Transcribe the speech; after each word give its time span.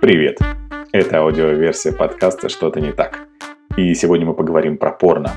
Привет! 0.00 0.38
Это 0.92 1.18
аудиоверсия 1.18 1.92
подкаста 1.92 2.48
«Что-то 2.48 2.80
не 2.80 2.90
так». 2.90 3.28
И 3.76 3.92
сегодня 3.92 4.24
мы 4.24 4.32
поговорим 4.32 4.78
про 4.78 4.92
порно. 4.92 5.30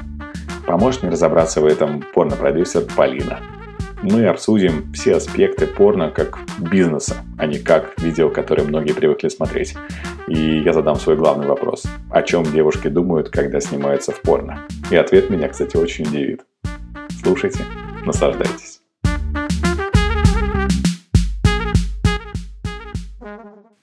Поможет 0.66 1.04
мне 1.04 1.12
разобраться 1.12 1.59
в 1.59 1.66
этом 1.66 2.02
порно-продюсер 2.13 2.84
Полина. 2.96 3.41
Мы 4.02 4.26
обсудим 4.26 4.94
все 4.94 5.18
аспекты 5.18 5.68
порно 5.68 6.12
как 6.12 6.39
бизнеса, 6.59 7.18
а 7.38 7.45
не 7.45 7.59
как 7.59 8.02
видео, 8.02 8.30
которые 8.30 8.66
многие 8.66 8.94
привыкли 8.94 9.27
смотреть. 9.27 9.76
И 10.27 10.59
я 10.59 10.71
задам 10.71 10.95
свой 10.95 11.18
главный 11.18 11.48
вопрос. 11.48 11.84
О 12.09 12.21
чем 12.21 12.43
девушки 12.43 12.88
думают, 12.88 13.27
когда 13.27 13.59
снимаются 13.59 14.14
в 14.14 14.21
порно? 14.21 14.66
И 14.89 14.95
ответ 14.95 15.30
меня, 15.30 15.50
кстати, 15.50 15.75
очень 15.75 16.07
удивит. 16.07 16.45
Слушайте, 17.21 17.66
наслаждайтесь. 18.05 18.80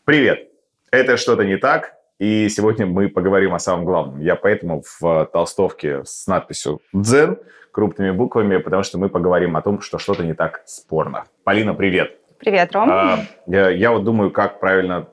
Привет! 0.06 0.50
Это 0.93 1.17
что-то 1.17 1.45
не 1.45 1.57
так, 1.57 1.95
и 2.19 2.49
сегодня 2.49 2.85
мы 2.85 3.09
поговорим 3.09 3.55
о 3.55 3.61
самом 3.61 3.85
главном. 3.85 4.19
Я 4.19 4.35
поэтому 4.35 4.83
в 4.83 5.31
толстовке 5.33 6.03
с 6.05 6.27
надписью 6.27 6.81
«Дзен» 6.93 7.39
крупными 7.71 8.11
буквами, 8.11 8.57
потому 8.57 8.83
что 8.83 8.98
мы 8.98 9.09
поговорим 9.09 9.57
о 9.57 9.62
том, 9.62 9.81
что 9.83 9.98
что-то 9.98 10.25
не 10.25 10.34
так 10.34 10.62
спорно. 10.67 11.27
Полина, 11.45 11.75
привет! 11.75 12.17
Привет, 12.41 12.75
Ром. 12.75 12.91
А, 12.91 13.21
я, 13.47 13.71
я 13.71 13.93
вот 13.93 14.03
думаю, 14.03 14.33
как 14.33 14.59
правильно 14.59 15.07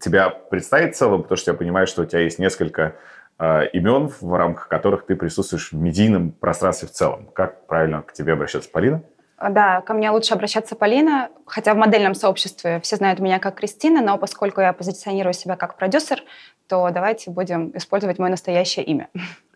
тебя 0.00 0.30
представить 0.30 0.94
в 0.94 0.98
целом, 0.98 1.22
потому 1.22 1.36
что 1.36 1.50
я 1.50 1.56
понимаю, 1.56 1.88
что 1.88 2.02
у 2.02 2.04
тебя 2.04 2.20
есть 2.20 2.38
несколько 2.38 2.94
а, 3.38 3.62
имен, 3.62 4.08
в 4.20 4.32
рамках 4.36 4.68
которых 4.68 5.04
ты 5.04 5.16
присутствуешь 5.16 5.72
в 5.72 5.76
медийном 5.76 6.30
пространстве 6.30 6.86
в 6.86 6.92
целом. 6.92 7.28
Как 7.34 7.66
правильно 7.66 8.02
к 8.02 8.12
тебе 8.12 8.34
обращаться, 8.34 8.70
Полина? 8.70 9.02
Да, 9.50 9.80
ко 9.80 9.94
мне 9.94 10.10
лучше 10.10 10.34
обращаться 10.34 10.76
Полина, 10.76 11.30
хотя 11.46 11.74
в 11.74 11.76
модельном 11.76 12.14
сообществе 12.14 12.80
все 12.80 12.96
знают 12.96 13.18
меня 13.20 13.38
как 13.38 13.56
Кристина, 13.56 14.00
но 14.00 14.18
поскольку 14.18 14.60
я 14.60 14.72
позиционирую 14.72 15.32
себя 15.32 15.56
как 15.56 15.76
продюсер, 15.76 16.22
то 16.68 16.88
давайте 16.90 17.30
будем 17.30 17.76
использовать 17.76 18.18
мое 18.18 18.30
настоящее 18.30 18.84
имя. 18.84 19.08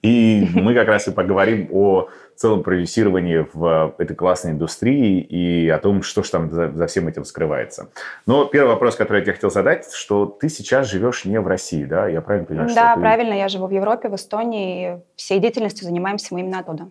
И 0.03 0.47
мы 0.55 0.75
как 0.75 0.89
раз 0.89 1.09
и 1.09 1.13
поговорим 1.13 1.69
о 1.73 2.09
целом 2.37 2.63
продюсировании 2.63 3.47
в 3.53 3.95
этой 3.99 4.15
классной 4.15 4.53
индустрии 4.53 5.21
и 5.21 5.69
о 5.69 5.79
том, 5.79 6.03
что 6.03 6.23
же 6.23 6.31
там 6.31 6.51
за, 6.51 6.71
за 6.73 6.87
всем 6.87 7.09
этим 7.09 7.25
скрывается. 7.25 7.89
Но 8.27 8.45
первый 8.45 8.73
вопрос, 8.73 8.97
который 8.97 9.19
я 9.19 9.23
тебе 9.25 9.33
хотел 9.33 9.51
задать, 9.51 9.91
что 9.93 10.27
ты 10.27 10.49
сейчас 10.49 10.89
живешь 10.89 11.25
не 11.25 11.41
в 11.41 11.47
России, 11.47 11.85
да? 11.85 12.09
Я 12.09 12.21
правильно 12.21 12.47
понимаю? 12.47 12.75
Да, 12.75 12.95
ты... 12.95 13.01
правильно. 13.01 13.33
Я 13.33 13.49
живу 13.49 13.67
в 13.67 13.71
Европе, 13.71 14.09
в 14.09 14.15
Эстонии. 14.15 14.97
И 14.97 14.99
всей 15.17 15.39
деятельностью 15.39 15.87
занимаемся 15.87 16.35
мы 16.35 16.41
именно 16.41 16.59
оттуда. 16.59 16.89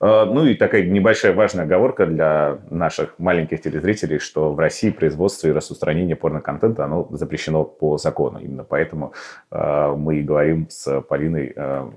А, 0.00 0.24
ну 0.24 0.46
и 0.46 0.54
такая 0.54 0.82
небольшая 0.82 1.34
важная 1.34 1.64
оговорка 1.64 2.06
для 2.06 2.58
наших 2.70 3.18
маленьких 3.18 3.60
телезрителей, 3.60 4.18
что 4.18 4.52
в 4.52 4.58
России 4.58 4.90
производство 4.90 5.48
и 5.48 5.52
распространение 5.52 6.16
порноконтента 6.16 6.84
оно 6.84 7.06
запрещено 7.10 7.64
по 7.64 7.98
закону. 7.98 8.38
Именно 8.38 8.64
поэтому 8.64 9.12
э, 9.50 9.94
мы 9.96 10.16
и 10.16 10.22
говорим 10.22 10.68
с 10.70 11.00
Полиной. 11.02 11.52
Э, 11.54 11.88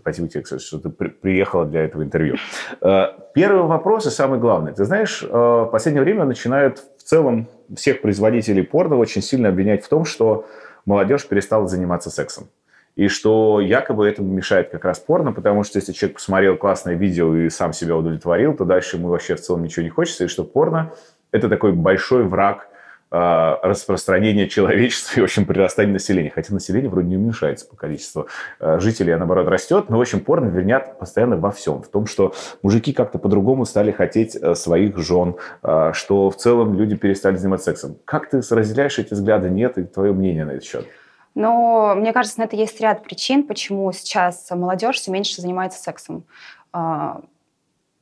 спасибо 0.00 0.28
тебе, 0.28 0.42
кстати, 0.42 0.62
что 0.62 0.78
ты 0.78 0.88
при, 0.88 1.08
приехала 1.08 1.66
для 1.66 1.84
этого 1.84 2.02
интервью. 2.02 2.36
Э, 2.80 3.08
первый 3.34 3.64
вопрос 3.64 4.06
и 4.06 4.10
самый 4.10 4.38
главный. 4.38 4.72
Ты 4.72 4.84
знаешь, 4.84 5.22
э, 5.22 5.26
в 5.28 5.68
последнее 5.70 6.02
время 6.02 6.24
начинают 6.24 6.78
в 6.98 7.02
целом 7.02 7.48
всех 7.76 8.00
производителей 8.00 8.62
порно 8.62 8.96
очень 8.96 9.20
сильно 9.20 9.50
обвинять 9.50 9.84
в 9.84 9.88
том, 9.88 10.06
что 10.06 10.46
молодежь 10.86 11.26
перестала 11.26 11.68
заниматься 11.68 12.10
сексом 12.10 12.48
и 12.96 13.08
что 13.08 13.60
якобы 13.60 14.06
этому 14.06 14.32
мешает 14.32 14.70
как 14.70 14.84
раз 14.84 14.98
порно, 15.00 15.32
потому 15.32 15.64
что 15.64 15.78
если 15.78 15.92
человек 15.92 16.16
посмотрел 16.16 16.56
классное 16.56 16.94
видео 16.94 17.34
и 17.34 17.50
сам 17.50 17.72
себя 17.72 17.96
удовлетворил, 17.96 18.54
то 18.54 18.64
дальше 18.64 18.96
ему 18.96 19.08
вообще 19.08 19.34
в 19.34 19.40
целом 19.40 19.64
ничего 19.64 19.82
не 19.82 19.90
хочется, 19.90 20.24
и 20.24 20.28
что 20.28 20.44
порно– 20.44 20.92
это 21.32 21.48
такой 21.48 21.72
большой 21.72 22.22
враг 22.22 22.68
э, 23.10 23.56
распространения 23.62 24.48
человечества 24.48 25.18
и, 25.18 25.20
в 25.20 25.24
общем, 25.24 25.44
прирастания 25.46 25.92
населения. 25.92 26.30
Хотя 26.32 26.54
население 26.54 26.88
вроде 26.88 27.08
не 27.08 27.16
уменьшается 27.16 27.66
по 27.66 27.74
количеству 27.74 28.28
э, 28.60 28.78
жителей, 28.78 29.12
а 29.14 29.18
наоборот 29.18 29.48
растет. 29.48 29.86
Но, 29.88 29.98
в 29.98 30.00
общем, 30.00 30.20
порно 30.20 30.46
вернят 30.46 30.96
постоянно 30.96 31.36
во 31.36 31.50
всем. 31.50 31.82
В 31.82 31.88
том, 31.88 32.06
что 32.06 32.32
мужики 32.62 32.92
как-то 32.92 33.18
по-другому 33.18 33.64
стали 33.64 33.90
хотеть 33.90 34.36
э, 34.36 34.54
своих 34.54 34.96
жен, 34.98 35.34
э, 35.64 35.90
что 35.92 36.30
в 36.30 36.36
целом 36.36 36.74
люди 36.78 36.94
перестали 36.94 37.34
заниматься 37.34 37.72
сексом. 37.72 37.96
Как 38.04 38.30
ты 38.30 38.40
разделяешь 38.48 39.00
эти 39.00 39.12
взгляды? 39.12 39.50
Нет, 39.50 39.76
и 39.78 39.82
твое 39.82 40.12
мнение 40.12 40.44
на 40.44 40.52
этот 40.52 40.64
счет? 40.64 40.86
Но 41.34 41.94
мне 41.96 42.12
кажется, 42.12 42.38
на 42.40 42.44
это 42.44 42.56
есть 42.56 42.80
ряд 42.80 43.02
причин, 43.02 43.44
почему 43.44 43.90
сейчас 43.92 44.48
молодежь 44.50 44.96
все 44.96 45.10
меньше 45.10 45.40
занимается 45.40 45.82
сексом. 45.82 46.24
А, 46.72 47.20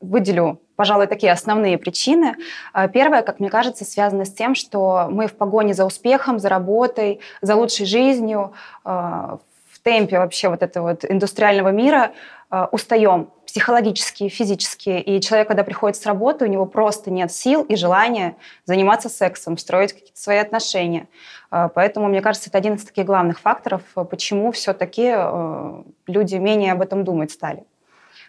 выделю, 0.00 0.60
пожалуй, 0.76 1.06
такие 1.06 1.32
основные 1.32 1.78
причины. 1.78 2.37
А, 2.72 2.88
первое, 2.88 3.22
как 3.22 3.41
мне 3.41 3.48
кажется, 3.48 3.84
связано 3.84 4.25
с 4.25 4.32
тем, 4.32 4.54
что 4.54 5.09
мы 5.10 5.26
в 5.26 5.37
погоне 5.37 5.72
за 5.72 5.87
успехом, 5.87 6.38
за 6.38 6.48
работой, 6.48 7.20
за 7.41 7.56
лучшей 7.56 7.87
жизнью, 7.87 8.53
а, 8.84 9.38
в 9.70 9.78
темпе 9.81 10.19
вообще 10.19 10.49
вот 10.49 10.62
этого 10.62 10.91
вот 10.91 11.04
индустриального 11.09 11.70
мира 11.70 12.12
устаем 12.70 13.31
психологически, 13.52 14.30
физически. 14.30 14.88
И 14.88 15.20
человек, 15.20 15.46
когда 15.48 15.62
приходит 15.62 15.98
с 15.98 16.06
работы, 16.06 16.46
у 16.46 16.48
него 16.48 16.64
просто 16.64 17.10
нет 17.10 17.30
сил 17.30 17.64
и 17.64 17.76
желания 17.76 18.36
заниматься 18.64 19.10
сексом, 19.10 19.58
строить 19.58 19.92
какие-то 19.92 20.18
свои 20.18 20.38
отношения. 20.38 21.06
А, 21.50 21.68
поэтому, 21.68 22.08
мне 22.08 22.22
кажется, 22.22 22.48
это 22.48 22.56
один 22.56 22.76
из 22.76 22.84
таких 22.84 23.04
главных 23.04 23.38
факторов, 23.38 23.82
э, 23.94 24.04
почему 24.04 24.52
все-таки 24.52 25.12
э, 25.14 25.82
люди 26.06 26.36
менее 26.36 26.72
об 26.72 26.80
этом 26.80 27.04
думать 27.04 27.30
стали. 27.30 27.64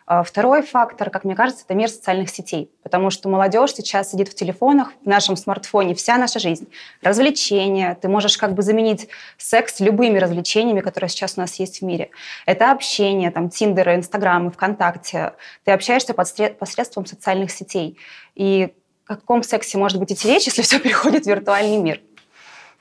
А, 0.06 0.24
второй 0.24 0.62
фактор, 0.64 1.10
как 1.10 1.24
мне 1.24 1.36
кажется, 1.36 1.64
это 1.64 1.74
мир 1.76 1.90
социальных 1.90 2.30
сетей, 2.30 2.70
потому 2.84 3.10
что 3.10 3.30
молодежь 3.30 3.74
сейчас 3.74 4.12
сидит 4.12 4.28
в 4.28 4.36
телефонах, 4.36 4.92
в 5.04 5.08
нашем 5.08 5.38
смартфоне, 5.38 5.96
вся 5.96 6.18
наша 6.18 6.40
жизнь. 6.40 6.68
Развлечения, 7.02 7.98
ты 8.02 8.10
можешь 8.10 8.38
как 8.38 8.54
бы 8.54 8.62
заменить 8.62 9.08
секс 9.38 9.80
любыми 9.80 10.20
развлечениями, 10.20 10.82
которые 10.82 11.10
сейчас 11.10 11.38
у 11.38 11.42
нас 11.42 11.56
есть 11.60 11.80
в 11.80 11.86
мире. 11.86 12.10
Это 12.46 12.72
общение, 12.72 13.32
там, 13.32 13.50
Тиндеры, 13.50 13.96
Инстаграмы, 13.96 14.52
ВКонтакте. 14.52 15.34
Ты 15.64 15.72
общаешься 15.72 16.14
посредством 16.14 17.06
социальных 17.06 17.52
сетей. 17.52 17.98
И 18.36 18.74
о 19.08 19.16
каком 19.16 19.44
сексе 19.44 19.78
может 19.78 20.00
быть 20.00 20.12
идти 20.12 20.28
речь, 20.28 20.46
если 20.46 20.62
все 20.62 20.80
переходит 20.80 21.24
в 21.24 21.28
виртуальный 21.28 21.78
мир? 21.78 22.02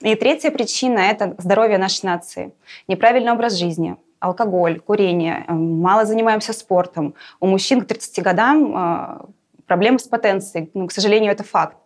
И 0.01 0.17
третья 0.17 0.51
причина– 0.51 0.99
это 1.11 1.37
здоровье 1.39 1.79
нашей 1.79 2.07
нации. 2.07 2.53
Неправильный 2.89 3.31
образ 3.31 3.55
жизни, 3.55 3.97
алкоголь, 4.23 4.81
курение, 4.81 5.45
э, 5.49 5.53
мало 5.53 6.05
занимаемся 6.05 6.53
спортом. 6.53 7.15
У 7.41 7.47
мужчин 7.47 7.81
к 7.81 7.87
30 7.87 8.23
годам 8.23 8.77
э, 8.77 9.19
проблемы 9.67 9.99
с 9.99 10.05
потенцией. 10.05 10.71
Ну, 10.75 10.87
к 10.87 10.93
сожалению, 10.93 11.33
это 11.33 11.43
факт. 11.43 11.77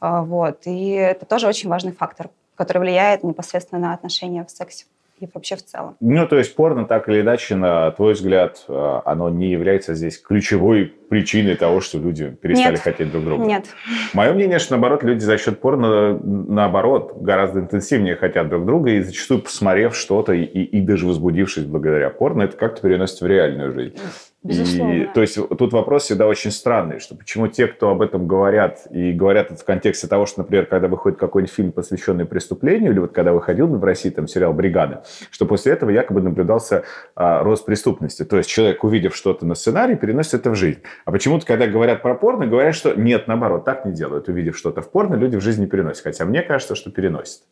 Э, 0.00 0.22
вот. 0.22 0.66
И 0.66 0.90
это 0.90 1.26
тоже 1.26 1.46
очень 1.46 1.68
важный 1.68 1.92
фактор, 1.92 2.30
который 2.54 2.78
влияет 2.78 3.24
непосредственно 3.24 3.80
на 3.80 3.94
отношения 3.94 4.44
в 4.44 4.50
сексе 4.50 4.86
и 5.22 5.28
вообще 5.32 5.56
в 5.56 5.64
целом. 5.64 5.96
Ну, 6.00 6.26
то 6.26 6.36
есть 6.36 6.54
порно, 6.56 6.84
так 6.84 7.08
или 7.08 7.20
иначе, 7.20 7.54
на 7.54 7.90
твой 7.92 8.14
взгляд, 8.14 8.64
э, 8.68 9.00
оно 9.04 9.30
не 9.30 9.50
является 9.50 9.94
здесь 9.94 10.18
ключевой 10.18 10.86
причиной 10.86 11.54
того, 11.54 11.80
что 11.80 11.98
люди 11.98 12.30
перестали 12.30 12.72
Нет. 12.72 12.80
хотеть 12.80 13.12
друг 13.12 13.24
друга? 13.24 13.44
Нет. 13.44 13.66
Мое 14.14 14.32
мнение, 14.32 14.58
что 14.58 14.72
наоборот, 14.72 15.04
люди 15.04 15.20
за 15.20 15.38
счет 15.38 15.60
порно, 15.60 16.18
наоборот, 16.18 17.14
гораздо 17.20 17.60
интенсивнее 17.60 18.16
хотят 18.16 18.48
друг 18.48 18.66
друга, 18.66 18.90
и 18.90 19.00
зачастую, 19.00 19.42
посмотрев 19.42 19.94
что-то 19.96 20.32
и, 20.32 20.42
и 20.44 20.80
даже 20.80 21.06
возбудившись 21.06 21.64
благодаря 21.64 22.10
порно, 22.10 22.42
это 22.42 22.56
как-то 22.56 22.82
переносится 22.82 23.24
в 23.24 23.28
реальную 23.28 23.72
жизнь. 23.72 23.96
Безусловно. 24.44 24.92
И, 24.92 25.06
то 25.06 25.20
есть 25.20 25.38
тут 25.56 25.72
вопрос 25.72 26.02
всегда 26.02 26.26
очень 26.26 26.50
странный, 26.50 26.98
что 26.98 27.14
почему 27.14 27.46
те, 27.46 27.68
кто 27.68 27.90
об 27.90 28.02
этом 28.02 28.26
говорят, 28.26 28.80
и 28.90 29.12
говорят 29.12 29.52
это 29.52 29.60
в 29.60 29.64
контексте 29.64 30.08
того, 30.08 30.26
что, 30.26 30.40
например, 30.40 30.66
когда 30.66 30.88
выходит 30.88 31.18
какой-нибудь 31.18 31.54
фильм, 31.54 31.70
посвященный 31.70 32.24
преступлению, 32.24 32.90
или 32.90 32.98
вот 32.98 33.12
когда 33.12 33.32
выходил 33.32 33.68
в 33.68 33.84
России 33.84 34.10
там 34.10 34.26
сериал 34.26 34.52
«Бригада», 34.52 35.04
что 35.30 35.46
после 35.46 35.72
этого 35.72 35.90
якобы 35.90 36.22
наблюдался 36.22 36.82
а, 37.14 37.44
рост 37.44 37.64
преступности. 37.64 38.24
То 38.24 38.36
есть 38.36 38.50
человек, 38.50 38.82
увидев 38.82 39.14
что-то 39.14 39.46
на 39.46 39.54
сценарии, 39.54 39.94
переносит 39.94 40.34
это 40.34 40.50
в 40.50 40.56
жизнь. 40.56 40.80
А 41.04 41.12
почему-то, 41.12 41.46
когда 41.46 41.68
говорят 41.68 42.02
про 42.02 42.16
порно, 42.16 42.46
говорят, 42.46 42.74
что 42.74 42.94
нет, 42.94 43.28
наоборот, 43.28 43.64
так 43.64 43.84
не 43.86 43.92
делают. 43.92 44.28
Увидев 44.28 44.58
что-то 44.58 44.82
в 44.82 44.90
порно, 44.90 45.14
люди 45.14 45.36
в 45.36 45.40
жизни 45.40 45.66
переносят. 45.66 46.02
Хотя 46.02 46.24
мне 46.24 46.42
кажется, 46.42 46.74
что 46.74 46.90
переносят 46.90 47.42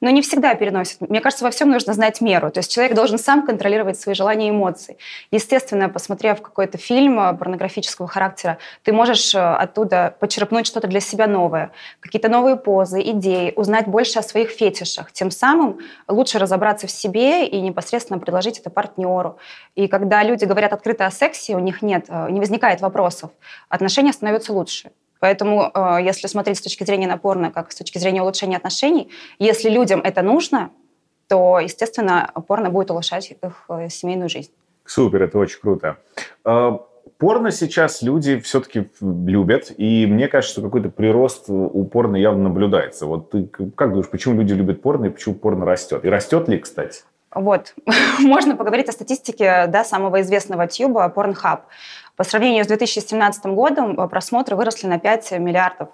но 0.00 0.10
не 0.10 0.22
всегда 0.22 0.54
переносит. 0.54 1.00
Мне 1.00 1.20
кажется, 1.20 1.44
во 1.44 1.50
всем 1.50 1.70
нужно 1.70 1.92
знать 1.92 2.20
меру. 2.20 2.50
То 2.50 2.58
есть 2.60 2.72
человек 2.72 2.94
должен 2.94 3.18
сам 3.18 3.44
контролировать 3.46 3.98
свои 3.98 4.14
желания 4.14 4.48
и 4.48 4.50
эмоции. 4.50 4.96
Естественно, 5.30 5.88
посмотрев 5.88 6.40
какой-то 6.40 6.78
фильм 6.78 7.20
э, 7.20 7.34
порнографического 7.36 8.08
характера, 8.08 8.58
ты 8.82 8.92
можешь 8.92 9.34
э, 9.34 9.38
оттуда 9.38 10.14
почерпнуть 10.20 10.66
что-то 10.66 10.88
для 10.88 11.00
себя 11.00 11.26
новое, 11.26 11.72
какие-то 12.00 12.28
новые 12.28 12.56
позы, 12.56 13.00
идеи, 13.02 13.52
узнать 13.56 13.86
больше 13.86 14.18
о 14.18 14.22
своих 14.22 14.50
фетишах. 14.50 15.12
Тем 15.12 15.30
самым 15.30 15.80
лучше 16.08 16.38
разобраться 16.38 16.86
в 16.86 16.90
себе 16.90 17.46
и 17.46 17.60
непосредственно 17.60 18.18
предложить 18.18 18.58
это 18.58 18.70
партнеру. 18.70 19.38
И 19.74 19.88
когда 19.88 20.22
люди 20.22 20.44
говорят 20.44 20.72
открыто 20.72 21.06
о 21.06 21.10
сексе, 21.10 21.54
у 21.54 21.60
них 21.60 21.82
нет, 21.82 22.06
э, 22.08 22.30
не 22.30 22.40
возникает 22.40 22.80
вопросов, 22.80 23.30
отношения 23.68 24.12
становятся 24.12 24.52
лучше. 24.52 24.90
Поэтому, 25.20 25.70
э, 25.72 25.98
если 26.02 26.26
смотреть 26.26 26.58
с 26.58 26.62
точки 26.62 26.84
зрения 26.84 27.06
напорно, 27.06 27.50
как 27.52 27.70
с 27.70 27.76
точки 27.76 27.98
зрения 27.98 28.22
улучшения 28.22 28.56
отношений, 28.56 29.10
если 29.38 29.70
людям 29.70 30.00
это 30.00 30.22
нужно, 30.22 30.70
то, 31.28 31.60
естественно, 31.60 32.32
порно 32.48 32.70
будет 32.70 32.90
улучшать 32.90 33.30
их 33.30 33.64
э, 33.68 33.88
семейную 33.88 34.28
жизнь. 34.28 34.50
Супер, 34.84 35.22
это 35.22 35.38
очень 35.38 35.60
круто. 35.60 35.98
Э, 36.44 36.78
порно 37.18 37.52
сейчас 37.52 38.02
люди 38.02 38.40
все-таки 38.40 38.90
любят, 39.00 39.72
и 39.76 40.06
мне 40.06 40.26
кажется, 40.26 40.54
что 40.54 40.62
какой-то 40.62 40.88
прирост 40.88 41.44
у 41.48 41.84
порно 41.84 42.16
явно 42.16 42.44
наблюдается. 42.44 43.06
Вот 43.06 43.30
ты 43.30 43.46
как 43.46 43.90
думаешь, 43.90 44.10
почему 44.10 44.34
люди 44.34 44.54
любят 44.54 44.82
порно 44.82 45.06
и 45.06 45.10
почему 45.10 45.34
порно 45.34 45.64
растет? 45.64 46.04
И 46.04 46.08
растет 46.08 46.48
ли, 46.48 46.58
кстати? 46.58 47.02
Вот, 47.32 47.74
можно 48.18 48.56
поговорить 48.56 48.88
о 48.88 48.92
статистике 48.92 49.66
да, 49.68 49.84
самого 49.84 50.20
известного 50.22 50.66
тьюба 50.66 51.12
Pornhub. 51.14 51.60
По 52.20 52.24
сравнению 52.24 52.64
с 52.64 52.66
2017 52.66 53.46
годом 53.46 53.98
э, 53.98 54.06
просмотры 54.06 54.54
выросли 54.54 54.86
на 54.86 54.98
5 54.98 55.38
миллиардов 55.38 55.88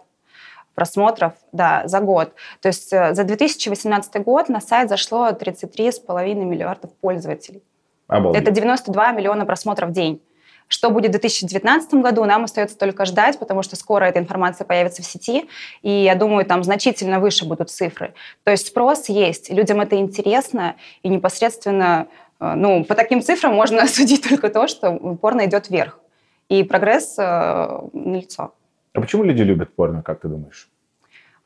просмотров 0.75 1.35
да, 1.53 1.83
за 1.87 2.01
год. 2.01 2.33
То 2.61 2.67
есть 2.67 2.93
э, 2.93 3.15
за 3.15 3.23
2018 3.23 4.25
год 4.25 4.49
на 4.49 4.61
сайт 4.61 4.89
зашло 4.89 5.29
33,5 5.29 6.35
миллиардов 6.35 6.91
пользователей. 6.95 7.63
Обалдеть. 8.09 8.43
Это 8.43 8.51
92 8.51 9.13
миллиона 9.13 9.47
просмотров 9.47 9.91
в 9.91 9.93
день. 9.93 10.21
Что 10.67 10.91
будет 10.91 11.11
в 11.11 11.13
2019 11.13 11.95
году, 11.95 12.25
нам 12.25 12.43
остается 12.43 12.77
только 12.77 13.05
ждать, 13.05 13.39
потому 13.39 13.63
что 13.63 13.77
скоро 13.77 14.07
эта 14.07 14.19
информация 14.19 14.65
появится 14.65 15.03
в 15.03 15.07
сети, 15.07 15.49
и 15.83 15.91
я 15.91 16.17
думаю, 16.17 16.45
там 16.45 16.65
значительно 16.65 17.21
выше 17.21 17.47
будут 17.47 17.71
цифры. 17.71 18.15
То 18.43 18.51
есть 18.51 18.67
спрос 18.67 19.09
есть, 19.09 19.51
людям 19.51 19.81
это 19.81 19.95
интересно, 19.95 20.75
и 21.05 21.09
непосредственно, 21.09 22.09
э, 22.41 22.55
ну, 22.57 22.83
по 22.83 22.97
таким 22.97 23.23
цифрам 23.23 23.55
можно 23.55 23.87
судить 23.87 24.29
только 24.29 24.49
то, 24.49 24.67
что 24.67 24.93
порно 25.21 25.45
идет 25.45 25.71
вверх, 25.71 26.01
и 26.49 26.65
прогресс 26.65 27.19
э, 27.19 27.81
налицо. 27.93 28.53
А 28.93 29.01
почему 29.01 29.25
люди 29.25 29.43
любят 29.43 29.75
порно, 29.75 30.03
как 30.03 30.21
ты 30.21 30.29
думаешь? 30.29 30.69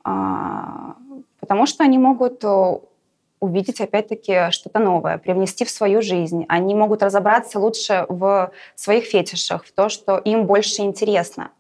А, 0.05 0.97
потому 1.41 1.67
что 1.67 1.85
они 1.85 1.99
могут 1.99 2.45
э, 2.45 2.79
увидеть 3.41 3.81
опять-таки 3.81 4.51
что-то 4.51 4.79
новое, 4.79 5.19
привнести 5.19 5.65
в 5.65 5.71
свою 5.71 6.03
жизнь. 6.03 6.45
Они 6.49 6.75
могут 6.75 7.03
разобраться 7.03 7.59
лучше 7.59 8.07
в 8.09 8.53
своих 8.75 9.05
фетишах, 9.05 9.65
в 9.65 9.73
то, 9.73 9.89
что 9.89 10.19
им 10.19 10.47
больше 10.47 10.83
интересно. 10.83 11.51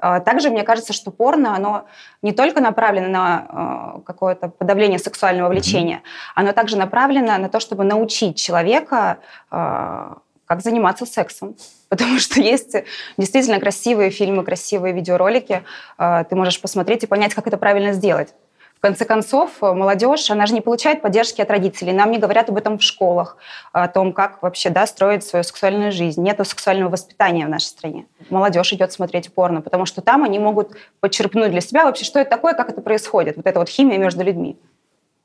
А, 0.00 0.20
также 0.20 0.50
мне 0.50 0.62
кажется, 0.62 0.92
что 0.92 1.10
порно, 1.10 1.56
оно 1.56 1.86
не 2.22 2.32
только 2.32 2.60
направлено 2.60 3.08
на 3.08 3.96
э, 3.98 4.00
какое-то 4.02 4.48
подавление 4.48 4.98
сексуального 4.98 5.48
влечения, 5.48 6.02
оно 6.36 6.52
также 6.52 6.76
направлено 6.76 7.36
на 7.36 7.48
то, 7.48 7.58
чтобы 7.58 7.84
научить 7.84 8.36
человека, 8.36 9.18
э, 9.50 10.14
как 10.48 10.62
заниматься 10.62 11.06
сексом. 11.06 11.54
Потому 11.88 12.18
что 12.18 12.40
есть 12.40 12.74
действительно 13.16 13.60
красивые 13.60 14.10
фильмы, 14.10 14.44
красивые 14.44 14.92
видеоролики. 14.92 15.62
Э, 15.98 16.24
ты 16.28 16.34
можешь 16.34 16.60
посмотреть 16.60 17.04
и 17.04 17.06
понять, 17.06 17.34
как 17.34 17.46
это 17.46 17.56
правильно 17.56 17.92
сделать. 17.92 18.34
В 18.78 18.80
конце 18.80 19.04
концов, 19.04 19.50
э, 19.60 19.72
молодежь, 19.72 20.30
она 20.30 20.46
же 20.46 20.54
не 20.54 20.60
получает 20.60 21.02
поддержки 21.02 21.40
от 21.40 21.50
родителей. 21.50 21.92
Нам 21.92 22.12
не 22.12 22.18
говорят 22.18 22.48
об 22.48 22.56
этом 22.56 22.78
в 22.78 22.82
школах, 22.82 23.36
о 23.72 23.88
том, 23.88 24.12
как 24.12 24.40
вообще 24.42 24.70
да, 24.70 24.86
строить 24.86 25.24
свою 25.24 25.42
сексуальную 25.42 25.90
жизнь. 25.92 26.22
Нет 26.22 26.38
сексуального 26.46 26.90
воспитания 26.90 27.44
в 27.46 27.48
нашей 27.48 27.66
стране. 27.66 28.06
Молодежь 28.30 28.72
идет 28.72 28.92
смотреть 28.92 29.32
порно, 29.34 29.62
потому 29.62 29.84
что 29.84 30.00
там 30.00 30.22
они 30.22 30.38
могут 30.38 30.76
подчерпнуть 31.00 31.50
для 31.50 31.60
себя 31.60 31.84
вообще, 31.84 32.04
что 32.04 32.20
это 32.20 32.30
такое, 32.30 32.54
как 32.54 32.70
это 32.70 32.80
происходит. 32.80 33.36
Вот 33.36 33.46
эта 33.46 33.58
вот 33.58 33.68
химия 33.68 33.98
между 33.98 34.22
людьми. 34.22 34.56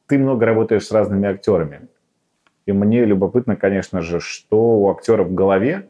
Ты 0.07 0.17
много 0.17 0.47
работаешь 0.47 0.87
с 0.87 0.91
разными 0.91 1.29
актерами. 1.29 1.87
И 2.65 2.71
мне 2.71 3.05
любопытно, 3.05 3.55
конечно 3.55 4.01
же, 4.01 4.19
что 4.19 4.57
у 4.57 4.91
актера 4.91 5.23
в 5.23 5.33
голове, 5.33 5.87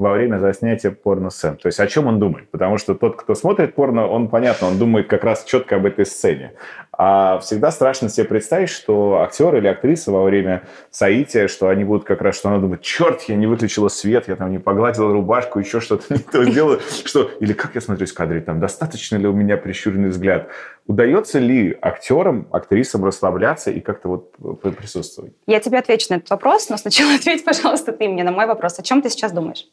во 0.00 0.12
время 0.12 0.38
заснятия 0.38 0.90
порно-сцен. 0.90 1.56
То 1.56 1.66
есть 1.66 1.78
о 1.78 1.86
чем 1.86 2.06
он 2.06 2.18
думает? 2.18 2.50
Потому 2.50 2.78
что 2.78 2.94
тот, 2.94 3.16
кто 3.16 3.34
смотрит 3.34 3.74
порно, 3.74 4.06
он, 4.06 4.28
понятно, 4.28 4.68
он 4.68 4.78
думает 4.78 5.08
как 5.08 5.24
раз 5.24 5.44
четко 5.44 5.76
об 5.76 5.84
этой 5.84 6.06
сцене. 6.06 6.54
А 7.02 7.38
всегда 7.38 7.70
страшно 7.70 8.10
себе 8.10 8.26
представить, 8.26 8.68
что 8.68 9.22
актер 9.22 9.56
или 9.56 9.66
актриса 9.68 10.12
во 10.12 10.22
время 10.22 10.64
соития, 10.90 11.48
что 11.48 11.68
они 11.68 11.82
будут 11.82 12.04
как 12.04 12.20
раз, 12.20 12.36
что 12.36 12.50
она 12.50 12.58
думает, 12.58 12.82
черт, 12.82 13.22
я 13.22 13.36
не 13.36 13.46
выключила 13.46 13.88
свет, 13.88 14.28
я 14.28 14.36
там 14.36 14.50
не 14.50 14.58
погладила 14.58 15.10
рубашку, 15.10 15.58
еще 15.58 15.80
что-то 15.80 16.12
не 16.12 16.20
то 16.20 16.44
сделала. 16.44 16.78
Что, 17.06 17.30
или 17.40 17.54
как 17.54 17.74
я 17.74 17.80
смотрюсь 17.80 18.10
в 18.10 18.14
кадре, 18.14 18.42
там, 18.42 18.60
достаточно 18.60 19.16
ли 19.16 19.26
у 19.26 19.32
меня 19.32 19.56
прищуренный 19.56 20.10
взгляд? 20.10 20.48
Удается 20.86 21.38
ли 21.38 21.74
актерам, 21.80 22.46
актрисам 22.50 23.02
расслабляться 23.02 23.70
и 23.70 23.80
как-то 23.80 24.08
вот 24.08 24.60
присутствовать? 24.60 25.32
Я 25.46 25.60
тебе 25.60 25.78
отвечу 25.78 26.08
на 26.10 26.16
этот 26.16 26.28
вопрос, 26.28 26.68
но 26.68 26.76
сначала 26.76 27.14
ответь, 27.18 27.46
пожалуйста, 27.46 27.92
ты 27.92 28.08
мне 28.08 28.24
на 28.24 28.30
мой 28.30 28.44
вопрос. 28.44 28.78
О 28.78 28.82
чем 28.82 29.00
ты 29.00 29.08
сейчас 29.08 29.32
думаешь? 29.32 29.66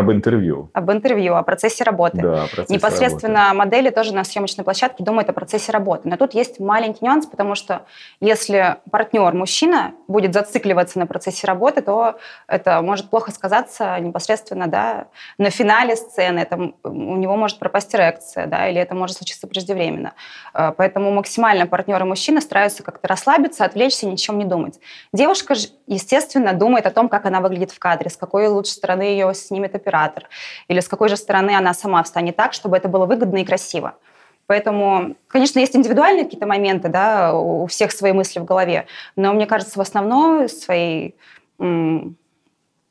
Об 0.00 0.10
интервью. 0.10 0.70
Об 0.72 0.90
интервью, 0.90 1.34
о 1.34 1.42
процессе 1.42 1.84
работы. 1.84 2.18
Да, 2.18 2.44
о 2.44 2.46
процессе 2.46 2.72
Непосредственно 2.72 3.40
работы. 3.40 3.56
модели 3.56 3.90
тоже 3.90 4.14
на 4.14 4.24
съемочной 4.24 4.64
площадке 4.64 5.04
думают 5.04 5.28
о 5.28 5.32
процессе 5.32 5.72
работы. 5.72 6.08
Но 6.08 6.16
тут 6.16 6.34
есть 6.34 6.60
маленький 6.60 7.04
нюанс, 7.04 7.26
потому 7.26 7.54
что 7.54 7.82
если 8.20 8.76
партнер 8.90 9.32
мужчина 9.34 9.94
будет 10.08 10.34
зацикливаться 10.34 10.98
на 10.98 11.06
процессе 11.06 11.46
работы, 11.46 11.82
то 11.82 12.16
это 12.46 12.80
может 12.82 13.10
плохо 13.10 13.30
сказаться 13.30 13.98
непосредственно 14.00 14.66
да, 14.66 15.08
на 15.38 15.50
финале 15.50 15.96
сцены. 15.96 16.40
Это, 16.40 16.72
у 16.84 17.16
него 17.16 17.36
может 17.36 17.58
пропасть 17.58 17.94
эрекция, 17.94 18.46
да, 18.46 18.68
или 18.68 18.80
это 18.80 18.94
может 18.94 19.16
случиться 19.16 19.46
преждевременно. 19.46 20.14
Э, 20.54 20.72
поэтому 20.76 21.10
максимально 21.12 21.66
партнеры 21.66 22.04
мужчины 22.04 22.40
стараются 22.40 22.82
как-то 22.82 23.08
расслабиться, 23.08 23.64
отвлечься, 23.64 24.06
ни 24.06 24.14
о 24.14 24.16
чем 24.16 24.38
не 24.38 24.44
думать. 24.44 24.78
Девушка 25.12 25.54
же, 25.54 25.68
естественно, 25.86 26.52
думает 26.52 26.86
о 26.86 26.90
том, 26.90 27.08
как 27.08 27.26
она 27.26 27.40
выглядит 27.40 27.70
в 27.70 27.78
кадре, 27.78 28.10
с 28.10 28.16
какой 28.16 28.48
лучшей 28.48 28.70
стороны 28.70 29.02
ее 29.02 29.34
снимет 29.34 29.74
оператор, 29.86 30.28
или 30.68 30.80
с 30.80 30.88
какой 30.88 31.08
же 31.08 31.16
стороны 31.16 31.56
она 31.56 31.74
сама 31.74 32.02
встанет 32.02 32.36
так, 32.36 32.52
чтобы 32.52 32.76
это 32.76 32.88
было 32.88 33.06
выгодно 33.06 33.38
и 33.38 33.44
красиво. 33.44 33.94
Поэтому, 34.46 35.16
конечно, 35.28 35.58
есть 35.58 35.74
индивидуальные 35.74 36.24
какие-то 36.24 36.46
моменты, 36.46 36.88
да, 36.88 37.34
у 37.34 37.66
всех 37.66 37.90
свои 37.92 38.12
мысли 38.12 38.38
в 38.38 38.44
голове, 38.44 38.86
но 39.16 39.32
мне 39.32 39.46
кажется, 39.46 39.78
в 39.78 39.82
основном 39.82 40.48
своей 40.48 41.16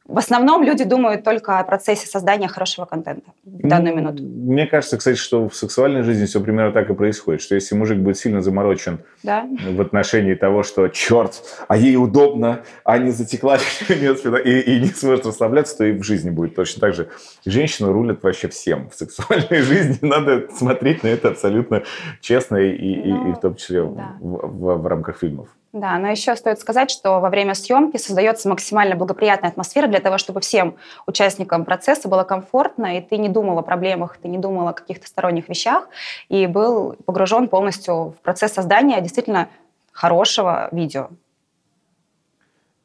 в 0.07 0.19
основном 0.19 0.63
люди 0.63 0.83
думают 0.83 1.23
только 1.23 1.57
о 1.57 1.63
процессе 1.63 2.05
создания 2.07 2.47
хорошего 2.47 2.85
контента 2.85 3.31
в 3.43 3.67
данную 3.67 3.95
минуту. 3.95 4.21
Мне 4.21 4.67
кажется, 4.67 4.97
кстати, 4.97 5.17
что 5.17 5.49
в 5.49 5.55
сексуальной 5.55 6.03
жизни 6.03 6.25
все 6.25 6.41
примерно 6.41 6.71
так 6.71 6.89
и 6.91 6.93
происходит, 6.93 7.41
что 7.41 7.55
если 7.55 7.73
мужик 7.75 7.97
будет 7.97 8.17
сильно 8.17 8.41
заморочен 8.41 8.99
да? 9.23 9.47
в 9.47 9.81
отношении 9.81 10.35
того, 10.35 10.61
что 10.61 10.89
черт, 10.89 11.41
а 11.67 11.75
ей 11.75 11.97
удобно, 11.97 12.61
а 12.83 12.99
не 12.99 13.09
затекла 13.09 13.57
и, 13.89 14.59
и 14.59 14.79
не 14.79 14.89
сможет 14.89 15.25
расслабляться, 15.25 15.77
то 15.77 15.85
и 15.85 15.93
в 15.93 16.03
жизни 16.03 16.29
будет 16.29 16.55
точно 16.55 16.81
так 16.81 16.93
же. 16.93 17.09
Женщины 17.43 17.91
рулят 17.91 18.21
вообще 18.21 18.47
всем. 18.47 18.91
В 18.91 18.95
сексуальной 18.95 19.61
жизни 19.63 19.97
надо 20.01 20.47
смотреть 20.55 21.03
на 21.03 21.07
это 21.07 21.29
абсолютно 21.29 21.81
честно 22.21 22.57
и, 22.57 22.75
и, 22.75 23.11
ну, 23.11 23.31
и 23.31 23.33
в 23.33 23.39
том 23.39 23.55
числе 23.55 23.81
да. 23.83 24.17
в, 24.19 24.47
в, 24.47 24.81
в 24.83 24.87
рамках 24.87 25.17
фильмов. 25.17 25.49
Да, 25.75 25.97
но 25.97 26.07
еще 26.07 26.37
стоит 26.37 26.57
сказать, 26.59 26.89
что 26.89 27.19
во 27.19 27.29
время 27.29 27.53
съемки 27.53 27.97
создается 27.97 28.47
максимально 28.47 28.95
благоприятная 28.95 29.49
атмосфера 29.49 29.87
для 29.87 29.99
того, 29.99 30.17
чтобы 30.17 30.39
всем 30.39 30.77
участникам 31.05 31.65
процесса 31.65 32.07
было 32.07 32.23
комфортно, 32.23 32.97
и 32.97 33.01
ты 33.01 33.17
не 33.17 33.27
думал 33.27 33.59
о 33.59 33.61
проблемах, 33.61 34.15
ты 34.15 34.29
не 34.29 34.37
думал 34.37 34.69
о 34.69 34.73
каких-то 34.73 35.05
сторонних 35.05 35.49
вещах, 35.49 35.89
и 36.29 36.47
был 36.47 36.95
погружен 37.05 37.49
полностью 37.49 38.11
в 38.11 38.15
процесс 38.23 38.53
создания 38.53 39.01
действительно 39.01 39.49
хорошего 39.91 40.69
видео. 40.71 41.09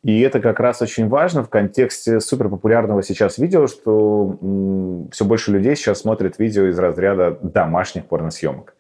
И 0.03 0.21
это 0.23 0.41
как 0.41 0.59
раз 0.59 0.83
очень 0.83 1.09
важно 1.09 1.45
в 1.45 1.49
контексте 1.49 2.19
суперпопулярного 2.19 3.05
сейчас 3.05 3.39
видео, 3.39 3.69
что 3.69 4.37
м- 4.43 5.11
все 5.13 5.25
больше 5.25 5.53
людей 5.53 5.77
сейчас 5.77 6.01
смотрят 6.01 6.41
видео 6.41 6.67
из 6.67 6.77
разряда 6.77 7.39
домашних 7.41 8.07
порносъемок 8.07 8.75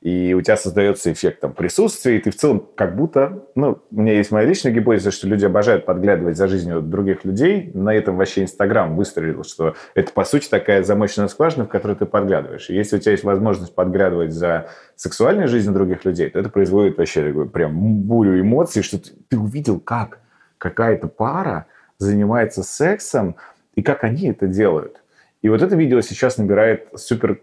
и 0.00 0.32
у 0.32 0.40
тебя 0.40 0.56
создается 0.56 1.12
эффект 1.12 1.40
там, 1.40 1.52
присутствия, 1.52 2.16
и 2.16 2.20
ты 2.20 2.30
в 2.30 2.36
целом 2.36 2.66
как 2.74 2.96
будто, 2.96 3.44
ну, 3.54 3.82
у 3.90 4.00
меня 4.00 4.14
есть 4.14 4.30
моя 4.30 4.46
личная 4.46 4.72
гипотеза, 4.72 5.10
что 5.10 5.28
люди 5.28 5.44
обожают 5.44 5.84
подглядывать 5.84 6.38
за 6.38 6.48
жизнью 6.48 6.80
других 6.80 7.24
людей, 7.26 7.70
на 7.74 7.94
этом 7.94 8.16
вообще 8.16 8.42
Инстаграм 8.42 8.96
выстрелил, 8.96 9.44
что 9.44 9.74
это, 9.94 10.10
по 10.12 10.24
сути, 10.24 10.48
такая 10.48 10.82
замочная 10.82 11.28
скважина, 11.28 11.66
в 11.66 11.68
которой 11.68 11.96
ты 11.96 12.06
подглядываешь. 12.06 12.70
И 12.70 12.74
если 12.74 12.96
у 12.96 12.98
тебя 12.98 13.12
есть 13.12 13.24
возможность 13.24 13.74
подглядывать 13.74 14.32
за 14.32 14.70
сексуальной 14.96 15.48
жизнью 15.48 15.74
других 15.74 16.04
людей, 16.06 16.30
то 16.30 16.38
это 16.38 16.48
производит 16.48 16.96
вообще 16.96 17.26
такую 17.26 17.50
прям 17.50 17.74
бурю 17.74 18.40
эмоций, 18.40 18.82
что 18.82 18.98
ты, 18.98 19.10
ты 19.28 19.38
увидел, 19.38 19.80
как 19.80 20.20
какая-то 20.56 21.08
пара 21.08 21.66
занимается 21.98 22.62
сексом, 22.62 23.36
и 23.74 23.82
как 23.82 24.04
они 24.04 24.28
это 24.28 24.46
делают. 24.46 25.02
И 25.42 25.48
вот 25.48 25.62
это 25.62 25.76
видео 25.76 26.00
сейчас 26.00 26.36
набирает 26.38 26.88
супер 26.96 27.40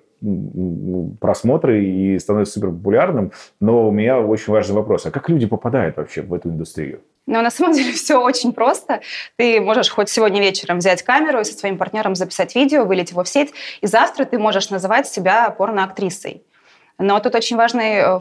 просмотры 1.19 1.83
и 1.83 2.19
становится 2.19 2.55
супер 2.55 2.69
популярным. 2.69 3.31
Но 3.59 3.87
у 3.87 3.91
меня 3.91 4.19
очень 4.19 4.51
важный 4.51 4.75
вопрос. 4.75 5.05
А 5.05 5.11
как 5.11 5.29
люди 5.29 5.45
попадают 5.45 5.97
вообще 5.97 6.21
в 6.21 6.33
эту 6.33 6.49
индустрию? 6.49 7.01
Но 7.25 7.41
на 7.41 7.51
самом 7.51 7.73
деле 7.75 7.91
все 7.91 8.17
очень 8.17 8.53
просто. 8.53 9.01
Ты 9.35 9.61
можешь 9.61 9.89
хоть 9.89 10.09
сегодня 10.09 10.41
вечером 10.41 10.79
взять 10.79 11.03
камеру 11.03 11.41
и 11.41 11.43
со 11.43 11.53
своим 11.53 11.77
партнером 11.77 12.15
записать 12.15 12.55
видео, 12.55 12.85
вылить 12.85 13.11
его 13.11 13.23
в 13.23 13.29
сеть, 13.29 13.53
и 13.81 13.87
завтра 13.87 14.25
ты 14.25 14.39
можешь 14.39 14.69
называть 14.69 15.07
себя 15.07 15.49
порноактрисой. 15.49 16.43
Но 16.97 17.19
тут 17.19 17.35
очень 17.35 17.57
важный 17.57 17.97
э, 17.97 18.19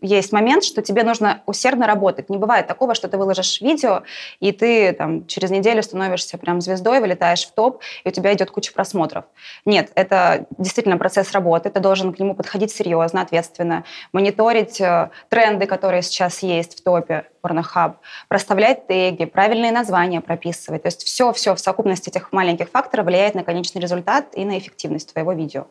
есть 0.00 0.32
момент, 0.32 0.64
что 0.64 0.82
тебе 0.82 1.02
нужно 1.04 1.42
усердно 1.46 1.86
работать. 1.86 2.30
Не 2.30 2.38
бывает 2.38 2.66
такого, 2.66 2.94
что 2.94 3.08
ты 3.08 3.16
выложишь 3.16 3.60
видео, 3.60 4.02
и 4.40 4.52
ты 4.52 4.92
там 4.92 5.26
через 5.26 5.50
неделю 5.50 5.82
становишься 5.82 6.38
прям 6.38 6.60
звездой, 6.60 7.00
вылетаешь 7.00 7.46
в 7.46 7.52
топ, 7.52 7.82
и 8.04 8.08
у 8.08 8.12
тебя 8.12 8.32
идет 8.34 8.50
куча 8.50 8.72
просмотров. 8.72 9.24
Нет, 9.64 9.90
это 9.94 10.46
действительно 10.58 10.96
процесс 10.96 11.32
работы, 11.32 11.70
ты 11.70 11.80
должен 11.80 12.12
к 12.12 12.18
нему 12.18 12.34
подходить 12.34 12.72
серьезно, 12.72 13.22
ответственно, 13.22 13.84
мониторить 14.12 14.80
э, 14.80 15.10
тренды, 15.28 15.66
которые 15.66 16.02
сейчас 16.02 16.42
есть 16.42 16.78
в 16.78 16.82
топе 16.82 17.26
Pornhub, 17.42 17.94
проставлять 18.28 18.86
теги, 18.86 19.24
правильные 19.24 19.72
названия 19.72 20.20
прописывать. 20.20 20.82
То 20.82 20.88
есть 20.88 21.04
все-все 21.04 21.54
в 21.54 21.60
совокупности 21.60 22.10
этих 22.10 22.32
маленьких 22.32 22.68
факторов 22.68 23.06
влияет 23.06 23.34
на 23.34 23.44
конечный 23.44 23.80
результат 23.80 24.26
и 24.34 24.44
на 24.44 24.58
эффективность 24.58 25.12
твоего 25.12 25.32
видео. 25.32 25.66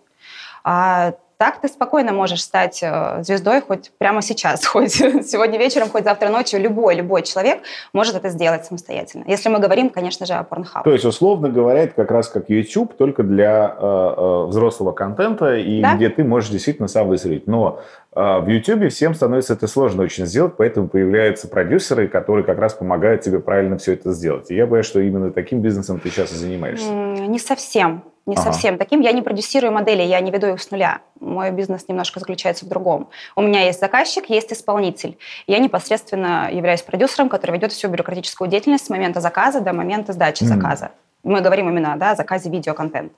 А 0.63 1.13
так 1.39 1.61
ты 1.61 1.69
спокойно 1.69 2.11
можешь 2.11 2.41
стать 2.41 2.83
э, 2.83 3.23
звездой 3.23 3.61
хоть 3.61 3.91
прямо 3.97 4.21
сейчас, 4.21 4.65
хоть 4.65 4.91
сегодня 4.91 5.57
вечером, 5.57 5.87
хоть 5.89 6.03
завтра 6.03 6.27
ночью. 6.27 6.59
Любой, 6.59 6.95
любой 6.95 7.23
человек 7.23 7.59
может 7.93 8.15
это 8.15 8.27
сделать 8.27 8.65
самостоятельно. 8.65 9.23
Если 9.25 9.47
мы 9.47 9.59
говорим, 9.59 9.89
конечно 9.89 10.25
же, 10.25 10.33
о 10.33 10.43
Pornhub. 10.43 10.83
То 10.83 10.91
есть, 10.91 11.05
условно 11.05 11.47
говоря, 11.47 11.83
это 11.83 11.95
как 11.95 12.11
раз 12.11 12.27
как 12.27 12.49
YouTube, 12.49 12.93
только 12.97 13.23
для 13.23 13.73
э, 13.79 13.81
э, 13.81 14.45
взрослого 14.47 14.91
контента, 14.91 15.55
и 15.55 15.81
да? 15.81 15.95
где 15.95 16.09
ты 16.09 16.25
можешь 16.25 16.49
действительно 16.49 16.89
сам 16.89 17.07
выстрелить. 17.07 17.47
Но 17.47 17.79
в 18.13 18.47
YouTube 18.47 18.91
всем 18.91 19.13
становится 19.13 19.53
это 19.53 19.67
сложно 19.67 20.03
очень 20.03 20.25
сделать, 20.25 20.53
поэтому 20.57 20.87
появляются 20.87 21.47
продюсеры, 21.47 22.07
которые 22.07 22.43
как 22.43 22.57
раз 22.57 22.73
помогают 22.73 23.21
тебе 23.21 23.39
правильно 23.39 23.77
все 23.77 23.93
это 23.93 24.11
сделать. 24.13 24.49
И 24.49 24.55
я 24.55 24.65
боюсь, 24.65 24.85
что 24.85 24.99
именно 24.99 25.31
таким 25.31 25.61
бизнесом 25.61 25.99
ты 25.99 26.09
сейчас 26.09 26.31
и 26.31 26.35
занимаешься. 26.35 26.91
Не 26.91 27.39
совсем 27.39 28.03
не 28.29 28.35
ага. 28.35 28.43
совсем 28.43 28.77
таким. 28.77 29.01
Я 29.01 29.11
не 29.11 29.21
продюсирую 29.21 29.73
модели, 29.73 30.03
я 30.03 30.19
не 30.21 30.31
веду 30.31 30.53
их 30.53 30.61
с 30.61 30.71
нуля. 30.71 31.01
Мой 31.19 31.51
бизнес 31.51 31.87
немножко 31.87 32.19
заключается 32.19 32.65
в 32.65 32.69
другом. 32.69 33.09
У 33.35 33.41
меня 33.41 33.65
есть 33.65 33.79
заказчик, 33.79 34.29
есть 34.29 34.53
исполнитель. 34.53 35.17
Я 35.47 35.59
непосредственно 35.59 36.49
являюсь 36.51 36.81
продюсером, 36.81 37.27
который 37.27 37.51
ведет 37.51 37.71
всю 37.71 37.89
бюрократическую 37.89 38.49
деятельность 38.49 38.85
с 38.85 38.89
момента 38.89 39.19
заказа 39.19 39.61
до 39.61 39.73
момента 39.73 40.13
сдачи 40.13 40.43
mm. 40.43 40.47
заказа. 40.47 40.91
Мы 41.23 41.41
говорим 41.41 41.69
именно 41.69 41.95
да, 41.97 42.11
о 42.11 42.15
заказе 42.15 42.49
видеоконтента. 42.49 43.15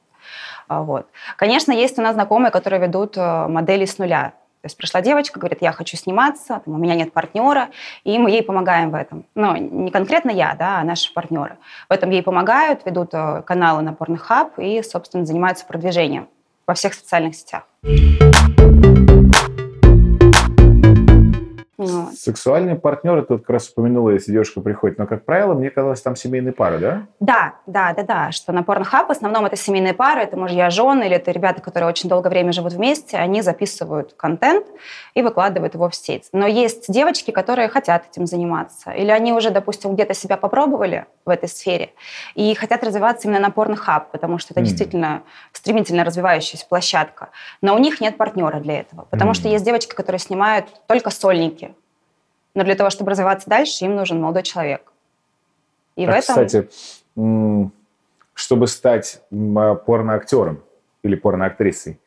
Вот. 0.69 1.07
Конечно, 1.35 1.73
есть 1.73 1.99
у 1.99 2.01
нас 2.01 2.13
знакомые, 2.13 2.51
которые 2.51 2.81
ведут 2.81 3.17
э, 3.17 3.47
модели 3.47 3.85
с 3.85 3.97
нуля. 3.97 4.33
То 4.61 4.67
есть 4.67 4.77
пришла 4.77 5.01
девочка, 5.01 5.39
говорит, 5.39 5.59
я 5.61 5.71
хочу 5.71 5.97
сниматься, 5.97 6.61
там, 6.63 6.75
у 6.75 6.77
меня 6.77 6.93
нет 6.93 7.13
партнера, 7.13 7.69
и 8.03 8.19
мы 8.19 8.29
ей 8.29 8.43
помогаем 8.43 8.91
в 8.91 8.95
этом. 8.95 9.25
Но 9.33 9.57
не 9.57 9.89
конкретно 9.89 10.29
я, 10.29 10.53
да, 10.53 10.79
а 10.79 10.83
наши 10.83 11.11
партнеры. 11.13 11.57
В 11.89 11.93
этом 11.93 12.11
ей 12.11 12.21
помогают, 12.21 12.85
ведут 12.85 13.09
э, 13.13 13.41
каналы 13.41 13.81
на 13.81 13.89
Pornhub 13.89 14.51
и, 14.57 14.83
собственно, 14.83 15.25
занимаются 15.25 15.65
продвижением 15.65 16.27
во 16.67 16.75
всех 16.75 16.93
социальных 16.93 17.35
сетях. 17.35 17.63
Вот. 21.77 22.13
Сексуальные 22.13 22.75
партнеры, 22.75 23.23
тут 23.23 23.41
как 23.41 23.49
раз 23.49 23.69
упомянула, 23.69 24.11
если 24.11 24.31
девушка 24.31 24.61
приходит, 24.61 24.97
но, 24.97 25.07
как 25.07 25.25
правило, 25.25 25.53
мне 25.53 25.69
казалось, 25.69 26.01
там 26.01 26.15
семейные 26.15 26.53
пары, 26.53 26.77
да? 26.77 27.07
Да, 27.19 27.55
да, 27.65 27.93
да, 27.93 28.03
да, 28.03 28.31
что 28.31 28.51
на 28.51 28.59
Pornhub 28.59 29.07
в 29.07 29.11
основном 29.11 29.45
это 29.45 29.55
семейные 29.55 29.93
пары, 29.93 30.21
это 30.21 30.37
мужья, 30.37 30.69
жены, 30.69 31.05
или 31.05 31.15
это 31.15 31.31
ребята, 31.31 31.61
которые 31.61 31.89
очень 31.89 32.09
долгое 32.09 32.29
время 32.29 32.51
живут 32.51 32.73
вместе, 32.73 33.17
они 33.17 33.41
записывают 33.41 34.13
контент 34.13 34.67
и 35.15 35.21
выкладывают 35.21 35.73
его 35.73 35.89
в 35.89 35.95
сеть. 35.95 36.29
Но 36.33 36.45
есть 36.45 36.91
девочки, 36.91 37.31
которые 37.31 37.67
хотят 37.67 38.05
этим 38.11 38.27
заниматься, 38.27 38.91
или 38.91 39.09
они 39.09 39.33
уже, 39.33 39.49
допустим, 39.49 39.93
где-то 39.93 40.13
себя 40.13 40.37
попробовали 40.37 41.05
в 41.25 41.29
этой 41.29 41.49
сфере 41.49 41.93
и 42.35 42.53
хотят 42.53 42.83
развиваться 42.83 43.27
именно 43.27 43.39
на 43.39 43.49
Pornhub, 43.49 44.03
потому 44.11 44.37
что 44.37 44.53
это 44.53 44.61
mm. 44.61 44.65
действительно 44.65 45.23
стремительно 45.51 46.03
развивающаяся 46.03 46.65
площадка. 46.67 47.29
Но 47.61 47.75
у 47.75 47.79
них 47.79 48.01
нет 48.01 48.17
партнера 48.17 48.59
для 48.59 48.81
этого, 48.81 49.07
потому 49.09 49.31
mm. 49.31 49.35
что 49.35 49.47
есть 49.47 49.65
девочки, 49.65 49.95
которые 49.95 50.19
снимают 50.19 50.67
только 50.87 51.09
сольники, 51.09 51.70
но 52.53 52.63
для 52.63 52.75
того, 52.75 52.89
чтобы 52.89 53.11
развиваться 53.11 53.49
дальше, 53.49 53.85
им 53.85 53.95
нужен 53.95 54.21
молодой 54.21 54.43
человек. 54.43 54.91
И 55.95 56.05
а, 56.05 56.07
в 56.07 56.09
этом... 56.09 56.45
Кстати, 56.45 56.69
чтобы 58.33 58.67
стать 58.67 59.21
порноактером 59.29 60.63
или 61.03 61.15
порноактрисой, 61.15 61.99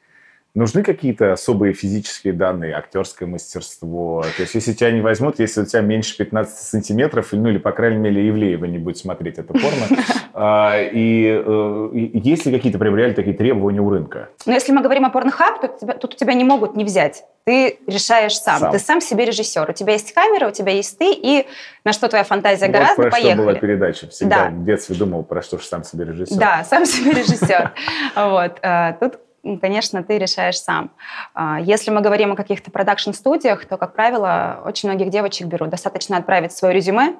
Нужны 0.54 0.84
какие-то 0.84 1.32
особые 1.32 1.74
физические 1.74 2.32
данные, 2.32 2.74
актерское 2.74 3.28
мастерство? 3.28 4.24
То 4.36 4.42
есть, 4.42 4.54
если 4.54 4.72
тебя 4.72 4.92
не 4.92 5.00
возьмут, 5.00 5.40
если 5.40 5.62
у 5.62 5.64
тебя 5.64 5.80
меньше 5.80 6.16
15 6.16 6.56
сантиметров, 6.56 7.32
ну 7.32 7.48
или, 7.48 7.58
по 7.58 7.72
крайней 7.72 7.98
мере, 7.98 8.28
Ивлеева 8.28 8.64
не 8.66 8.78
будет 8.78 8.98
смотреть 8.98 9.38
это 9.38 9.52
порно, 9.52 9.88
а, 10.32 10.80
и 10.80 11.42
э, 11.44 11.90
есть 11.92 12.46
ли 12.46 12.52
какие-то 12.52 12.78
прям 12.78 12.94
реально 12.96 13.16
такие 13.16 13.36
требования 13.36 13.80
у 13.80 13.90
рынка? 13.90 14.28
Ну, 14.46 14.52
если 14.52 14.70
мы 14.70 14.80
говорим 14.80 15.04
о 15.04 15.10
порнохаб, 15.10 15.60
то 15.60 15.94
тут 15.94 16.14
у 16.14 16.16
тебя 16.16 16.34
не 16.34 16.44
могут 16.44 16.76
не 16.76 16.84
взять. 16.84 17.24
Ты 17.42 17.80
решаешь 17.88 18.36
сам. 18.36 18.70
Ты 18.70 18.78
сам 18.78 19.00
себе 19.00 19.24
режиссер. 19.24 19.68
У 19.68 19.72
тебя 19.72 19.94
есть 19.94 20.14
камера, 20.14 20.46
у 20.46 20.52
тебя 20.52 20.70
есть 20.70 20.96
ты, 20.96 21.12
и 21.12 21.46
на 21.84 21.92
что 21.92 22.08
твоя 22.08 22.22
фантазия 22.22 22.68
гораздо, 22.68 23.02
про 23.02 23.10
поехали. 23.10 23.32
что 23.34 23.42
была 23.42 23.54
передача. 23.54 24.08
Всегда 24.08 24.44
да. 24.44 24.50
в 24.50 24.64
детстве 24.64 24.94
думал, 24.94 25.24
про 25.24 25.42
что 25.42 25.58
же 25.58 25.64
сам 25.64 25.82
себе 25.82 26.04
режиссер. 26.04 26.38
Да, 26.38 26.62
сам 26.62 26.86
себе 26.86 27.10
режиссер. 27.10 27.72
Вот. 28.14 28.58
А, 28.62 28.92
тут 28.92 29.18
конечно, 29.60 30.02
ты 30.02 30.18
решаешь 30.18 30.58
сам. 30.58 30.90
А, 31.34 31.60
если 31.60 31.90
мы 31.90 32.00
говорим 32.00 32.32
о 32.32 32.36
каких-то 32.36 32.70
продакшн-студиях, 32.70 33.66
то, 33.66 33.76
как 33.76 33.94
правило, 33.94 34.62
очень 34.66 34.88
многих 34.88 35.10
девочек 35.10 35.46
берут. 35.46 35.70
Достаточно 35.70 36.16
отправить 36.16 36.52
свое 36.52 36.74
резюме, 36.74 37.16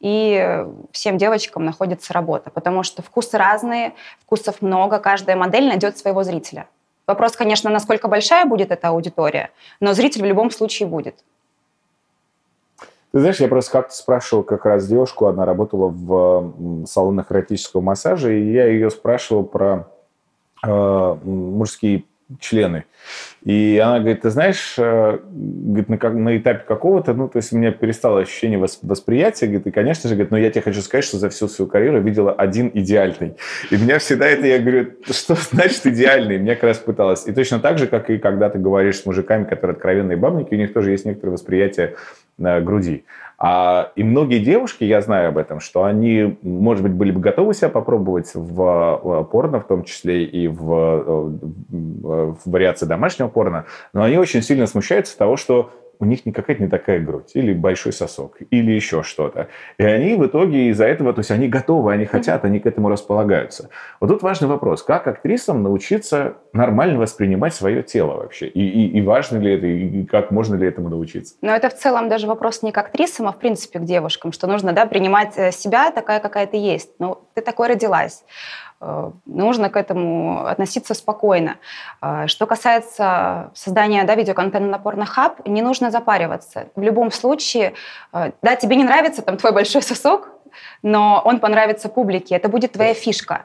и 0.00 0.66
всем 0.92 1.18
девочкам 1.18 1.64
находится 1.64 2.12
работа, 2.12 2.50
потому 2.50 2.82
что 2.82 3.02
вкусы 3.02 3.36
разные, 3.36 3.94
вкусов 4.20 4.62
много, 4.62 4.98
каждая 4.98 5.36
модель 5.36 5.68
найдет 5.68 5.98
своего 5.98 6.24
зрителя. 6.24 6.66
Вопрос, 7.06 7.36
конечно, 7.36 7.70
насколько 7.70 8.08
большая 8.08 8.46
будет 8.46 8.70
эта 8.70 8.88
аудитория, 8.88 9.50
но 9.78 9.92
зритель 9.92 10.22
в 10.22 10.26
любом 10.26 10.50
случае 10.50 10.88
будет. 10.88 11.16
Ты 13.12 13.18
знаешь, 13.18 13.40
я 13.40 13.48
просто 13.48 13.72
как-то 13.72 13.94
спрашивал 13.94 14.44
как 14.44 14.64
раз 14.64 14.86
девушку, 14.86 15.26
она 15.26 15.44
работала 15.44 15.88
в 15.88 16.86
салонах 16.86 17.30
эротического 17.32 17.80
массажа, 17.80 18.30
и 18.30 18.52
я 18.52 18.66
ее 18.66 18.88
спрашивал 18.90 19.44
про 19.44 19.88
мужские 20.62 22.04
члены. 22.38 22.84
И 23.44 23.80
она 23.82 23.98
говорит, 23.98 24.20
ты 24.20 24.30
знаешь, 24.30 24.74
э, 24.78 25.18
говорит, 25.32 25.88
на, 25.88 25.98
как, 25.98 26.14
на 26.14 26.36
этапе 26.36 26.64
какого-то, 26.66 27.14
ну, 27.14 27.28
то 27.28 27.38
есть 27.38 27.52
у 27.52 27.56
меня 27.56 27.72
перестало 27.72 28.20
ощущение 28.20 28.58
восприятия, 28.58 29.46
говорит, 29.46 29.66
и, 29.66 29.70
конечно 29.70 30.08
же, 30.08 30.14
говорит, 30.14 30.30
но 30.30 30.38
я 30.38 30.50
тебе 30.50 30.60
хочу 30.60 30.80
сказать, 30.82 31.04
что 31.04 31.18
за 31.18 31.30
всю 31.30 31.48
свою 31.48 31.68
карьеру 31.68 32.00
видела 32.00 32.32
один 32.32 32.70
идеальный. 32.72 33.36
И 33.70 33.76
меня 33.76 33.98
всегда 33.98 34.26
это, 34.26 34.46
я 34.46 34.58
говорю, 34.58 34.92
что 35.10 35.34
значит 35.34 35.86
идеальный? 35.86 36.38
Мне 36.38 36.54
как 36.54 36.64
раз 36.64 36.78
пыталась. 36.78 37.26
И 37.26 37.32
точно 37.32 37.58
так 37.58 37.78
же, 37.78 37.86
как 37.86 38.10
и 38.10 38.18
когда 38.18 38.50
ты 38.50 38.58
говоришь 38.58 38.98
с 38.98 39.06
мужиками, 39.06 39.44
которые 39.44 39.74
откровенные 39.74 40.16
бабники, 40.16 40.54
у 40.54 40.58
них 40.58 40.72
тоже 40.72 40.90
есть 40.90 41.06
некоторое 41.06 41.32
восприятие 41.32 41.96
э, 42.38 42.60
груди. 42.60 43.04
А, 43.42 43.92
и 43.96 44.04
многие 44.04 44.38
девушки, 44.38 44.84
я 44.84 45.00
знаю 45.00 45.30
об 45.30 45.38
этом, 45.38 45.60
что 45.60 45.84
они, 45.84 46.38
может 46.42 46.82
быть, 46.82 46.92
были 46.92 47.10
бы 47.10 47.20
готовы 47.20 47.54
себя 47.54 47.70
попробовать 47.70 48.34
в, 48.34 49.00
в 49.02 49.24
порно, 49.24 49.60
в 49.60 49.66
том 49.66 49.84
числе 49.84 50.24
и 50.24 50.46
в, 50.46 50.58
в, 50.60 52.34
в 52.34 52.38
вариации 52.44 52.84
домашнего 52.84 53.28
порно, 53.28 53.64
но 53.94 54.02
они 54.02 54.18
очень 54.18 54.42
сильно 54.42 54.66
смущаются 54.66 55.16
того, 55.16 55.36
что 55.36 55.70
у 56.00 56.04
них 56.04 56.26
не 56.26 56.32
какая-то 56.32 56.62
не 56.62 56.68
такая 56.68 57.00
грудь, 57.00 57.30
или 57.34 57.52
большой 57.52 57.92
сосок, 57.92 58.38
или 58.50 58.72
еще 58.72 59.02
что-то. 59.02 59.48
И 59.78 59.84
они 59.84 60.14
в 60.16 60.26
итоге 60.26 60.68
из-за 60.70 60.86
этого, 60.86 61.12
то 61.12 61.20
есть 61.20 61.30
они 61.30 61.48
готовы, 61.48 61.92
они 61.92 62.06
хотят, 62.06 62.44
они 62.44 62.58
к 62.58 62.66
этому 62.66 62.88
располагаются. 62.88 63.68
Вот 64.00 64.08
тут 64.08 64.22
важный 64.22 64.48
вопрос, 64.48 64.82
как 64.82 65.06
актрисам 65.06 65.62
научиться 65.62 66.34
нормально 66.52 66.98
воспринимать 66.98 67.54
свое 67.54 67.82
тело 67.82 68.16
вообще? 68.16 68.48
И, 68.48 68.60
и, 68.60 68.98
и 68.98 69.02
важно 69.02 69.38
ли 69.38 69.54
это, 69.54 69.66
и 69.66 70.04
как 70.04 70.30
можно 70.30 70.56
ли 70.56 70.66
этому 70.66 70.88
научиться? 70.88 71.34
Но 71.42 71.54
это 71.54 71.68
в 71.68 71.74
целом 71.74 72.08
даже 72.08 72.26
вопрос 72.26 72.62
не 72.62 72.72
к 72.72 72.78
актрисам, 72.78 73.28
а 73.28 73.32
в 73.32 73.38
принципе 73.38 73.78
к 73.78 73.84
девушкам, 73.84 74.32
что 74.32 74.46
нужно 74.46 74.72
да, 74.72 74.86
принимать 74.86 75.34
э, 75.36 75.52
себя 75.52 75.90
такая, 75.90 76.20
какая 76.20 76.46
ты 76.46 76.56
есть. 76.56 76.90
Ну, 76.98 77.18
ты 77.34 77.42
такой 77.42 77.68
родилась. 77.68 78.24
Э, 78.80 79.10
нужно 79.26 79.68
к 79.68 79.76
этому 79.76 80.46
относиться 80.46 80.94
спокойно. 80.94 81.56
Э, 82.00 82.26
что 82.26 82.46
касается 82.46 83.50
создания 83.54 84.04
да, 84.04 84.14
видеоконтента 84.14 84.68
на 84.68 84.76
Pornhub, 84.76 85.42
не 85.44 85.62
нужно 85.62 85.90
запариваться. 85.90 86.68
В 86.76 86.82
любом 86.82 87.10
случае, 87.10 87.74
э, 88.12 88.32
да, 88.42 88.56
тебе 88.56 88.76
не 88.76 88.84
нравится 88.84 89.22
там 89.22 89.36
твой 89.36 89.52
большой 89.52 89.82
сосок, 89.82 90.30
но 90.82 91.20
он 91.24 91.40
понравится 91.40 91.88
публике, 91.88 92.34
это 92.34 92.48
будет 92.48 92.72
твоя 92.72 92.94
фишка. 92.94 93.44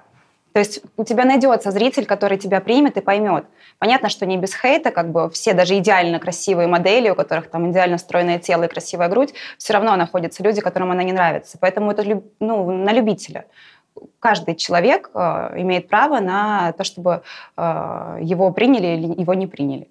То 0.53 0.59
есть 0.59 0.81
у 0.95 1.03
тебя 1.03 1.25
найдется 1.25 1.69
зритель, 1.71 2.05
который 2.05 2.37
тебя 2.37 2.61
примет 2.61 2.95
и 2.95 3.01
поймет. 3.01 3.43
Понятно, 3.77 4.07
что 4.07 4.25
не 4.25 4.37
без 4.37 4.55
хейта, 4.55 4.91
как 4.91 5.11
бы 5.11 5.29
все 5.29 5.53
даже 5.53 5.77
идеально 5.77 6.17
красивые 6.17 6.69
модели, 6.69 7.09
у 7.09 7.15
которых 7.15 7.49
там 7.49 7.71
идеально 7.71 7.97
стройное 7.97 8.39
тело 8.39 8.63
и 8.63 8.67
красивая 8.69 9.09
грудь, 9.09 9.33
все 9.57 9.73
равно 9.73 9.97
находятся 9.97 10.43
люди, 10.43 10.61
которым 10.61 10.91
она 10.91 11.03
не 11.03 11.11
нравится. 11.11 11.57
Поэтому 11.59 11.91
это 11.91 12.21
ну, 12.39 12.71
на 12.71 12.93
любителя 12.93 13.47
каждый 14.19 14.55
человек 14.55 15.09
э, 15.13 15.19
имеет 15.57 15.87
право 15.87 16.19
на 16.19 16.71
то, 16.73 16.83
чтобы 16.83 17.21
э, 17.57 18.17
его 18.21 18.51
приняли 18.51 18.87
или 18.87 19.21
его 19.21 19.33
не 19.33 19.47
приняли. 19.47 19.87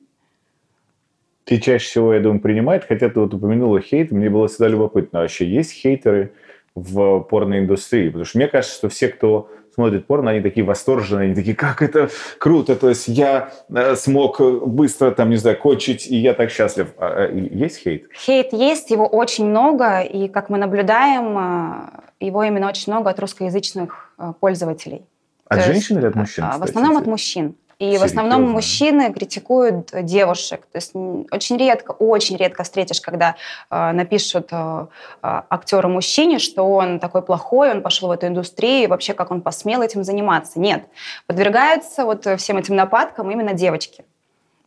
Ты 1.45 1.59
чаще 1.59 1.87
всего, 1.87 2.15
я 2.15 2.21
думаю, 2.21 2.41
принимает, 2.41 2.85
хотя 2.85 3.09
ты 3.11 3.21
вот 3.21 3.35
упомянула 3.35 3.81
хейт, 3.81 4.11
мне 4.11 4.31
было 4.31 4.49
всегда 4.49 4.69
любопытно, 4.69 5.19
а 5.19 5.23
вообще 5.23 5.47
есть 5.47 5.73
хейтеры 5.73 6.33
в 6.75 7.21
порноиндустрии? 7.21 8.09
Потому 8.09 8.25
что 8.25 8.39
мне 8.39 8.49
кажется, 8.49 8.77
что 8.77 8.89
все, 8.89 9.09
кто 9.09 9.51
смотрят 9.75 10.07
порно, 10.07 10.31
они 10.31 10.41
такие 10.41 10.65
восторженные, 10.65 11.27
они 11.27 11.35
такие, 11.35 11.55
как 11.55 11.83
это 11.83 12.09
круто, 12.39 12.77
то 12.77 12.89
есть 12.89 13.09
я 13.09 13.53
э, 13.69 13.95
смог 13.97 14.41
быстро, 14.41 15.11
там, 15.11 15.31
не 15.31 15.37
знаю, 15.37 15.59
кончить, 15.59 16.07
и 16.07 16.17
я 16.17 16.33
так 16.33 16.51
счастлив. 16.51 16.95
А, 16.97 17.27
а, 17.27 17.31
есть 17.31 17.79
хейт? 17.79 18.07
Хейт 18.15 18.53
есть, 18.53 18.91
его 18.91 19.07
очень 19.07 19.47
много, 19.47 20.01
и, 20.01 20.29
как 20.29 20.49
мы 20.49 20.59
наблюдаем, 20.59 21.91
его 22.21 22.43
именно 22.45 22.69
очень 22.69 22.93
много 22.93 23.11
от 23.11 23.19
русскоязычных 23.19 24.13
э, 24.19 24.33
пользователей. 24.41 25.05
От 25.49 25.59
то 25.59 25.67
женщин 25.67 25.97
есть, 25.97 26.03
или 26.03 26.07
от 26.07 26.15
мужчин? 26.15 26.45
Кстати? 26.45 26.61
В 26.61 26.65
основном 26.65 26.97
от 26.97 27.07
мужчин. 27.07 27.57
И 27.79 27.85
Серьезно? 27.85 28.07
в 28.07 28.11
основном 28.11 28.51
мужчины 28.51 29.13
критикуют 29.13 29.91
девушек. 30.05 30.67
То 30.73 30.79
есть 30.79 30.95
очень 30.95 31.57
редко, 31.57 31.91
очень 31.91 32.37
редко 32.37 32.63
встретишь, 32.63 33.01
когда 33.01 33.35
э, 33.71 33.93
напишут 33.93 34.49
э, 34.53 34.87
актеру 35.21 35.89
мужчине, 35.89 36.39
что 36.39 36.63
он 36.63 37.01
такой 37.01 37.23
плохой, 37.23 37.73
он 37.73 37.83
пошел 37.83 38.09
в 38.09 38.13
эту 38.13 38.29
индустрию, 38.29 38.85
и 38.85 38.87
вообще 38.87 39.13
как 39.13 39.31
он 39.31 39.43
посмел 39.43 39.83
этим 39.83 40.05
заниматься. 40.05 40.61
Нет. 40.61 40.85
Подвергаются 41.27 42.05
вот 42.05 42.27
всем 42.39 42.59
этим 42.59 42.77
нападкам 42.77 43.31
именно 43.31 43.55
девочки. 43.55 44.05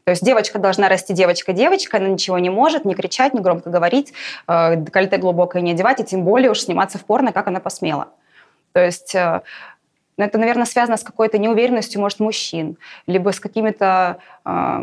То 0.08 0.12
есть 0.12 0.24
девочка 0.24 0.58
должна 0.58 0.88
расти 0.88 1.12
девочка-девочка, 1.12 1.98
она 1.98 2.08
ничего 2.08 2.40
не 2.40 2.50
может, 2.50 2.86
не 2.86 2.96
кричать, 2.96 3.34
не 3.34 3.42
громко 3.42 3.70
говорить, 3.70 4.14
э, 4.48 4.78
декольте 4.78 5.18
глубокое 5.18 5.62
не 5.62 5.72
одевать, 5.72 6.00
и 6.00 6.06
тем 6.06 6.24
более 6.24 6.50
уж 6.50 6.62
сниматься 6.62 6.98
в 6.98 7.04
порно, 7.04 7.34
как 7.34 7.48
она 7.48 7.60
посмела. 7.60 8.08
То 8.72 8.80
есть 8.86 9.14
э, 9.16 9.42
но 10.16 10.24
это, 10.24 10.38
наверное, 10.38 10.64
связано 10.64 10.96
с 10.96 11.04
какой-то 11.04 11.38
неуверенностью, 11.38 12.00
может, 12.00 12.22
мужчин, 12.22 12.78
либо 13.06 13.34
с 13.34 13.42
какими-то, 13.42 14.20
э, 14.46 14.80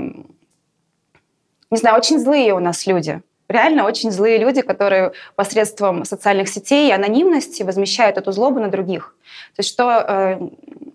не 1.71 1.78
знаю, 1.78 1.97
очень 1.97 2.21
злые 2.21 2.52
у 2.52 2.59
нас 2.59 2.87
люди. 2.87 3.23
Реально 3.54 3.84
очень 3.84 4.11
злые 4.11 4.38
люди, 4.38 4.62
которые 4.62 5.12
посредством 5.37 6.04
социальных 6.04 6.49
сетей 6.49 6.88
и 6.88 6.92
анонимности 6.92 7.62
возмещают 7.62 8.18
эту 8.18 8.32
злобу 8.32 8.58
на 8.58 8.68
других. 8.68 9.14
То 9.54 9.61
есть 9.61 9.70
что 9.70 10.04
э, 10.06 10.38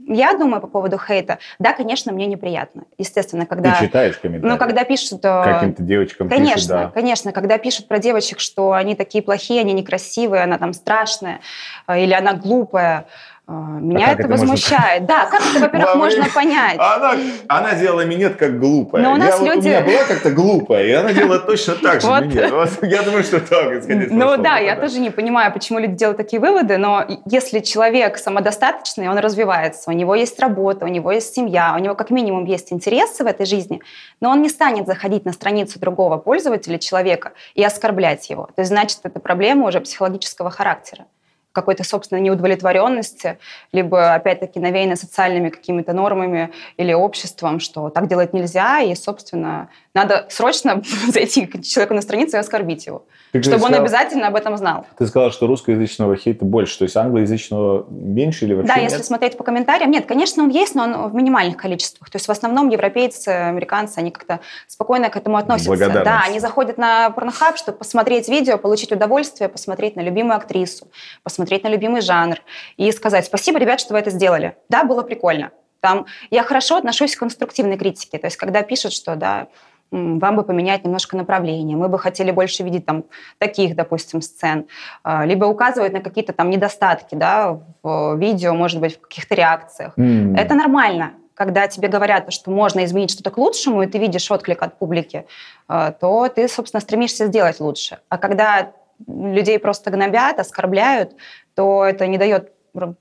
я 0.09 0.33
думаю 0.33 0.59
по 0.59 0.67
поводу 0.67 0.97
хейта, 0.97 1.39
да, 1.57 1.71
конечно, 1.71 2.11
мне 2.11 2.25
неприятно. 2.25 2.83
Естественно, 2.97 3.45
когда... 3.45 3.75
Ты 3.75 3.85
читаешь 3.85 4.17
комментарии? 4.17 4.51
Ну, 4.51 4.57
когда 4.57 4.83
пишут... 4.83 5.23
Э, 5.23 5.43
Каким-то 5.43 5.83
девочкам 5.83 6.27
Конечно, 6.27 6.55
пишут, 6.55 6.69
да. 6.69 6.91
конечно. 6.93 7.31
Когда 7.31 7.57
пишут 7.57 7.87
про 7.87 7.99
девочек, 7.99 8.41
что 8.41 8.73
они 8.73 8.95
такие 8.95 9.23
плохие, 9.23 9.61
они 9.61 9.71
некрасивые, 9.71 10.43
она 10.43 10.57
там 10.57 10.73
страшная, 10.73 11.39
э, 11.87 12.03
или 12.03 12.13
она 12.13 12.33
глупая, 12.33 13.05
меня 13.51 14.07
а 14.07 14.11
это, 14.11 14.23
это 14.23 14.31
возмущает. 14.31 15.01
Можно... 15.01 15.07
Да, 15.07 15.25
как 15.25 15.41
это, 15.41 15.59
во-первых, 15.59 15.95
можно 15.95 16.25
понять? 16.29 16.77
Она, 16.77 17.15
она 17.47 17.73
делала 17.73 18.05
минет 18.05 18.35
как 18.35 18.59
глупая. 18.59 19.01
Но 19.01 19.13
у, 19.13 19.15
нас 19.15 19.41
я, 19.41 19.55
люди... 19.55 19.69
вот, 19.69 19.81
у 19.81 19.87
меня 19.87 19.97
была 19.97 20.07
как-то 20.07 20.31
глупая, 20.31 20.85
и 20.85 20.91
она 20.91 21.13
делала 21.13 21.39
точно 21.39 21.73
так 21.75 22.01
же 22.01 22.07
вот. 22.07 22.25
минет. 22.25 22.51
Вот, 22.51 22.69
я 22.83 23.01
думаю, 23.01 23.23
что 23.23 23.39
так. 23.39 23.81
Ну 23.87 24.37
да, 24.37 24.57
я 24.57 24.75
тоже 24.75 24.99
не 24.99 25.09
понимаю, 25.09 25.51
почему 25.51 25.79
люди 25.79 25.95
делают 25.95 26.17
такие 26.17 26.39
выводы, 26.39 26.77
но 26.77 27.05
если 27.25 27.59
человек 27.59 28.17
самодостаточный, 28.17 29.09
он 29.09 29.17
развивается, 29.17 29.89
у 29.89 29.93
него 29.93 30.13
есть 30.13 30.39
работа, 30.39 30.85
у 30.85 30.89
него 30.89 31.11
есть 31.11 31.33
семья, 31.33 31.73
у 31.75 31.79
него 31.79 31.95
как 31.95 32.11
минимум 32.11 32.45
есть 32.45 32.71
интересы 32.71 33.23
в 33.23 33.27
этой 33.27 33.47
жизни, 33.47 33.81
но 34.21 34.29
он 34.29 34.43
не 34.43 34.49
станет 34.49 34.85
заходить 34.85 35.25
на 35.25 35.33
страницу 35.33 35.79
другого 35.79 36.17
пользователя, 36.17 36.77
человека, 36.77 37.31
и 37.55 37.63
оскорблять 37.63 38.29
его. 38.29 38.45
То 38.55 38.61
есть, 38.61 38.69
значит, 38.69 38.99
это 39.03 39.19
проблема 39.19 39.67
уже 39.67 39.81
психологического 39.81 40.51
характера 40.51 41.05
какой-то 41.51 41.83
собственной 41.83 42.21
неудовлетворенности, 42.21 43.39
либо, 43.71 44.13
опять-таки, 44.13 44.59
навеяно 44.59 44.95
социальными 44.95 45.49
какими-то 45.49 45.93
нормами 45.93 46.51
или 46.77 46.93
обществом, 46.93 47.59
что 47.59 47.89
так 47.89 48.07
делать 48.07 48.33
нельзя, 48.33 48.79
и, 48.81 48.93
собственно, 48.95 49.69
надо 49.93 50.27
срочно 50.29 50.81
зайти 51.07 51.47
к 51.47 51.61
человеку 51.63 51.93
на 51.95 52.01
страницу 52.01 52.37
и 52.37 52.39
оскорбить 52.39 52.85
его. 52.85 53.03
Ты 53.31 53.43
чтобы 53.43 53.59
сказал, 53.59 53.75
он 53.75 53.83
обязательно 53.83 54.27
об 54.27 54.35
этом 54.35 54.57
знал. 54.57 54.85
Ты 54.97 55.05
сказала, 55.05 55.31
что 55.31 55.47
русскоязычного 55.47 56.15
хейта 56.15 56.45
больше, 56.45 56.79
то 56.79 56.83
есть 56.83 56.95
англоязычного 56.95 57.85
меньше 57.89 58.45
или 58.45 58.53
вообще 58.53 58.73
Да, 58.73 58.79
нет? 58.79 58.91
если 58.91 59.03
смотреть 59.03 59.37
по 59.37 59.43
комментариям, 59.43 59.91
нет, 59.91 60.05
конечно, 60.05 60.43
он 60.43 60.49
есть, 60.49 60.75
но 60.75 60.83
он 60.83 61.09
в 61.09 61.13
минимальных 61.13 61.57
количествах. 61.57 62.09
То 62.09 62.15
есть 62.15 62.27
в 62.27 62.31
основном 62.31 62.69
европейцы, 62.69 63.29
американцы, 63.29 63.99
они 63.99 64.11
как-то 64.11 64.39
спокойно 64.67 65.09
к 65.09 65.15
этому 65.15 65.37
относятся. 65.37 65.75
Да, 66.03 66.21
они 66.25 66.39
заходят 66.39 66.77
на 66.77 67.09
порнохаб, 67.11 67.57
чтобы 67.57 67.77
посмотреть 67.79 68.29
видео, 68.29 68.57
получить 68.57 68.91
удовольствие, 68.91 69.49
посмотреть 69.49 69.95
на 69.95 70.01
любимую 70.01 70.35
актрису, 70.35 70.87
посмотреть 71.23 71.38
на 71.39 71.67
любимый 71.67 72.01
жанр 72.01 72.37
и 72.77 72.91
сказать 72.91 73.25
спасибо, 73.25 73.59
ребят, 73.59 73.79
что 73.79 73.93
вы 73.93 73.99
это 73.99 74.09
сделали. 74.09 74.55
Да, 74.69 74.83
было 74.83 75.01
прикольно. 75.01 75.51
Там, 75.79 76.05
я 76.29 76.43
хорошо 76.43 76.77
отношусь 76.77 77.15
к 77.15 77.19
конструктивной 77.19 77.77
критике. 77.77 78.17
То 78.17 78.27
есть 78.27 78.37
когда 78.37 78.61
пишут, 78.63 78.93
что 78.93 79.15
да, 79.15 79.47
вам 79.91 80.35
бы 80.35 80.43
поменять 80.43 80.83
немножко 80.83 81.17
направление, 81.17 81.75
мы 81.75 81.87
бы 81.87 81.97
хотели 81.97 82.31
больше 82.31 82.63
видеть 82.63 82.85
там 82.85 83.05
таких, 83.37 83.75
допустим, 83.75 84.21
сцен, 84.21 84.67
а, 85.03 85.25
либо 85.25 85.45
указывать 85.45 85.93
на 85.93 86.01
какие-то 86.01 86.33
там 86.33 86.49
недостатки, 86.49 87.15
да, 87.15 87.59
в 87.81 88.15
видео, 88.17 88.53
может 88.53 88.79
быть, 88.79 88.97
в 88.97 89.01
каких-то 89.01 89.35
реакциях. 89.35 89.93
Mm. 89.97 90.37
Это 90.37 90.53
нормально. 90.53 91.13
Когда 91.33 91.67
тебе 91.67 91.87
говорят, 91.87 92.31
что 92.33 92.51
можно 92.51 92.83
изменить 92.83 93.11
что-то 93.11 93.31
к 93.31 93.37
лучшему, 93.37 93.81
и 93.81 93.87
ты 93.87 93.97
видишь 93.97 94.29
отклик 94.29 94.61
от 94.61 94.77
публики, 94.77 95.25
а, 95.67 95.91
то 95.91 96.27
ты, 96.27 96.47
собственно, 96.47 96.81
стремишься 96.81 97.27
сделать 97.27 97.59
лучше. 97.59 97.99
А 98.09 98.17
когда 98.17 98.73
людей 99.07 99.59
просто 99.59 99.91
гнобят, 99.91 100.39
оскорбляют, 100.39 101.15
то 101.55 101.83
это 101.83 102.07
не 102.07 102.17
дает 102.17 102.51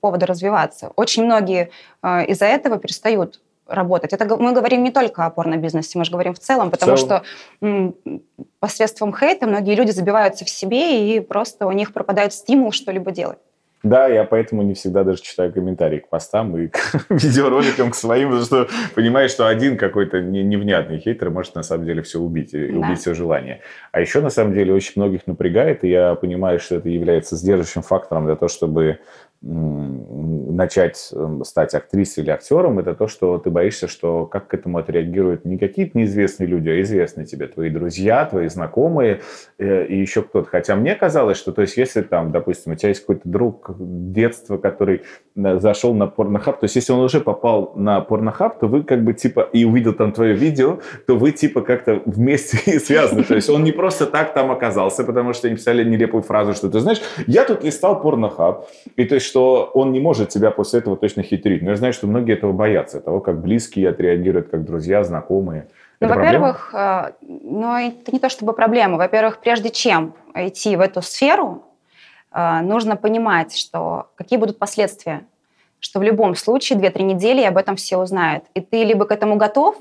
повода 0.01 0.25
развиваться. 0.25 0.91
Очень 0.95 1.25
многие 1.25 1.71
а, 2.01 2.23
из-за 2.23 2.45
этого 2.45 2.77
перестают 2.77 3.41
работать. 3.67 4.13
Это 4.13 4.35
мы 4.37 4.51
говорим 4.53 4.83
не 4.83 4.91
только 4.91 5.25
о 5.25 5.29
порно-бизнесе, 5.29 5.97
мы 5.97 6.05
же 6.05 6.11
говорим 6.11 6.33
в 6.33 6.39
целом, 6.39 6.71
потому 6.71 6.95
в 6.95 6.99
целом. 6.99 7.23
что 7.59 7.93
посредством 8.59 9.15
хейта 9.15 9.45
многие 9.47 9.75
люди 9.75 9.91
забиваются 9.91 10.43
в 10.43 10.49
себе, 10.49 11.15
и 11.15 11.19
просто 11.19 11.67
у 11.67 11.71
них 11.71 11.93
пропадает 11.93 12.33
стимул 12.33 12.71
что-либо 12.71 13.11
делать. 13.11 13.39
Да, 13.83 14.07
я 14.07 14.25
поэтому 14.25 14.61
не 14.61 14.73
всегда 14.73 15.03
даже 15.03 15.21
читаю 15.21 15.53
комментарии 15.53 15.99
к 15.99 16.09
постам 16.09 16.57
и 16.57 16.67
к 16.67 16.77
видеороликам 17.09 17.91
к 17.91 17.95
своим, 17.95 18.29
потому 18.29 18.45
что 18.45 18.67
понимаешь, 18.93 19.31
что 19.31 19.47
один 19.47 19.77
какой-то 19.77 20.21
невнятный 20.21 20.99
хейтер 20.99 21.29
может 21.29 21.55
на 21.55 21.63
самом 21.63 21.85
деле 21.85 22.01
все 22.01 22.19
убить, 22.19 22.53
и 22.53 22.67
да. 22.67 22.79
убить 22.79 22.99
все 22.99 23.13
желание. 23.13 23.61
А 23.91 24.01
еще 24.01 24.19
на 24.19 24.29
самом 24.29 24.53
деле 24.53 24.73
очень 24.73 24.93
многих 24.97 25.27
напрягает, 25.27 25.83
и 25.83 25.89
я 25.89 26.15
понимаю, 26.15 26.59
что 26.59 26.75
это 26.75 26.89
является 26.89 27.37
сдерживающим 27.37 27.81
фактором 27.81 28.25
для 28.25 28.35
того, 28.35 28.49
чтобы 28.49 28.99
начать 29.41 31.09
эм, 31.13 31.45
стать 31.45 31.73
актрисой 31.73 32.23
или 32.23 32.31
актером, 32.31 32.79
это 32.79 32.93
то, 32.93 33.07
что 33.07 33.37
ты 33.37 33.49
боишься, 33.49 33.87
что 33.87 34.25
как 34.25 34.47
к 34.47 34.53
этому 34.53 34.77
отреагируют 34.77 35.45
не 35.45 35.57
какие-то 35.57 35.97
неизвестные 35.97 36.47
люди, 36.47 36.69
а 36.69 36.81
известные 36.81 37.25
тебе, 37.25 37.47
твои 37.47 37.69
друзья, 37.69 38.25
твои 38.25 38.49
знакомые 38.49 39.21
э, 39.57 39.85
и 39.85 39.97
еще 39.97 40.23
кто-то. 40.23 40.49
Хотя 40.49 40.75
мне 40.75 40.93
казалось, 40.95 41.37
что, 41.37 41.53
то 41.53 41.61
есть, 41.61 41.77
если 41.77 42.01
там, 42.01 42.33
допустим, 42.33 42.73
у 42.73 42.75
тебя 42.75 42.89
есть 42.89 43.01
какой-то 43.01 43.21
друг 43.29 43.71
детства, 43.79 44.57
который 44.57 45.03
э, 45.37 45.59
зашел 45.59 45.93
на 45.93 46.07
порнохаб, 46.07 46.59
то 46.59 46.65
есть, 46.65 46.75
если 46.75 46.91
он 46.91 46.99
уже 46.99 47.21
попал 47.21 47.71
на 47.75 48.01
порнохаб, 48.01 48.59
то 48.59 48.67
вы 48.67 48.83
как 48.83 49.05
бы 49.05 49.13
типа 49.13 49.47
и 49.53 49.63
увидел 49.63 49.93
там 49.93 50.11
твое 50.11 50.33
видео, 50.33 50.79
то 51.07 51.15
вы 51.15 51.31
типа 51.31 51.61
как-то 51.61 52.01
вместе 52.05 52.59
и 52.73 52.79
связаны. 52.79 53.23
То 53.23 53.35
есть, 53.35 53.49
он 53.49 53.63
не 53.63 53.71
просто 53.71 54.05
так 54.05 54.33
там 54.33 54.51
оказался, 54.51 55.05
потому 55.05 55.31
что 55.31 55.47
они 55.47 55.55
писали 55.55 55.85
нелепую 55.85 56.23
фразу, 56.23 56.53
что 56.53 56.69
ты 56.69 56.81
знаешь, 56.81 57.01
я 57.27 57.45
тут 57.45 57.63
листал 57.63 58.01
порнохаб, 58.01 58.67
и 58.97 59.05
то 59.05 59.15
есть 59.15 59.28
что 59.29 59.71
он 59.73 59.91
не 59.91 59.99
может 59.99 60.29
тебя 60.29 60.51
после 60.51 60.79
этого 60.79 60.97
точно 60.97 61.23
хитрить. 61.23 61.61
Но 61.61 61.69
я 61.69 61.75
знаю, 61.75 61.93
что 61.93 62.07
многие 62.07 62.33
этого 62.33 62.51
боятся, 62.51 62.99
того, 62.99 63.19
как 63.19 63.41
близкие 63.41 63.89
отреагируют, 63.89 64.49
как 64.49 64.65
друзья, 64.65 65.03
знакомые. 65.03 65.67
Ну, 65.99 66.07
во-первых, 66.07 66.73
э, 66.73 67.11
ну, 67.21 67.75
это 67.75 68.11
не 68.11 68.19
то 68.19 68.29
чтобы 68.29 68.53
проблема. 68.53 68.97
Во-первых, 68.97 69.39
прежде 69.39 69.69
чем 69.69 70.13
идти 70.33 70.75
в 70.75 70.81
эту 70.81 71.01
сферу, 71.01 71.63
э, 72.31 72.61
нужно 72.61 72.95
понимать, 72.95 73.55
что 73.55 74.07
какие 74.15 74.39
будут 74.39 74.57
последствия. 74.59 75.21
Что 75.79 75.99
в 75.99 76.03
любом 76.03 76.35
случае 76.35 76.79
2-3 76.79 77.03
недели 77.03 77.41
об 77.43 77.57
этом 77.57 77.75
все 77.75 77.97
узнают. 77.97 78.43
И 78.53 78.61
ты 78.61 78.83
либо 78.83 79.05
к 79.05 79.11
этому 79.11 79.35
готов, 79.37 79.77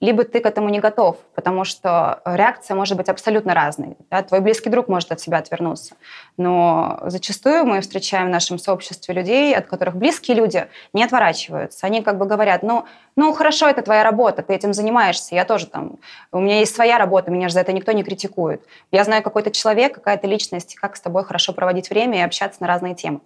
либо 0.00 0.24
ты 0.24 0.40
к 0.40 0.46
этому 0.46 0.70
не 0.70 0.80
готов, 0.80 1.18
потому 1.34 1.64
что 1.64 2.22
реакция 2.24 2.74
может 2.74 2.96
быть 2.96 3.08
абсолютно 3.08 3.54
разной. 3.54 3.96
Да? 4.10 4.22
Твой 4.22 4.40
близкий 4.40 4.70
друг 4.70 4.88
может 4.88 5.12
от 5.12 5.20
себя 5.20 5.38
отвернуться. 5.38 5.94
Но 6.38 7.00
зачастую 7.04 7.66
мы 7.66 7.82
встречаем 7.82 8.28
в 8.28 8.30
нашем 8.30 8.58
сообществе 8.58 9.14
людей, 9.14 9.54
от 9.54 9.66
которых 9.66 9.96
близкие 9.96 10.36
люди 10.36 10.68
не 10.94 11.04
отворачиваются. 11.04 11.86
Они 11.86 12.02
как 12.02 12.16
бы 12.16 12.24
говорят, 12.24 12.62
ну, 12.62 12.86
ну 13.14 13.32
хорошо, 13.34 13.68
это 13.68 13.82
твоя 13.82 14.02
работа, 14.02 14.42
ты 14.42 14.54
этим 14.54 14.72
занимаешься, 14.72 15.34
я 15.34 15.44
тоже 15.44 15.66
там, 15.66 15.98
у 16.32 16.40
меня 16.40 16.60
есть 16.60 16.74
своя 16.74 16.96
работа, 16.96 17.30
меня 17.30 17.48
же 17.48 17.54
за 17.54 17.60
это 17.60 17.72
никто 17.72 17.92
не 17.92 18.02
критикует. 18.02 18.64
Я 18.90 19.04
знаю 19.04 19.22
какой-то 19.22 19.50
человек, 19.50 19.94
какая-то 19.94 20.26
личность, 20.26 20.76
как 20.76 20.96
с 20.96 21.00
тобой 21.00 21.24
хорошо 21.24 21.52
проводить 21.52 21.90
время 21.90 22.18
и 22.18 22.22
общаться 22.22 22.62
на 22.62 22.68
разные 22.68 22.94
темы. 22.94 23.20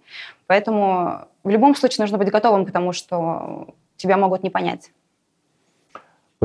Поэтому 0.47 1.21
в 1.43 1.49
любом 1.49 1.75
случае 1.75 2.03
нужно 2.03 2.17
быть 2.17 2.29
готовым 2.31 2.65
к 2.65 2.71
тому, 2.71 2.91
что 2.91 3.67
тебя 3.95 4.17
могут 4.17 4.43
не 4.43 4.49
понять. 4.49 4.91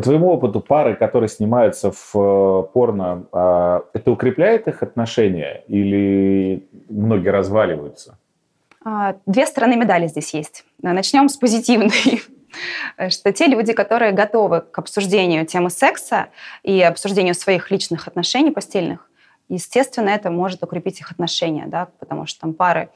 По 0.00 0.04
твоему 0.04 0.30
опыту, 0.30 0.62
пары, 0.62 0.96
которые 0.96 1.28
снимаются 1.28 1.92
в 1.92 2.14
э, 2.14 2.72
порно, 2.72 3.26
а, 3.32 3.82
это 3.92 4.10
укрепляет 4.10 4.66
их 4.66 4.82
отношения 4.82 5.62
или 5.68 6.66
многие 6.88 7.28
разваливаются? 7.28 8.16
А, 8.82 9.16
две 9.26 9.44
стороны 9.44 9.76
медали 9.76 10.06
здесь 10.06 10.32
есть. 10.32 10.64
Начнем 10.80 11.28
с 11.28 11.36
позитивной 11.36 12.22
что 13.10 13.30
те 13.34 13.44
люди, 13.44 13.74
которые 13.74 14.12
готовы 14.12 14.62
к 14.62 14.78
обсуждению 14.78 15.44
темы 15.44 15.68
секса 15.68 16.28
и 16.62 16.80
обсуждению 16.80 17.34
своих 17.34 17.70
личных 17.70 18.08
отношений 18.08 18.52
постельных, 18.52 19.06
естественно, 19.50 20.08
это 20.08 20.30
может 20.30 20.62
укрепить 20.62 21.00
их 21.00 21.12
отношения, 21.12 21.66
да, 21.66 21.88
потому 21.98 22.24
что 22.24 22.40
там 22.40 22.54
пары 22.54 22.88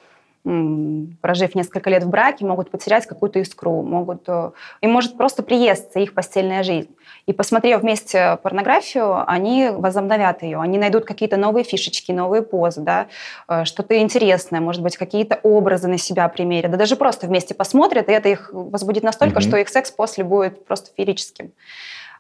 прожив 0.45 1.55
несколько 1.55 1.89
лет 1.89 2.05
в 2.05 2.11
браке, 2.11 2.45
могут 2.45 2.71
потерять 2.71 3.07
какую-то 3.07 3.39
искру, 3.39 3.83
могут... 3.83 4.25
Э, 4.29 4.51
им 4.83 4.91
может 4.91 5.17
просто 5.17 5.43
приесться 5.43 6.01
их 6.01 6.13
постельная 6.13 6.63
жизнь. 6.63 6.91
И 7.25 7.33
посмотрев 7.33 7.81
вместе 7.81 8.39
порнографию, 8.43 9.25
они 9.27 9.71
возобновят 9.71 10.43
ее, 10.43 10.61
они 10.61 10.77
найдут 10.77 11.07
какие-то 11.07 11.39
новые 11.39 11.65
фишечки, 11.65 12.13
новые 12.13 12.43
позы, 12.43 12.83
да, 12.83 13.07
э, 13.49 13.65
что-то 13.65 13.99
интересное, 13.99 14.61
может 14.61 14.83
быть, 14.83 14.99
какие-то 14.99 15.41
образы 15.43 15.89
на 15.89 15.97
себя 15.97 16.29
примерят, 16.29 16.71
да 16.73 16.77
даже 16.77 16.97
просто 16.97 17.27
вместе 17.27 17.55
посмотрят, 17.55 18.11
и 18.11 18.13
это 18.13 18.29
их 18.29 18.51
возбудит 18.53 19.03
настолько, 19.03 19.39
mm-hmm. 19.39 19.49
что 19.49 19.57
их 19.57 19.71
секс 19.71 19.91
после 19.91 20.25
будет 20.25 20.67
просто 20.67 20.91
феерическим. 20.95 21.53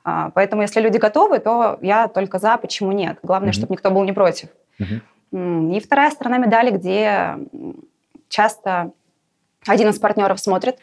А, 0.02 0.30
поэтому, 0.30 0.62
если 0.62 0.80
люди 0.80 0.96
готовы, 0.96 1.40
то 1.40 1.78
я 1.82 2.08
только 2.08 2.38
за, 2.38 2.56
почему 2.56 2.92
нет. 2.92 3.18
Главное, 3.22 3.50
mm-hmm. 3.50 3.52
чтобы 3.52 3.72
никто 3.72 3.90
был 3.90 4.04
не 4.04 4.12
против. 4.12 4.48
Mm-hmm. 4.80 5.76
И 5.76 5.80
вторая 5.80 6.10
сторона 6.10 6.38
медали, 6.38 6.70
где 6.70 7.36
часто 8.34 8.90
один 9.64 9.88
из 9.90 9.98
партнеров 10.00 10.40
смотрит 10.40 10.78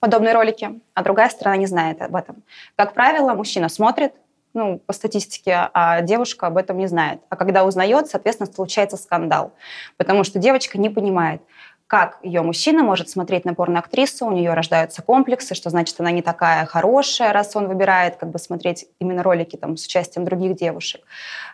подобные 0.00 0.32
ролики, 0.32 0.80
а 0.94 1.02
другая 1.02 1.28
сторона 1.28 1.56
не 1.58 1.66
знает 1.66 2.00
об 2.00 2.16
этом. 2.16 2.42
Как 2.74 2.94
правило, 2.94 3.34
мужчина 3.34 3.68
смотрит, 3.68 4.14
ну, 4.54 4.78
по 4.78 4.94
статистике, 4.94 5.68
а 5.74 6.00
девушка 6.00 6.46
об 6.46 6.56
этом 6.56 6.78
не 6.78 6.86
знает. 6.86 7.20
А 7.28 7.36
когда 7.36 7.64
узнает, 7.64 8.08
соответственно, 8.08 8.50
случается 8.50 8.96
скандал. 8.96 9.52
Потому 9.98 10.24
что 10.24 10.38
девочка 10.38 10.78
не 10.78 10.88
понимает, 10.88 11.42
как 11.86 12.18
ее 12.22 12.42
мужчина 12.42 12.82
может 12.82 13.08
смотреть 13.08 13.44
на 13.44 13.54
порноактрису, 13.54 14.26
у 14.26 14.32
нее 14.32 14.54
рождаются 14.54 15.02
комплексы, 15.02 15.54
что 15.54 15.70
значит, 15.70 16.00
она 16.00 16.10
не 16.10 16.20
такая 16.20 16.66
хорошая, 16.66 17.32
раз 17.32 17.54
он 17.54 17.68
выбирает 17.68 18.16
как 18.16 18.30
бы 18.30 18.40
смотреть 18.40 18.86
именно 18.98 19.22
ролики 19.22 19.56
там, 19.56 19.76
с 19.76 19.86
участием 19.86 20.24
других 20.24 20.56
девушек. 20.56 21.02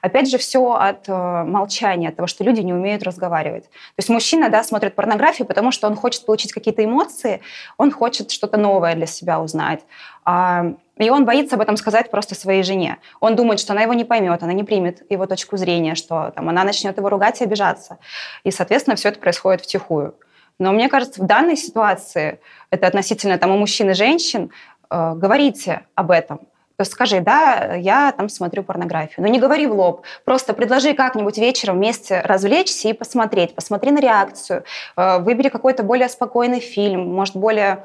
Опять 0.00 0.30
же, 0.30 0.38
все 0.38 0.72
от 0.72 1.06
э, 1.06 1.12
молчания, 1.12 2.08
от 2.08 2.16
того, 2.16 2.26
что 2.26 2.44
люди 2.44 2.60
не 2.60 2.72
умеют 2.72 3.02
разговаривать. 3.02 3.64
То 3.64 3.98
есть 3.98 4.08
мужчина 4.08 4.48
да, 4.48 4.64
смотрит 4.64 4.94
порнографию, 4.94 5.46
потому 5.46 5.70
что 5.70 5.86
он 5.86 5.96
хочет 5.96 6.24
получить 6.24 6.52
какие-то 6.52 6.82
эмоции, 6.82 7.42
он 7.76 7.90
хочет 7.90 8.30
что-то 8.30 8.56
новое 8.56 8.94
для 8.94 9.06
себя 9.06 9.38
узнать. 9.38 9.84
А, 10.24 10.74
и 11.06 11.10
он 11.10 11.24
боится 11.24 11.56
об 11.56 11.62
этом 11.62 11.76
сказать 11.76 12.10
просто 12.10 12.34
своей 12.34 12.62
жене. 12.62 12.98
Он 13.20 13.36
думает, 13.36 13.60
что 13.60 13.72
она 13.72 13.82
его 13.82 13.94
не 13.94 14.04
поймет, 14.04 14.42
она 14.42 14.52
не 14.52 14.64
примет 14.64 15.10
его 15.10 15.26
точку 15.26 15.56
зрения, 15.56 15.94
что 15.94 16.32
там, 16.34 16.48
она 16.48 16.64
начнет 16.64 16.96
его 16.96 17.08
ругать 17.08 17.40
и 17.40 17.44
обижаться. 17.44 17.98
И, 18.44 18.50
соответственно, 18.50 18.96
все 18.96 19.08
это 19.08 19.18
происходит 19.18 19.62
втихую. 19.62 20.14
Но 20.58 20.72
мне 20.72 20.88
кажется, 20.88 21.22
в 21.22 21.26
данной 21.26 21.56
ситуации, 21.56 22.40
это 22.70 22.86
относительно 22.86 23.38
там, 23.38 23.52
и 23.54 23.56
мужчин 23.56 23.90
и 23.90 23.94
женщин, 23.94 24.50
э, 24.90 25.12
говорите 25.14 25.82
об 25.94 26.10
этом. 26.10 26.40
Скажи, 26.84 27.20
да, 27.20 27.74
я 27.74 28.12
там 28.12 28.28
смотрю 28.28 28.62
порнографию. 28.62 29.24
Но 29.24 29.28
не 29.28 29.38
говори 29.38 29.66
в 29.66 29.72
лоб. 29.72 30.02
Просто 30.24 30.54
предложи 30.54 30.94
как-нибудь 30.94 31.38
вечером 31.38 31.76
вместе 31.76 32.20
развлечься 32.20 32.88
и 32.88 32.92
посмотреть. 32.92 33.54
Посмотри 33.54 33.90
на 33.90 34.00
реакцию. 34.00 34.64
Э, 34.96 35.18
выбери 35.18 35.48
какой-то 35.48 35.82
более 35.82 36.08
спокойный 36.08 36.60
фильм, 36.60 37.12
может, 37.14 37.36
более 37.36 37.84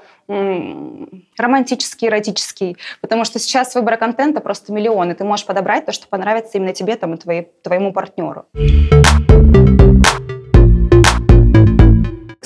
романтический, 1.37 2.09
эротический. 2.09 2.77
Потому 3.01 3.23
что 3.23 3.39
сейчас 3.39 3.75
выбора 3.75 3.95
контента 3.95 4.41
просто 4.41 4.73
миллион, 4.73 5.11
и 5.11 5.13
ты 5.13 5.23
можешь 5.23 5.45
подобрать 5.45 5.85
то, 5.85 5.93
что 5.93 6.07
понравится 6.07 6.57
именно 6.57 6.73
тебе 6.73 6.95
там, 6.97 7.13
и 7.13 7.17
твоей, 7.17 7.49
твоему 7.63 7.93
партнеру. 7.93 8.45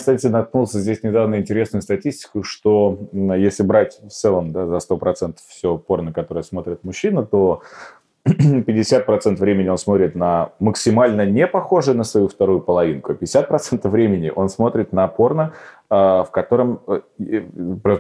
Кстати, 0.02 0.26
наткнулся 0.26 0.80
здесь 0.80 1.04
недавно 1.04 1.36
интересную 1.36 1.84
статистику, 1.84 2.42
что 2.42 2.98
если 3.14 3.62
брать 3.62 4.00
в 4.02 4.10
целом 4.10 4.52
да, 4.52 4.66
за 4.66 4.78
100% 4.78 5.36
все 5.48 5.78
порно, 5.78 6.12
которое 6.12 6.42
смотрит 6.42 6.84
мужчина, 6.84 7.24
то 7.24 7.62
50% 8.28 9.36
времени 9.36 9.70
он 9.70 9.78
смотрит 9.78 10.16
на 10.16 10.54
максимально 10.58 11.24
не 11.28 11.46
похожее 11.46 11.96
на 11.96 12.04
свою 12.04 12.30
вторую 12.30 12.62
половинку, 12.62 13.12
50% 13.12 13.88
времени 13.90 14.32
он 14.36 14.50
смотрит 14.50 14.92
на 14.92 15.08
порно, 15.08 15.54
а, 15.88 16.24
в 16.24 16.32
котором 16.32 16.82
э, 16.88 17.42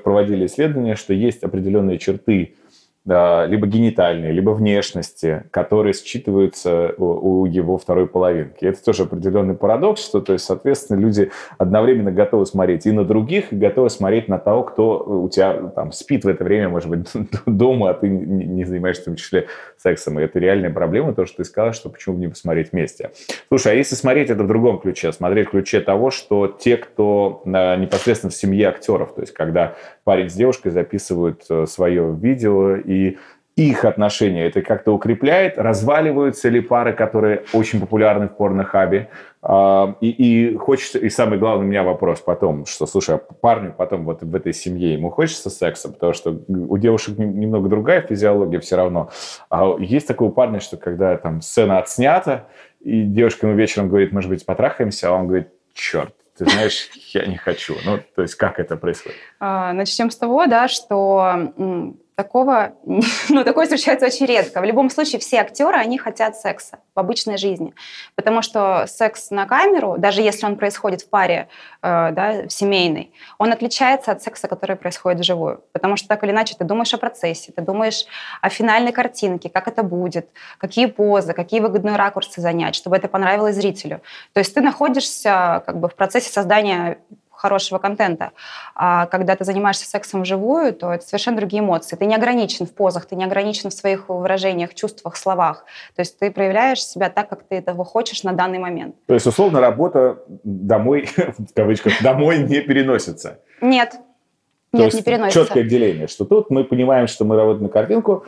проводили 0.03 0.47
исследования, 0.47 0.95
что 0.95 1.13
есть 1.13 1.43
определенные 1.43 1.99
черты 1.99 2.55
либо 3.03 3.65
генитальные, 3.65 4.31
либо 4.31 4.51
внешности, 4.51 5.45
которые 5.49 5.93
считываются 5.93 6.93
у 6.97 7.45
его 7.45 7.77
второй 7.79 8.05
половинки. 8.05 8.63
Это 8.63 8.83
тоже 8.83 9.03
определенный 9.03 9.55
парадокс, 9.55 10.05
что, 10.05 10.21
то 10.21 10.33
есть, 10.33 10.45
соответственно, 10.45 10.99
люди 10.99 11.31
одновременно 11.57 12.11
готовы 12.11 12.45
смотреть 12.45 12.85
и 12.85 12.91
на 12.91 13.03
других, 13.03 13.51
и 13.51 13.55
готовы 13.55 13.89
смотреть 13.89 14.27
на 14.27 14.37
того, 14.37 14.63
кто 14.63 14.99
у 15.23 15.29
тебя 15.29 15.71
там 15.75 15.91
спит 15.91 16.25
в 16.25 16.27
это 16.27 16.43
время, 16.43 16.69
может 16.69 16.89
быть, 16.89 17.07
дома, 17.47 17.89
а 17.89 17.93
ты 17.95 18.07
не 18.07 18.65
занимаешься 18.65 19.01
в 19.01 19.05
том 19.05 19.15
числе 19.15 19.47
сексом. 19.77 20.19
И 20.19 20.23
это 20.23 20.37
реальная 20.37 20.69
проблема, 20.69 21.15
то, 21.15 21.25
что 21.25 21.37
ты 21.37 21.45
сказала, 21.45 21.73
что 21.73 21.89
почему 21.89 22.15
бы 22.15 22.21
не 22.21 22.27
посмотреть 22.27 22.71
вместе. 22.71 23.09
Слушай, 23.47 23.73
а 23.73 23.75
если 23.75 23.95
смотреть 23.95 24.29
это 24.29 24.43
в 24.43 24.47
другом 24.47 24.79
ключе, 24.79 25.11
смотреть 25.11 25.47
в 25.47 25.51
ключе 25.51 25.81
того, 25.81 26.11
что 26.11 26.47
те, 26.47 26.77
кто 26.77 27.41
непосредственно 27.45 28.29
в 28.29 28.35
семье 28.35 28.67
актеров, 28.69 29.15
то 29.15 29.21
есть 29.21 29.33
когда 29.33 29.75
парень 30.03 30.29
с 30.29 30.33
девушкой 30.33 30.71
записывают 30.71 31.43
э, 31.49 31.65
свое 31.65 32.15
видео, 32.19 32.75
и 32.75 33.17
их 33.55 33.85
отношения 33.85 34.45
это 34.45 34.61
как-то 34.61 34.93
укрепляет? 34.93 35.57
Разваливаются 35.57 36.49
ли 36.49 36.61
пары, 36.61 36.93
которые 36.93 37.43
очень 37.53 37.79
популярны 37.79 38.27
в 38.27 38.35
порнохабе? 38.35 39.09
А, 39.41 39.95
и, 40.01 40.09
и 40.09 40.55
хочется, 40.55 40.99
и 40.99 41.09
самый 41.09 41.37
главный 41.37 41.65
у 41.65 41.69
меня 41.69 41.83
вопрос 41.83 42.21
потом, 42.21 42.65
что, 42.65 42.85
слушай, 42.85 43.15
а 43.15 43.17
парню 43.17 43.73
потом 43.75 44.05
вот 44.05 44.23
в 44.23 44.35
этой 44.35 44.53
семье 44.53 44.93
ему 44.93 45.09
хочется 45.09 45.49
секса, 45.49 45.89
потому 45.89 46.13
что 46.13 46.39
у 46.47 46.77
девушек 46.77 47.17
немного 47.17 47.67
другая 47.67 48.01
физиология 48.01 48.59
все 48.59 48.77
равно. 48.77 49.09
А 49.49 49.75
есть 49.79 50.07
такой 50.07 50.27
у 50.29 50.31
парня, 50.31 50.59
что 50.59 50.77
когда 50.77 51.17
там 51.17 51.41
сцена 51.41 51.79
отснята, 51.79 52.47
и 52.79 53.03
девушка 53.03 53.47
ему 53.47 53.57
вечером 53.57 53.89
говорит, 53.89 54.11
может 54.11 54.29
быть, 54.29 54.45
потрахаемся, 54.45 55.09
а 55.09 55.13
он 55.13 55.27
говорит, 55.27 55.49
черт, 55.73 56.13
ты 56.41 56.49
знаешь, 56.49 56.89
я 57.13 57.27
не 57.27 57.37
хочу. 57.37 57.77
Ну, 57.85 57.99
то 58.15 58.23
есть 58.23 58.33
как 58.33 58.59
это 58.59 58.75
происходит? 58.75 59.17
А, 59.39 59.73
начнем 59.73 60.09
с 60.09 60.15
того, 60.15 60.47
да, 60.47 60.67
что 60.67 61.93
такого, 62.15 62.73
ну, 63.29 63.43
такое 63.43 63.67
случается 63.67 64.05
очень 64.05 64.25
редко. 64.25 64.61
В 64.61 64.63
любом 64.63 64.89
случае, 64.89 65.19
все 65.19 65.37
актеры, 65.37 65.77
они 65.77 65.97
хотят 65.97 66.37
секса 66.37 66.79
в 66.95 66.99
обычной 66.99 67.37
жизни. 67.37 67.73
Потому 68.15 68.41
что 68.41 68.85
секс 68.87 69.31
на 69.31 69.45
камеру, 69.45 69.95
даже 69.97 70.21
если 70.21 70.45
он 70.45 70.55
происходит 70.55 71.01
в 71.01 71.09
паре, 71.09 71.47
э, 71.81 72.11
да, 72.11 72.49
семейной, 72.49 73.11
он 73.37 73.51
отличается 73.51 74.11
от 74.11 74.21
секса, 74.21 74.47
который 74.47 74.75
происходит 74.75 75.19
вживую. 75.19 75.63
Потому 75.71 75.97
что 75.97 76.07
так 76.07 76.23
или 76.23 76.31
иначе 76.31 76.55
ты 76.57 76.63
думаешь 76.63 76.93
о 76.93 76.97
процессе, 76.97 77.51
ты 77.51 77.61
думаешь 77.61 78.05
о 78.41 78.49
финальной 78.49 78.91
картинке, 78.91 79.49
как 79.49 79.67
это 79.67 79.83
будет, 79.83 80.29
какие 80.57 80.85
позы, 80.87 81.33
какие 81.33 81.59
выгодные 81.59 81.95
ракурсы 81.95 82.41
занять, 82.41 82.75
чтобы 82.75 82.97
это 82.97 83.07
понравилось 83.07 83.55
зрителю. 83.55 84.01
То 84.33 84.39
есть 84.39 84.53
ты 84.53 84.61
находишься 84.61 85.63
как 85.65 85.79
бы 85.79 85.87
в 85.87 85.95
процессе 85.95 86.29
создания 86.31 86.97
хорошего 87.41 87.79
контента. 87.79 88.31
А 88.75 89.07
когда 89.07 89.35
ты 89.35 89.43
занимаешься 89.43 89.89
сексом 89.89 90.21
вживую, 90.21 90.73
то 90.73 90.93
это 90.93 91.05
совершенно 91.05 91.37
другие 91.37 91.61
эмоции. 91.61 91.95
Ты 91.95 92.05
не 92.05 92.15
ограничен 92.15 92.65
в 92.65 92.73
позах, 92.73 93.05
ты 93.05 93.15
не 93.15 93.25
ограничен 93.25 93.69
в 93.69 93.73
своих 93.73 94.09
выражениях, 94.09 94.73
чувствах, 94.75 95.15
словах. 95.17 95.65
То 95.95 96.01
есть 96.01 96.19
ты 96.19 96.31
проявляешь 96.31 96.83
себя 96.83 97.09
так, 97.09 97.29
как 97.29 97.43
ты 97.43 97.55
этого 97.55 97.83
хочешь 97.83 98.23
на 98.23 98.33
данный 98.33 98.59
момент. 98.59 98.95
То 99.07 99.15
есть, 99.15 99.25
условно, 99.25 99.59
работа 99.59 100.19
домой, 100.43 101.09
в 101.17 101.53
кавычках, 101.55 102.01
домой 102.03 102.37
не 102.39 102.61
переносится? 102.61 103.39
Нет. 103.61 103.95
Нет, 104.73 104.93
не 104.93 105.01
переносится. 105.01 105.41
четкое 105.41 105.63
деление, 105.63 106.07
что 106.07 106.23
тут 106.23 106.49
мы 106.49 106.63
понимаем, 106.63 107.07
что 107.07 107.25
мы 107.25 107.35
работаем 107.35 107.63
на 107.63 107.69
картинку, 107.69 108.25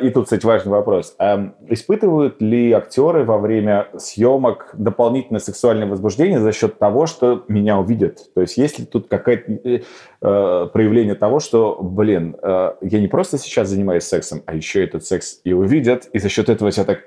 и 0.00 0.10
тут, 0.10 0.24
кстати, 0.24 0.46
важный 0.46 0.72
вопрос. 0.72 1.14
А 1.18 1.52
испытывают 1.68 2.40
ли 2.40 2.72
актеры 2.72 3.24
во 3.24 3.38
время 3.38 3.88
съемок 3.98 4.70
дополнительное 4.72 5.40
сексуальное 5.40 5.86
возбуждение 5.86 6.40
за 6.40 6.52
счет 6.52 6.78
того, 6.78 7.06
что 7.06 7.44
меня 7.48 7.78
увидят? 7.78 8.32
То 8.34 8.40
есть 8.40 8.56
есть 8.56 8.78
ли 8.78 8.86
тут 8.86 9.08
какое-то 9.08 9.52
э, 9.52 9.80
э, 10.22 10.68
проявление 10.72 11.14
того, 11.14 11.38
что, 11.38 11.78
блин, 11.82 12.34
э, 12.42 12.72
я 12.80 13.00
не 13.00 13.08
просто 13.08 13.36
сейчас 13.36 13.68
занимаюсь 13.68 14.04
сексом, 14.04 14.42
а 14.46 14.54
еще 14.54 14.82
этот 14.82 15.04
секс 15.04 15.40
и 15.44 15.52
увидят, 15.52 16.08
и 16.14 16.18
за 16.18 16.30
счет 16.30 16.48
этого 16.48 16.72
тебя 16.72 16.84
так... 16.84 17.00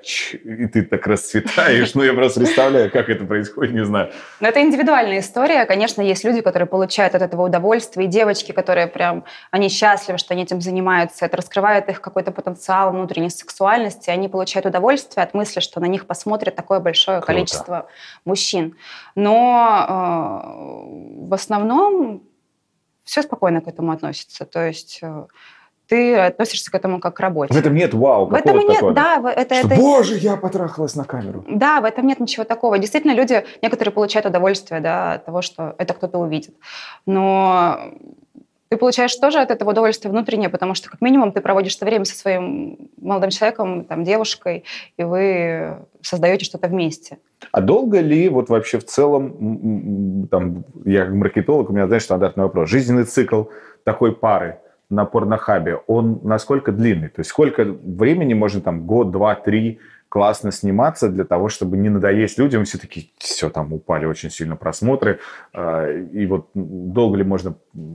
И 0.44 0.66
ты 0.66 0.82
так 0.82 1.06
расцветаешь. 1.06 1.94
Ну, 1.94 2.04
я 2.04 2.14
просто 2.14 2.40
представляю, 2.40 2.90
как 2.92 3.08
это 3.08 3.24
происходит, 3.24 3.74
не 3.74 3.84
знаю. 3.84 4.10
Но 4.40 4.48
это 4.48 4.62
индивидуальная 4.62 5.18
история. 5.18 5.66
Конечно, 5.66 6.00
есть 6.00 6.24
люди, 6.24 6.40
которые 6.40 6.68
получают 6.68 7.16
от 7.16 7.22
этого 7.22 7.42
удовольствие, 7.42 8.06
и 8.06 8.10
девочки, 8.10 8.52
которые 8.52 8.86
прям, 8.86 9.24
они 9.50 9.68
счастливы, 9.68 10.18
что 10.18 10.32
они 10.34 10.44
этим 10.44 10.60
занимаются. 10.60 11.26
Это 11.26 11.36
раскрывает 11.36 11.88
их 11.88 12.00
какой-то 12.00 12.30
потенциал 12.30 12.51
потенциал 12.52 12.92
внутренней 12.92 13.30
сексуальности, 13.30 14.10
они 14.10 14.28
получают 14.28 14.66
удовольствие 14.66 15.24
от 15.24 15.34
мысли, 15.34 15.60
что 15.60 15.80
на 15.80 15.86
них 15.86 16.06
посмотрит 16.06 16.54
такое 16.54 16.80
большое 16.80 17.18
Круто. 17.18 17.32
количество 17.32 17.86
мужчин. 18.24 18.76
Но 19.14 19.86
э, 19.88 21.28
в 21.28 21.34
основном 21.34 22.22
все 23.04 23.22
спокойно 23.22 23.60
к 23.60 23.68
этому 23.68 23.92
относятся. 23.92 24.44
То 24.44 24.66
есть 24.66 25.00
э, 25.02 25.26
ты 25.88 26.16
относишься 26.16 26.70
к 26.70 26.74
этому 26.74 27.00
как 27.00 27.16
к 27.16 27.20
работе. 27.20 27.54
В 27.54 27.56
этом 27.56 27.74
нет 27.74 27.94
вау. 27.94 28.26
В 28.26 28.34
этом 28.34 28.58
нет, 28.58 28.74
такого. 28.74 28.92
да. 28.92 29.32
Это, 29.34 29.54
что, 29.54 29.66
это... 29.66 29.76
Боже, 29.76 30.16
я 30.16 30.36
потрахалась 30.36 30.94
на 30.94 31.04
камеру. 31.04 31.44
Да, 31.48 31.80
в 31.80 31.84
этом 31.84 32.06
нет 32.06 32.20
ничего 32.20 32.44
такого. 32.44 32.78
Действительно, 32.78 33.12
люди, 33.12 33.44
некоторые 33.62 33.92
получают 33.92 34.26
удовольствие 34.26 34.80
да, 34.80 35.14
от 35.14 35.24
того, 35.24 35.42
что 35.42 35.74
это 35.78 35.94
кто-то 35.94 36.18
увидит. 36.18 36.54
Но 37.06 37.92
ты 38.72 38.78
получаешь 38.78 39.14
тоже 39.16 39.38
от 39.38 39.50
этого 39.50 39.72
удовольствие 39.72 40.10
внутреннее, 40.10 40.48
потому 40.48 40.72
что 40.72 40.88
как 40.88 41.02
минимум 41.02 41.32
ты 41.32 41.42
проводишь 41.42 41.76
это 41.76 41.84
время 41.84 42.06
со 42.06 42.14
своим 42.14 42.88
молодым 42.98 43.28
человеком, 43.28 43.84
там, 43.84 44.02
девушкой, 44.02 44.64
и 44.96 45.04
вы 45.04 45.76
создаете 46.00 46.46
что-то 46.46 46.68
вместе. 46.68 47.18
А 47.50 47.60
долго 47.60 48.00
ли 48.00 48.30
вот 48.30 48.48
вообще 48.48 48.78
в 48.78 48.86
целом, 48.86 50.26
там, 50.30 50.64
я 50.86 51.04
как 51.04 51.12
маркетолог, 51.12 51.68
у 51.68 51.74
меня, 51.74 51.86
знаешь, 51.86 52.04
стандартный 52.04 52.44
вопрос, 52.44 52.70
жизненный 52.70 53.04
цикл 53.04 53.44
такой 53.84 54.16
пары 54.16 54.56
на 54.88 55.04
порнохабе, 55.04 55.80
он 55.86 56.20
насколько 56.22 56.72
длинный? 56.72 57.08
То 57.08 57.20
есть 57.20 57.28
сколько 57.28 57.64
времени 57.66 58.32
можно 58.32 58.62
там, 58.62 58.86
год, 58.86 59.10
два, 59.10 59.34
три 59.34 59.80
классно 60.12 60.52
сниматься 60.52 61.08
для 61.08 61.24
того, 61.24 61.48
чтобы 61.48 61.78
не 61.78 61.88
надоесть 61.88 62.36
людям. 62.36 62.66
Все 62.66 62.76
таки 62.76 63.10
все, 63.16 63.48
там 63.48 63.72
упали 63.72 64.04
очень 64.04 64.28
сильно 64.28 64.56
просмотры. 64.56 65.20
А, 65.54 65.88
и 65.90 66.26
вот 66.26 66.50
долго 66.52 67.16
ли 67.16 67.24
можно 67.24 67.54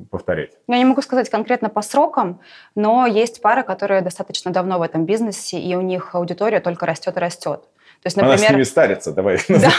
повторять? 0.09 0.53
Я 0.67 0.79
не 0.79 0.85
могу 0.85 1.03
сказать 1.03 1.29
конкретно 1.29 1.69
по 1.69 1.83
срокам, 1.83 2.39
но 2.73 3.05
есть 3.05 3.39
пары, 3.39 3.61
которые 3.61 4.01
достаточно 4.01 4.49
давно 4.49 4.79
в 4.79 4.81
этом 4.81 5.05
бизнесе, 5.05 5.59
и 5.59 5.75
у 5.75 5.81
них 5.81 6.15
аудитория 6.15 6.59
только 6.59 6.87
растет 6.87 7.17
и 7.17 7.19
растет. 7.19 7.61
То 8.07 8.09
есть, 8.09 8.17
например... 8.17 8.37
Она 8.37 8.47
с 8.47 8.51
ними 8.51 8.63
старится, 8.63 9.11
давай. 9.11 9.37
Да, 9.49 9.57
да, 9.59 9.69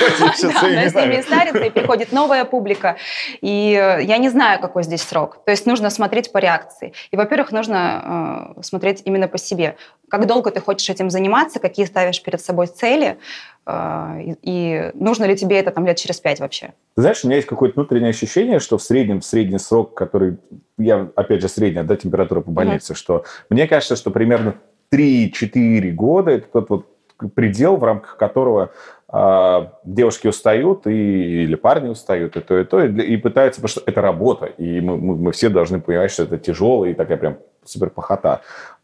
она 0.60 0.88
с 0.90 0.94
ними 0.94 1.22
старится, 1.22 1.64
и 1.64 1.70
приходит 1.70 2.12
новая 2.12 2.44
публика. 2.44 2.96
И 3.40 3.70
я 3.72 4.18
не 4.18 4.28
знаю, 4.28 4.60
какой 4.60 4.82
здесь 4.82 5.02
срок. 5.02 5.42
То 5.46 5.50
есть 5.50 5.64
нужно 5.64 5.88
смотреть 5.88 6.30
по 6.30 6.36
реакции. 6.36 6.92
И, 7.10 7.16
во-первых, 7.16 7.52
нужно 7.52 8.54
э, 8.58 8.62
смотреть 8.62 9.00
именно 9.06 9.28
по 9.28 9.38
себе. 9.38 9.76
Как 10.10 10.26
долго 10.26 10.50
ты 10.50 10.60
хочешь 10.60 10.90
этим 10.90 11.08
заниматься, 11.08 11.58
какие 11.58 11.86
ставишь 11.86 12.22
перед 12.22 12.42
собой 12.42 12.66
цели, 12.66 13.16
э, 13.64 14.20
и, 14.20 14.36
и 14.42 14.90
нужно 14.92 15.24
ли 15.24 15.34
тебе 15.34 15.58
это 15.58 15.70
там 15.70 15.86
лет 15.86 15.96
через 15.96 16.20
пять 16.20 16.40
вообще. 16.40 16.74
Знаешь, 16.96 17.24
у 17.24 17.28
меня 17.28 17.36
есть 17.36 17.48
какое-то 17.48 17.76
внутреннее 17.76 18.10
ощущение, 18.10 18.60
что 18.60 18.76
в 18.76 18.82
среднем, 18.82 19.20
в 19.20 19.24
средний 19.24 19.58
срок, 19.58 19.94
который, 19.94 20.36
я, 20.76 21.08
опять 21.16 21.40
же, 21.40 21.48
средняя, 21.48 21.84
да, 21.84 21.96
температура 21.96 22.42
по 22.42 22.50
больнице, 22.50 22.92
mm-hmm. 22.92 22.96
что 22.96 23.24
мне 23.48 23.66
кажется, 23.66 23.96
что 23.96 24.10
примерно 24.10 24.56
3-4 24.92 25.92
года 25.92 26.32
это 26.32 26.46
тот 26.48 26.68
вот 26.68 26.97
предел, 27.34 27.76
в 27.76 27.84
рамках 27.84 28.16
которого 28.16 28.70
э, 29.12 29.66
девушки 29.84 30.28
устают 30.28 30.86
и, 30.86 31.44
или 31.44 31.54
парни 31.54 31.88
устают, 31.88 32.36
и 32.36 32.40
то, 32.40 32.58
и 32.58 32.64
то, 32.64 32.84
и, 32.84 32.92
и 33.02 33.16
пытаются, 33.16 33.60
потому 33.60 33.68
что 33.68 33.82
это 33.86 34.00
работа, 34.00 34.46
и 34.46 34.80
мы, 34.80 34.96
мы, 34.96 35.16
мы 35.16 35.32
все 35.32 35.48
должны 35.48 35.80
понимать, 35.80 36.10
что 36.10 36.24
это 36.24 36.38
тяжело 36.38 36.86
и 36.86 36.94
такая 36.94 37.16
прям 37.16 37.38
супер 37.64 37.90
похота. 37.90 38.40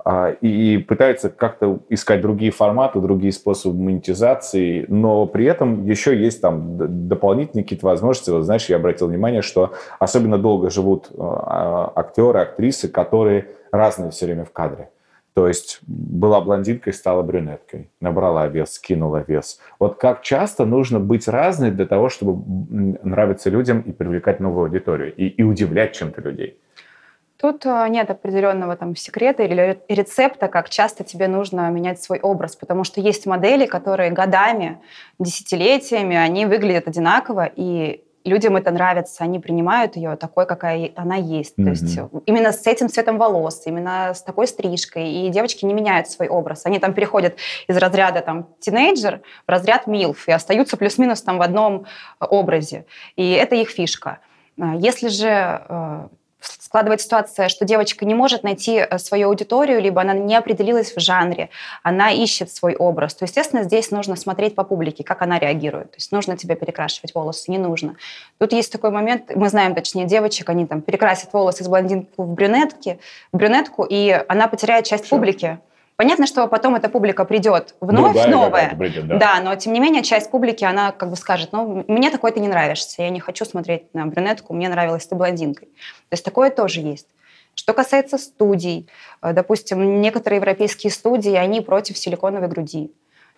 А, 0.07 0.31
и, 0.43 0.75
и 0.75 0.79
пытаются 0.79 1.31
как-то 1.31 1.81
искать 1.89 2.21
другие 2.21 2.53
форматы, 2.53 3.01
другие 3.01 3.33
способы 3.33 3.83
монетизации, 3.83 4.85
но 4.89 5.27
при 5.27 5.47
этом 5.47 5.87
еще 5.87 6.15
есть 6.15 6.43
там 6.43 7.09
дополнительные 7.09 7.65
какие-то 7.65 7.87
возможности. 7.87 8.29
Вот, 8.29 8.43
знаешь, 8.43 8.69
я 8.69 8.77
обратил 8.77 9.09
внимание, 9.09 9.41
что 9.41 9.73
особенно 9.99 10.37
долго 10.37 10.69
живут 10.69 11.09
э, 11.11 11.15
актеры, 11.17 12.41
актрисы, 12.41 12.89
которые 12.89 13.49
разные 13.73 14.11
все 14.11 14.27
время 14.27 14.45
в 14.45 14.53
кадре. 14.53 14.91
То 15.35 15.49
есть 15.49 15.81
была 15.83 16.41
блондинкой, 16.41 16.93
стала 16.93 17.23
брюнеткой, 17.23 17.91
набрала 18.01 18.47
вес, 18.47 18.75
скинула 18.75 19.25
вес. 19.27 19.59
Вот 19.81 19.97
как 19.99 20.23
часто 20.23 20.65
нужно 20.65 21.01
быть 21.01 21.27
разной 21.27 21.73
для 21.73 21.87
того, 21.87 22.09
чтобы 22.09 22.45
нравиться 23.03 23.51
людям 23.51 23.81
и 23.81 23.91
привлекать 23.91 24.39
новую 24.39 24.67
аудиторию, 24.67 25.13
и, 25.13 25.27
и 25.27 25.43
удивлять 25.43 25.93
чем-то 25.93 26.21
людей? 26.21 26.61
Тут 27.37 27.67
э, 27.67 27.87
нет 27.89 28.11
определенного 28.11 28.77
там 28.77 28.95
секрета 28.95 29.43
или 29.43 29.81
рецепта, 29.89 30.47
как 30.47 30.71
часто 30.71 31.03
тебе 31.03 31.27
нужно 31.27 31.69
менять 31.69 32.01
свой 32.01 32.21
образ, 32.21 32.55
потому 32.55 32.85
что 32.85 33.01
есть 33.01 33.27
модели, 33.27 33.67
которые 33.67 34.13
годами, 34.13 34.81
десятилетиями, 35.19 36.15
они 36.15 36.47
выглядят 36.47 36.87
одинаково, 36.87 37.51
и 37.57 38.04
людям 38.25 38.57
это 38.57 38.71
нравится, 38.71 39.25
они 39.25 39.39
принимают 39.39 39.97
ее 39.97 40.17
такой, 40.17 40.47
какая 40.47 40.91
она 40.97 41.17
есть. 41.17 41.59
Mm-hmm. 41.59 41.65
То 41.65 41.71
есть 41.71 41.99
именно 42.27 42.53
с 42.53 42.67
этим 42.67 42.89
цветом 42.89 43.19
волос, 43.19 43.63
именно 43.67 44.13
с 44.15 44.23
такой 44.23 44.47
стрижкой. 44.47 45.11
И 45.11 45.29
девочки 45.29 45.65
не 45.65 45.75
меняют 45.75 46.09
свой 46.09 46.29
образ. 46.29 46.67
Они 46.67 46.79
там 46.79 46.95
переходят 46.95 47.37
из 47.69 47.77
разряда 47.77 48.21
там 48.21 48.49
тинейджер 48.61 49.21
в 49.47 49.51
разряд 49.51 49.87
милф 49.87 50.29
и 50.29 50.33
остаются 50.33 50.77
плюс-минус 50.77 51.23
там 51.23 51.39
в 51.39 51.43
одном 51.43 51.87
э, 52.21 52.25
образе. 52.25 52.87
И 53.17 53.33
это 53.33 53.57
их 53.57 53.69
фишка. 53.71 54.21
А 54.59 54.75
если 54.75 55.09
же 55.09 55.29
э, 55.29 56.09
складывается 56.59 57.07
ситуация, 57.07 57.49
что 57.49 57.65
девочка 57.65 58.05
не 58.05 58.15
может 58.15 58.43
найти 58.43 58.79
э, 58.79 58.99
свою 58.99 59.29
аудиторию, 59.29 59.81
либо 59.81 60.01
она 60.01 60.15
не 60.15 60.35
определилась 60.37 60.95
в 60.95 61.01
жанре, 61.01 61.51
она 61.83 62.11
ищет 62.11 62.51
свой 62.53 62.75
образ, 62.77 63.15
то, 63.15 63.25
естественно, 63.25 63.63
здесь 63.63 63.91
нужно 63.91 64.17
смотреть 64.17 64.55
по 64.55 64.65
публике, 64.65 65.05
как 65.05 65.23
она 65.23 65.39
реагирует. 65.39 65.93
То 65.93 65.97
есть 65.97 66.13
нужно 66.13 66.37
тебе 66.37 66.57
перекрашивать 66.57 67.15
волосы, 67.15 67.51
не 67.51 67.59
нужно. 67.59 67.97
Тут 68.39 68.53
есть 68.53 68.73
такой 68.73 68.91
момент, 68.91 69.35
мы 69.35 69.49
знаем, 69.49 69.75
точнее, 69.75 70.07
девочек, 70.07 70.49
они 70.49 70.67
там 70.67 70.83
перекрасят 70.83 71.33
волосы 71.33 71.63
из 71.63 71.69
блондинки 71.69 72.09
в 72.17 72.27
брюнетки, 72.27 72.99
в 73.33 73.37
брюнетку, 73.37 73.85
и 73.85 74.11
она 74.29 74.49
потеряет 74.49 74.85
часть 74.87 75.05
Все. 75.05 75.17
публики. 75.17 75.59
Понятно, 75.97 76.27
что 76.27 76.49
потом 76.49 76.75
эта 76.75 76.89
публика 76.89 77.25
придет 77.25 77.77
вновь 77.81 78.15
Другая 78.15 78.29
новая. 78.29 78.75
Придет, 78.75 79.07
да. 79.07 79.19
да, 79.19 79.41
но 79.41 79.55
тем 79.55 79.73
не 79.73 79.81
менее 79.81 80.03
часть 80.03 80.31
публики, 80.31 80.65
она 80.65 80.91
как 80.91 81.11
бы 81.11 81.17
скажет, 81.17 81.51
ну, 81.53 81.85
мне 81.87 82.11
такой 82.11 82.33
ты 82.33 82.41
не 82.41 82.49
нравишься, 82.49 83.03
я 83.03 83.11
не 83.11 83.21
хочу 83.21 83.45
смотреть 83.45 83.95
на 83.95 84.07
брюнетку, 84.07 84.55
мне 84.55 84.69
нравилась 84.69 85.07
ты 85.07 85.15
блондинкой. 85.15 85.69
То 85.69 86.13
есть 86.13 86.25
такое 86.25 86.51
тоже 86.51 86.81
есть. 86.81 87.07
Что 87.55 87.73
касается 87.73 88.19
студий, 88.19 88.89
э, 89.23 89.33
допустим, 89.33 90.01
некоторые 90.01 90.39
европейские 90.39 90.91
студии, 90.91 91.35
они 91.35 91.61
против 91.61 91.97
силиконовой 91.97 92.49
груди. 92.49 92.89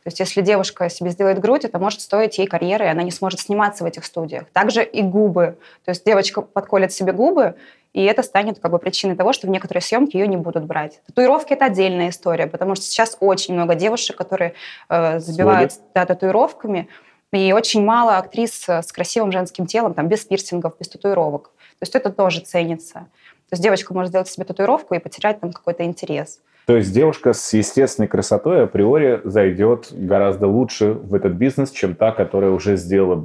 То 0.02 0.08
есть 0.08 0.20
если 0.20 0.40
девушка 0.40 0.88
себе 0.88 1.10
сделает 1.10 1.40
грудь, 1.40 1.64
это 1.64 1.80
может 1.80 2.00
стоить 2.00 2.38
ей 2.38 2.46
карьеры, 2.46 2.84
и 2.84 2.88
она 2.88 3.02
не 3.02 3.10
сможет 3.10 3.40
сниматься 3.40 3.82
в 3.82 3.88
этих 3.88 4.04
студиях. 4.04 4.48
Также 4.52 4.84
и 4.84 5.02
губы. 5.02 5.58
То 5.84 5.90
есть 5.90 6.04
девочка 6.04 6.42
подколет 6.42 6.92
себе 6.92 7.12
губы, 7.12 7.56
и 7.96 8.04
это 8.04 8.22
станет 8.22 8.58
как 8.58 8.70
бы 8.70 8.78
причиной 8.78 9.16
того, 9.16 9.32
что 9.32 9.46
в 9.46 9.50
некоторые 9.50 9.80
съемки 9.80 10.18
ее 10.18 10.28
не 10.28 10.36
будут 10.36 10.66
брать. 10.66 11.00
Татуировки– 11.06 11.52
это 11.54 11.64
отдельная 11.64 12.10
история, 12.10 12.46
потому 12.46 12.74
что 12.74 12.84
сейчас 12.84 13.16
очень 13.20 13.54
много 13.54 13.74
девушек, 13.74 14.16
которые 14.16 14.52
э, 14.90 15.18
забивают 15.18 15.72
да, 15.94 16.04
татуировками, 16.04 16.88
и 17.32 17.52
очень 17.52 17.82
мало 17.82 18.18
актрис 18.18 18.68
с 18.68 18.92
красивым 18.92 19.32
женским 19.32 19.66
телом, 19.66 19.94
там, 19.94 20.08
без 20.08 20.26
пирсингов, 20.26 20.74
без 20.78 20.88
татуировок. 20.88 21.44
То 21.78 21.82
есть 21.82 21.94
это 21.94 22.10
тоже 22.10 22.40
ценится. 22.40 23.06
То 23.48 23.52
есть 23.52 23.62
девочка 23.62 23.94
может 23.94 24.10
сделать 24.10 24.28
себе 24.28 24.44
татуировку 24.44 24.94
и 24.94 24.98
потерять 24.98 25.40
там 25.40 25.52
какой-то 25.52 25.84
интерес. 25.84 26.40
То 26.66 26.76
есть 26.76 26.92
девушка 26.92 27.32
с 27.32 27.52
естественной 27.54 28.08
красотой 28.08 28.64
априори 28.64 29.22
зайдет 29.24 29.88
гораздо 29.90 30.48
лучше 30.48 30.92
в 30.92 31.14
этот 31.14 31.32
бизнес, 31.32 31.70
чем 31.70 31.94
та, 31.94 32.12
которая 32.12 32.50
уже 32.50 32.76
сделала 32.76 33.24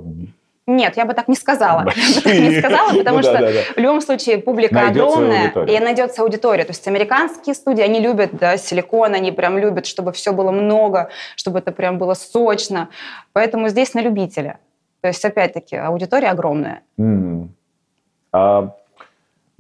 нет, 0.76 0.98
я 0.98 1.06
бы 1.06 1.14
так 1.14 1.28
не 1.28 1.36
сказала. 1.36 1.84
Большие. 1.84 2.06
Я 2.06 2.16
бы 2.16 2.22
так 2.22 2.34
не 2.40 2.60
сказала, 2.60 2.90
потому 2.98 3.18
ну, 3.18 3.24
что 3.24 3.34
да, 3.34 3.40
да, 3.40 3.52
да. 3.52 3.60
в 3.76 3.78
любом 3.78 4.02
случае 4.02 4.38
публика 4.38 4.76
найдется 4.76 5.14
огромная, 5.14 5.44
аудитория. 5.44 5.76
и 5.76 5.80
найдется 5.80 6.22
аудитория. 6.22 6.64
То 6.64 6.72
есть 6.72 6.88
американские 6.88 7.56
студии, 7.56 7.82
они 7.82 8.00
любят 8.00 8.32
да, 8.34 8.58
силикон, 8.58 9.14
они 9.14 9.32
прям 9.32 9.58
любят, 9.58 9.86
чтобы 9.86 10.12
все 10.12 10.32
было 10.32 10.52
много, 10.52 11.10
чтобы 11.36 11.60
это 11.60 11.72
прям 11.72 11.98
было 11.98 12.14
сочно. 12.14 12.90
Поэтому 13.34 13.70
здесь 13.70 13.94
на 13.94 14.02
любителя. 14.02 14.60
То 15.02 15.08
есть, 15.08 15.24
опять-таки, 15.26 15.76
аудитория 15.76 16.30
огромная. 16.30 16.82
Mm. 17.00 17.48
А 18.34 18.72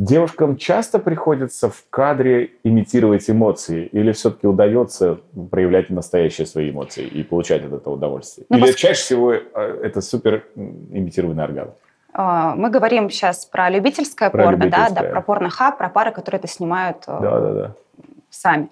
Девушкам 0.01 0.57
часто 0.57 0.97
приходится 0.97 1.69
в 1.69 1.83
кадре 1.91 2.53
имитировать 2.63 3.29
эмоции, 3.29 3.85
или 3.85 4.11
все-таки 4.13 4.47
удается 4.47 5.19
проявлять 5.51 5.91
настоящие 5.91 6.47
свои 6.47 6.71
эмоции 6.71 7.03
и 7.03 7.21
получать 7.21 7.63
от 7.63 7.73
этого 7.73 7.93
удовольствие? 7.93 8.47
Ну, 8.49 8.57
или 8.57 8.65
пос... 8.65 8.75
чаще 8.75 8.99
всего 8.99 9.31
э, 9.31 9.41
это 9.53 10.01
супер 10.01 10.43
имитированный 10.55 11.43
оргазм? 11.43 11.73
А, 12.13 12.55
мы 12.55 12.71
говорим 12.71 13.11
сейчас 13.11 13.45
про 13.45 13.69
любительское 13.69 14.31
про 14.31 14.45
порно, 14.45 14.63
любительское. 14.63 14.89
да, 14.89 15.01
да, 15.03 15.07
про 15.07 15.21
порно-хаб, 15.21 15.77
про 15.77 15.89
пары, 15.89 16.11
которые 16.11 16.39
это 16.39 16.47
снимают 16.47 17.03
э, 17.05 17.19
да, 17.21 17.39
да, 17.39 17.53
да. 17.53 17.75
Сами. 18.31 18.69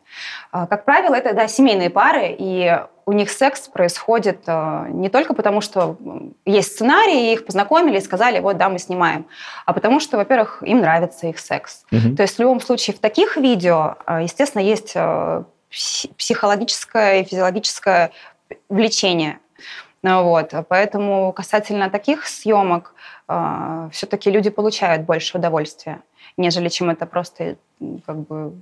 А, 0.52 0.66
как 0.66 0.86
правило, 0.86 1.14
это 1.14 1.34
да, 1.34 1.48
семейные 1.48 1.90
пары, 1.90 2.36
и 2.38 2.80
у 3.06 3.12
них 3.12 3.30
секс 3.32 3.68
происходит 3.68 4.44
э, 4.48 4.86
не 4.90 5.10
только 5.10 5.34
потому, 5.34 5.62
что 5.62 5.98
есть 6.46 6.74
сценарий, 6.74 7.34
их 7.34 7.46
познакомили 7.46 7.98
и 7.98 8.02
сказали, 8.02 8.40
вот, 8.40 8.58
да, 8.58 8.70
мы 8.70 8.80
снимаем, 8.80 9.26
а 9.66 9.74
потому 9.74 10.00
что, 10.00 10.18
во-первых, 10.18 10.62
им 10.64 10.80
нравится 10.80 11.28
их 11.28 11.40
секс. 11.40 11.86
Угу. 11.92 12.16
То 12.16 12.22
есть 12.22 12.38
в 12.38 12.40
любом 12.40 12.62
случае 12.62 12.96
в 12.96 13.00
таких 13.00 13.36
видео, 13.38 13.96
э, 14.08 14.20
естественно, 14.24 14.62
есть 14.62 14.96
психологическое 16.18 17.22
и 17.22 17.24
физиологическое 17.24 18.12
влечение. 18.70 19.40
Вот. 20.02 20.54
Поэтому 20.68 21.34
касательно 21.34 21.90
таких 21.90 22.26
съемок 22.26 22.96
все-таки 23.92 24.32
люди 24.32 24.50
получают 24.50 25.04
больше 25.04 25.38
удовольствия, 25.38 26.02
нежели 26.38 26.70
чем 26.70 26.90
это 26.90 27.06
просто 27.06 27.58
как 28.06 28.16
бы 28.28 28.54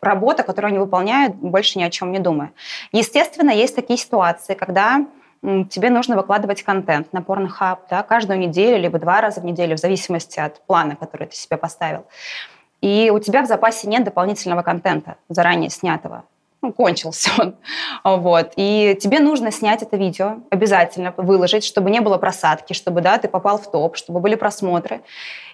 работа, 0.00 0.42
которую 0.42 0.70
они 0.70 0.78
выполняют, 0.78 1.34
больше 1.36 1.78
ни 1.78 1.82
о 1.82 1.90
чем 1.90 2.12
не 2.12 2.18
думая. 2.18 2.52
Естественно, 2.92 3.50
есть 3.50 3.76
такие 3.76 3.98
ситуации, 3.98 4.54
когда 4.54 5.06
тебе 5.42 5.90
нужно 5.90 6.16
выкладывать 6.16 6.62
контент 6.62 7.12
на 7.12 7.18
Pornhub 7.18 7.78
да, 7.88 8.02
каждую 8.02 8.38
неделю, 8.38 8.78
либо 8.78 8.98
два 8.98 9.20
раза 9.20 9.40
в 9.40 9.44
неделю, 9.44 9.76
в 9.76 9.80
зависимости 9.80 10.38
от 10.38 10.60
плана, 10.66 10.96
который 10.96 11.26
ты 11.26 11.36
себе 11.36 11.56
поставил. 11.56 12.04
И 12.82 13.10
у 13.10 13.18
тебя 13.18 13.42
в 13.42 13.46
запасе 13.46 13.88
нет 13.88 14.04
дополнительного 14.04 14.62
контента, 14.62 15.16
заранее 15.28 15.70
снятого. 15.70 16.24
ну, 16.62 16.72
кончился 16.72 17.30
он. 17.38 17.56
Вот. 18.04 18.52
И 18.56 18.96
тебе 19.00 19.20
нужно 19.20 19.50
снять 19.50 19.82
это 19.82 19.96
видео, 19.96 20.38
обязательно 20.50 21.14
выложить, 21.16 21.64
чтобы 21.64 21.90
не 21.90 22.00
было 22.00 22.18
просадки, 22.18 22.72
чтобы 22.72 23.00
да, 23.00 23.18
ты 23.18 23.28
попал 23.28 23.58
в 23.58 23.70
топ, 23.70 23.96
чтобы 23.96 24.20
были 24.20 24.34
просмотры. 24.34 25.00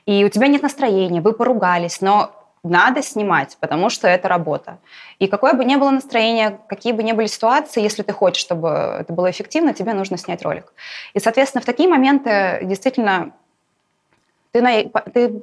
И 0.04 0.24
у 0.24 0.28
тебя 0.28 0.46
нет 0.48 0.62
настроения, 0.62 1.20
вы 1.20 1.32
поругались, 1.32 2.00
но 2.00 2.30
надо 2.70 3.02
снимать, 3.02 3.56
потому 3.60 3.90
что 3.90 4.08
это 4.08 4.28
работа. 4.28 4.78
И 5.18 5.26
какое 5.26 5.52
бы 5.54 5.64
ни 5.64 5.76
было 5.76 5.90
настроение, 5.90 6.60
какие 6.68 6.92
бы 6.92 7.02
ни 7.02 7.12
были 7.12 7.26
ситуации, 7.26 7.82
если 7.82 8.02
ты 8.02 8.12
хочешь, 8.12 8.40
чтобы 8.40 8.68
это 9.00 9.12
было 9.12 9.30
эффективно, 9.30 9.74
тебе 9.74 9.92
нужно 9.92 10.18
снять 10.18 10.42
ролик. 10.42 10.72
И, 11.14 11.20
соответственно, 11.20 11.62
в 11.62 11.66
такие 11.66 11.88
моменты 11.88 12.60
действительно 12.62 13.32
ты, 14.52 14.62
на, 14.62 14.84
ты 15.12 15.42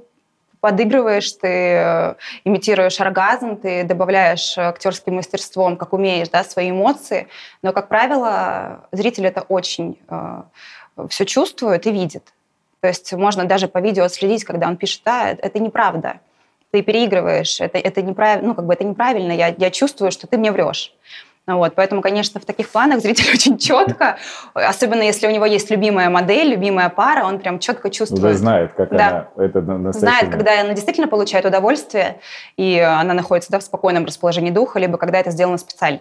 подыгрываешь, 0.60 1.32
ты 1.34 1.48
э, 1.48 2.16
имитируешь 2.46 3.00
оргазм, 3.02 3.58
ты 3.58 3.84
добавляешь 3.84 4.58
актерским 4.58 5.16
мастерством, 5.16 5.76
как 5.78 5.94
умеешь, 5.94 6.30
да, 6.30 6.44
свои 6.44 6.72
эмоции. 6.72 7.28
Но, 7.62 7.74
как 7.74 7.90
правило, 7.90 8.88
зритель 8.92 9.26
это 9.26 9.42
очень 9.42 10.00
э, 10.08 10.44
все 11.10 11.26
чувствует 11.26 11.86
и 11.86 11.92
видит. 11.92 12.34
То 12.80 12.88
есть 12.88 13.14
можно 13.14 13.46
даже 13.46 13.68
по 13.68 13.80
видео 13.80 14.08
следить, 14.08 14.44
когда 14.44 14.68
он 14.68 14.78
пишет, 14.78 15.02
да, 15.06 15.30
это 15.30 15.60
неправда 15.60 16.20
ты 16.74 16.82
переигрываешь, 16.82 17.62
это, 17.62 17.78
это, 17.78 18.02
неправильно, 18.02 18.48
ну, 18.48 18.56
как 18.56 18.66
бы 18.66 18.74
это 18.74 18.84
неправильно, 18.84 19.32
я, 19.32 19.54
я 19.56 19.70
чувствую, 19.70 20.12
что 20.12 20.26
ты 20.26 20.40
мне 20.40 20.52
врешь. 20.52 20.92
Ну 21.46 21.58
вот, 21.58 21.76
поэтому, 21.76 22.02
конечно, 22.02 22.40
в 22.40 22.46
таких 22.46 22.68
планах 22.68 23.02
зритель 23.02 23.30
очень 23.34 23.60
четко, 23.60 24.18
особенно 24.56 25.04
если 25.04 25.28
у 25.28 25.30
него 25.30 25.46
есть 25.46 25.70
любимая 25.70 26.10
модель, 26.10 26.48
любимая 26.48 26.90
пара, 26.90 27.26
он 27.26 27.38
прям 27.38 27.60
четко 27.60 27.92
чувствует. 27.92 28.24
Уже 28.24 28.34
знает, 28.34 28.74
как 28.76 28.90
да. 28.90 29.30
она 29.36 29.46
это 29.46 29.62
настоящий 29.62 30.00
Знает, 30.00 30.32
когда 30.32 30.62
она 30.62 30.74
действительно 30.74 31.08
получает 31.08 31.46
удовольствие, 31.46 32.20
и 32.58 32.80
она 32.80 33.14
находится 33.14 33.52
да, 33.52 33.60
в 33.60 33.64
спокойном 33.64 34.06
расположении 34.06 34.50
духа, 34.50 34.80
либо 34.80 34.98
когда 34.98 35.20
это 35.20 35.30
сделано 35.30 35.60
специально. 35.60 36.00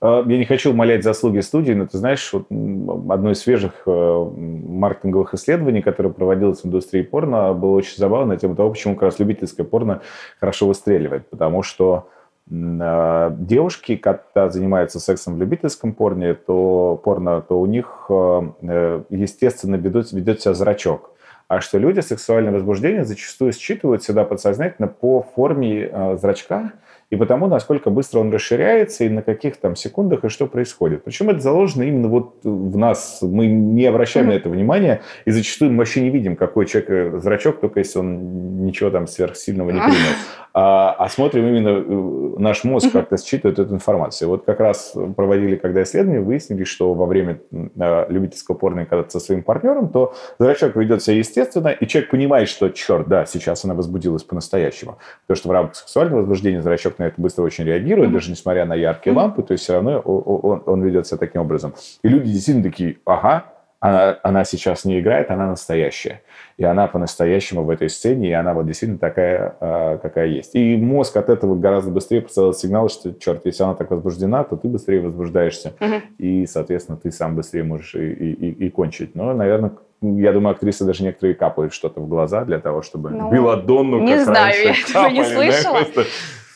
А, 0.00 0.24
я 0.26 0.38
не 0.38 0.44
хочу 0.44 0.70
умолять 0.70 1.04
заслуги 1.04 1.40
студии, 1.40 1.72
но 1.72 1.86
ты 1.86 1.98
знаешь, 1.98 2.32
вот 2.32 2.46
одно 2.50 3.30
из 3.30 3.40
свежих 3.40 3.82
э, 3.86 4.30
маркетинговых 4.36 5.34
исследований, 5.34 5.82
которое 5.82 6.10
проводилось 6.10 6.62
в 6.62 6.66
индустрии 6.66 7.02
порно, 7.02 7.52
было 7.52 7.76
очень 7.76 7.96
забавно 7.96 8.34
на 8.34 8.36
тему 8.36 8.56
того, 8.56 8.70
почему 8.70 8.94
как 8.94 9.04
раз 9.04 9.18
любительское 9.18 9.64
порно 9.64 10.00
хорошо 10.40 10.66
выстреливает. 10.66 11.28
Потому 11.30 11.62
что 11.62 12.08
а, 12.50 13.30
девушки, 13.38 13.96
когда 13.96 14.50
занимаются 14.50 15.00
сексом 15.00 15.36
в 15.36 15.38
любительском 15.38 15.92
порне, 15.92 16.34
то 16.34 17.00
порно, 17.02 17.40
то 17.40 17.60
у 17.60 17.66
них, 17.66 18.06
э, 18.08 18.42
э, 18.62 19.02
естественно, 19.10 19.76
ведет, 19.76 20.12
ведет 20.12 20.40
себя 20.40 20.54
зрачок. 20.54 21.10
А 21.48 21.60
что 21.60 21.78
люди 21.78 22.00
сексуальное 22.00 22.52
возбуждение 22.52 23.04
зачастую 23.04 23.52
считывают 23.52 24.02
всегда 24.02 24.24
подсознательно 24.24 24.88
по 24.88 25.22
форме 25.22 26.16
зрачка, 26.16 26.72
и 27.12 27.16
потому, 27.16 27.46
насколько 27.46 27.90
быстро 27.90 28.20
он 28.20 28.32
расширяется 28.32 29.04
и 29.04 29.10
на 29.10 29.20
каких 29.20 29.58
там 29.58 29.76
секундах 29.76 30.24
и 30.24 30.30
что 30.30 30.46
происходит. 30.46 31.04
Причем 31.04 31.28
это 31.28 31.40
заложено 31.40 31.82
именно 31.82 32.08
вот 32.08 32.36
в 32.42 32.78
нас. 32.78 33.18
Мы 33.20 33.48
не 33.48 33.84
обращаем 33.84 34.28
mm-hmm. 34.28 34.30
на 34.30 34.36
это 34.36 34.48
внимания, 34.48 35.02
и 35.26 35.30
зачастую 35.30 35.72
мы 35.72 35.78
вообще 35.78 36.00
не 36.00 36.08
видим, 36.08 36.36
какой 36.36 36.64
человек 36.64 36.90
э, 36.90 37.18
зрачок, 37.18 37.60
только 37.60 37.80
если 37.80 37.98
он 37.98 38.64
ничего 38.64 38.88
там 38.88 39.06
сверхсильного 39.06 39.72
не 39.72 39.80
принял. 39.80 40.16
А, 40.54 40.92
а 40.98 41.08
смотрим 41.08 41.46
именно 41.46 41.68
э, 41.68 42.38
наш 42.38 42.64
мозг 42.64 42.88
mm-hmm. 42.88 42.92
как-то 42.92 43.16
считывает 43.16 43.58
эту 43.58 43.74
информацию. 43.74 44.28
Вот 44.28 44.44
как 44.44 44.60
раз 44.60 44.94
проводили, 45.16 45.56
когда 45.56 45.82
исследования, 45.82 46.20
выяснили, 46.20 46.64
что 46.64 46.92
во 46.92 47.06
время 47.06 47.40
э, 47.50 48.06
любительского 48.08 48.54
порно, 48.54 48.84
когда 48.84 49.08
со 49.08 49.20
своим 49.20 49.42
партнером, 49.42 49.88
то 49.88 50.14
зрачок 50.38 50.76
ведет 50.76 51.02
себя 51.02 51.16
естественно, 51.16 51.68
и 51.68 51.86
человек 51.86 52.10
понимает, 52.10 52.48
что, 52.48 52.68
черт, 52.70 53.08
да, 53.08 53.24
сейчас 53.24 53.64
она 53.64 53.74
возбудилась 53.74 54.24
по-настоящему. 54.24 54.98
Потому 55.26 55.36
что 55.36 55.48
в 55.48 55.52
рамках 55.52 55.76
сексуального 55.76 56.20
возбуждения 56.20 56.60
зрачок 56.60 56.98
на 57.02 57.08
это 57.08 57.20
быстро 57.20 57.42
очень 57.42 57.64
реагирует, 57.64 58.10
mm-hmm. 58.10 58.14
даже 58.14 58.30
несмотря 58.30 58.64
на 58.64 58.74
яркие 58.74 59.14
mm-hmm. 59.14 59.18
лампы, 59.18 59.42
то 59.42 59.52
есть 59.52 59.64
все 59.64 59.74
равно 59.74 59.98
он, 59.98 60.62
он 60.66 60.82
ведет 60.82 61.06
себя 61.06 61.18
таким 61.18 61.42
образом. 61.42 61.74
И 62.02 62.08
люди 62.08 62.30
действительно 62.30 62.64
такие, 62.64 62.98
ага, 63.04 63.44
она, 63.80 64.16
она 64.22 64.44
сейчас 64.44 64.84
не 64.84 65.00
играет, 65.00 65.32
она 65.32 65.48
настоящая. 65.48 66.22
И 66.56 66.62
она 66.62 66.86
по-настоящему 66.86 67.64
в 67.64 67.70
этой 67.70 67.90
сцене, 67.90 68.30
и 68.30 68.32
она 68.32 68.54
вот 68.54 68.64
действительно 68.64 69.00
такая, 69.00 69.56
э, 69.60 69.98
какая 70.00 70.28
есть. 70.28 70.54
И 70.54 70.76
мозг 70.76 71.16
от 71.16 71.28
этого 71.28 71.56
гораздо 71.56 71.90
быстрее 71.90 72.20
посылает 72.20 72.56
сигнал, 72.56 72.88
что, 72.88 73.12
черт, 73.12 73.44
если 73.44 73.64
она 73.64 73.74
так 73.74 73.90
возбуждена, 73.90 74.44
то 74.44 74.56
ты 74.56 74.68
быстрее 74.68 75.00
возбуждаешься. 75.00 75.74
Угу. 75.80 75.94
И, 76.18 76.46
соответственно, 76.46 76.96
ты 76.96 77.10
сам 77.10 77.34
быстрее 77.34 77.64
можешь 77.64 77.96
и, 77.96 78.12
и, 78.12 78.32
и, 78.32 78.66
и 78.66 78.70
кончить. 78.70 79.16
Но, 79.16 79.34
наверное, 79.34 79.72
я 80.00 80.32
думаю, 80.32 80.52
актрисы 80.52 80.84
даже 80.84 81.02
некоторые 81.02 81.34
капают 81.34 81.72
что-то 81.72 82.00
в 82.00 82.08
глаза 82.08 82.44
для 82.44 82.60
того, 82.60 82.82
чтобы 82.82 83.10
ну, 83.10 83.32
Белладонну, 83.32 83.98
Не 84.00 84.22
знаю, 84.22 84.54
я 84.62 84.74
этого 84.74 85.08
не 85.08 85.24
слышала. 85.24 85.80
Да, 85.94 86.02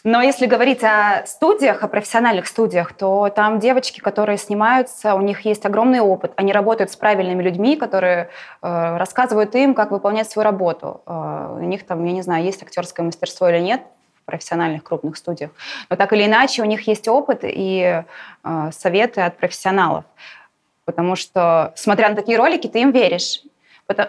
но 0.06 0.22
если 0.22 0.46
говорить 0.46 0.84
о 0.84 1.26
студиях, 1.26 1.82
о 1.82 1.88
профессиональных 1.88 2.46
студиях, 2.46 2.92
то 2.92 3.28
там 3.28 3.58
девочки, 3.58 3.98
которые 3.98 4.38
снимаются, 4.38 5.16
у 5.16 5.20
них 5.20 5.40
есть 5.40 5.66
огромный 5.66 5.98
опыт. 5.98 6.30
Они 6.36 6.52
работают 6.52 6.92
с 6.92 6.96
правильными 6.96 7.42
людьми, 7.42 7.74
которые 7.74 8.30
э, 8.62 8.96
рассказывают 8.98 9.52
им, 9.56 9.74
как 9.74 9.90
выполнять 9.90 10.30
свою 10.30 10.44
работу. 10.44 11.00
Э, 11.06 11.56
у 11.60 11.64
них 11.64 11.84
там, 11.84 12.04
я 12.04 12.12
не 12.12 12.22
знаю, 12.22 12.44
есть 12.44 12.62
актерское 12.62 13.04
мастерство 13.04 13.48
или 13.48 13.58
нет 13.58 13.82
в 14.22 14.26
профессиональных 14.26 14.84
крупных 14.84 15.16
студиях. 15.16 15.50
Но 15.90 15.96
так 15.96 16.12
или 16.12 16.24
иначе 16.24 16.62
у 16.62 16.66
них 16.66 16.86
есть 16.86 17.08
опыт 17.08 17.40
и 17.42 18.04
э, 18.44 18.70
советы 18.70 19.22
от 19.22 19.36
профессионалов. 19.36 20.04
Потому 20.84 21.16
что, 21.16 21.72
смотря 21.74 22.10
на 22.10 22.14
такие 22.14 22.38
ролики, 22.38 22.68
ты 22.68 22.82
им 22.82 22.92
веришь. 22.92 23.42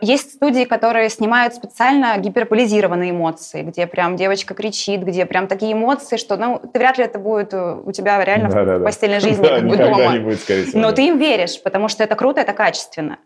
Есть 0.01 0.33
студии, 0.33 0.63
которые 0.63 1.09
снимают 1.09 1.53
специально 1.53 2.17
гиперболизированные 2.17 3.11
эмоции, 3.11 3.61
где 3.61 3.85
прям 3.85 4.15
девочка 4.15 4.55
кричит, 4.55 5.03
где 5.03 5.25
прям 5.27 5.47
такие 5.47 5.73
эмоции, 5.73 6.17
что 6.17 6.35
ну, 6.35 6.59
ты 6.59 6.79
вряд 6.79 6.97
ли 6.97 7.03
это 7.03 7.19
будет 7.19 7.53
э, 7.53 7.81
у 7.85 7.91
тебя 7.91 8.23
реально 8.23 8.49
да, 8.49 8.63
в, 8.63 8.65
да, 8.65 8.77
в 8.79 8.83
постельной 8.83 9.19
жизни 9.19 9.43
да, 9.43 9.57
как 9.57 9.67
бы 9.67 9.77
дома. 9.77 10.13
Не 10.13 10.19
будет, 10.19 10.39
скорее 10.39 10.63
всего, 10.63 10.81
Но 10.81 10.89
да. 10.89 10.95
ты 10.95 11.07
им 11.07 11.19
веришь, 11.19 11.61
потому 11.61 11.89
что 11.89 12.03
это 12.03 12.15
круто, 12.15 12.41
это 12.41 12.53
качественно. 12.53 13.19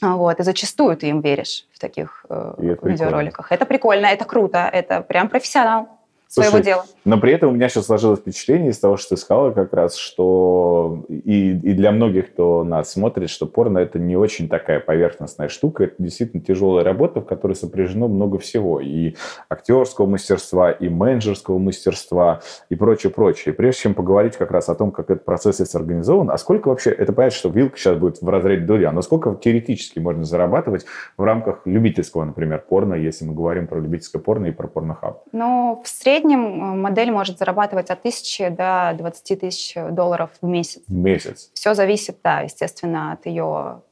Вот, 0.00 0.38
и 0.38 0.42
зачастую 0.44 0.96
ты 0.96 1.08
им 1.08 1.20
веришь 1.20 1.66
в 1.72 1.80
таких 1.80 2.24
э, 2.28 2.54
видеороликах. 2.58 3.50
Это 3.50 3.66
прикольно, 3.66 4.06
это 4.06 4.24
круто, 4.24 4.70
это 4.72 5.00
прям 5.00 5.28
профессионал 5.28 5.88
своего 6.28 6.56
Слушай, 6.56 6.64
дела. 6.64 6.84
Но 7.04 7.18
при 7.18 7.32
этом 7.32 7.50
у 7.50 7.52
меня 7.52 7.68
сейчас 7.68 7.86
сложилось 7.86 8.18
впечатление 8.18 8.70
из 8.70 8.78
того, 8.78 8.96
что 8.96 9.10
ты 9.10 9.16
сказала 9.20 9.52
как 9.52 9.72
раз, 9.72 9.94
что 9.94 11.04
и, 11.08 11.50
и 11.50 11.72
для 11.72 11.92
многих, 11.92 12.32
кто 12.32 12.64
нас 12.64 12.92
смотрит, 12.92 13.30
что 13.30 13.46
порно 13.46 13.78
это 13.78 14.00
не 14.00 14.16
очень 14.16 14.48
такая 14.48 14.80
поверхностная 14.80 15.48
штука, 15.48 15.84
это 15.84 15.94
действительно 15.98 16.42
тяжелая 16.42 16.84
работа, 16.84 17.20
в 17.20 17.26
которой 17.26 17.54
сопряжено 17.54 18.08
много 18.08 18.38
всего. 18.38 18.80
И 18.80 19.14
актерского 19.48 20.06
мастерства, 20.06 20.72
и 20.72 20.88
менеджерского 20.88 21.58
мастерства, 21.58 22.40
и 22.70 22.74
прочее, 22.74 23.12
прочее. 23.12 23.54
И 23.54 23.56
прежде 23.56 23.82
чем 23.82 23.94
поговорить 23.94 24.36
как 24.36 24.50
раз 24.50 24.68
о 24.68 24.74
том, 24.74 24.90
как 24.90 25.10
этот 25.10 25.24
процесс 25.24 25.60
есть 25.60 25.76
организован, 25.76 26.30
а 26.30 26.38
сколько 26.38 26.68
вообще, 26.68 26.90
это 26.90 27.12
понятно, 27.12 27.38
что 27.38 27.48
вилка 27.50 27.78
сейчас 27.78 27.96
будет 27.96 28.20
в 28.20 28.28
разряде 28.28 28.64
дуря, 28.66 28.90
но 28.90 29.00
сколько 29.02 29.32
теоретически 29.36 30.00
можно 30.00 30.24
зарабатывать 30.24 30.86
в 31.16 31.22
рамках 31.22 31.60
любительского, 31.66 32.24
например, 32.24 32.64
порно, 32.68 32.94
если 32.94 33.24
мы 33.24 33.34
говорим 33.34 33.68
про 33.68 33.78
любительское 33.78 34.20
порно 34.20 34.46
и 34.46 34.50
про 34.50 34.66
порнохаб? 34.66 35.22
Ну, 35.30 35.80
в 35.84 35.88
среднем 35.88 36.15
среднем 36.16 36.62
э, 36.62 36.76
модель 36.76 37.10
может 37.10 37.38
зарабатывать 37.38 37.90
от 37.90 38.02
тысячи 38.02 38.48
до 38.48 38.94
20 38.96 39.40
тысяч 39.40 39.74
долларов 39.90 40.30
в 40.40 40.46
месяц. 40.46 40.82
В 40.86 40.92
месяц. 40.92 41.50
Все 41.54 41.74
зависит, 41.74 42.18
да, 42.22 42.40
естественно, 42.40 43.12
от 43.12 43.26
ее 43.26 43.82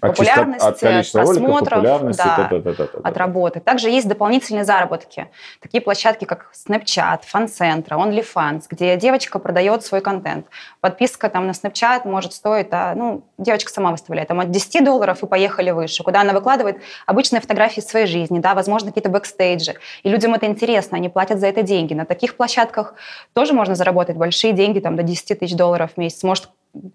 популярности, 0.00 0.66
от, 0.66 0.82
от 0.82 1.12
просмотров, 1.12 1.82
роликов, 1.82 2.16
да, 2.16 2.48
да, 2.50 2.58
да, 2.58 2.72
да, 2.72 2.88
да, 2.92 3.00
от 3.02 3.16
работы. 3.16 3.60
Также 3.60 3.90
есть 3.90 4.08
дополнительные 4.08 4.64
заработки. 4.64 5.28
Такие 5.60 5.80
площадки, 5.80 6.24
как 6.24 6.50
Snapchat, 6.54 7.20
FanCentro, 7.26 7.96
OnlyFans, 7.96 8.62
где 8.70 8.96
девочка 8.96 9.38
продает 9.38 9.84
свой 9.84 10.00
контент. 10.00 10.46
Подписка 10.80 11.28
там 11.28 11.46
на 11.46 11.52
Snapchat 11.52 12.06
может 12.06 12.32
стоить, 12.32 12.68
а, 12.70 12.94
ну, 12.94 13.24
девочка 13.38 13.70
сама 13.70 13.90
выставляет, 13.90 14.28
там 14.28 14.40
от 14.40 14.50
10 14.50 14.84
долларов 14.84 15.22
и 15.22 15.26
поехали 15.26 15.70
выше, 15.70 16.02
куда 16.02 16.20
она 16.20 16.32
выкладывает 16.32 16.78
обычные 17.06 17.40
фотографии 17.40 17.80
своей 17.80 18.06
жизни, 18.06 18.38
да, 18.38 18.54
возможно, 18.54 18.88
какие-то 18.88 19.10
бэкстейджи. 19.10 19.74
И 20.02 20.08
людям 20.08 20.34
это 20.34 20.46
интересно, 20.46 20.96
они 20.96 21.08
платят 21.08 21.40
за 21.40 21.46
это 21.46 21.62
деньги. 21.62 21.94
На 21.94 22.04
таких 22.04 22.36
площадках 22.36 22.94
тоже 23.32 23.52
можно 23.52 23.74
заработать 23.74 24.16
большие 24.16 24.52
деньги, 24.52 24.80
там, 24.80 24.96
до 24.96 25.02
10 25.02 25.38
тысяч 25.38 25.54
долларов 25.54 25.92
в 25.94 25.98
месяц. 25.98 26.22
Может, 26.22 26.48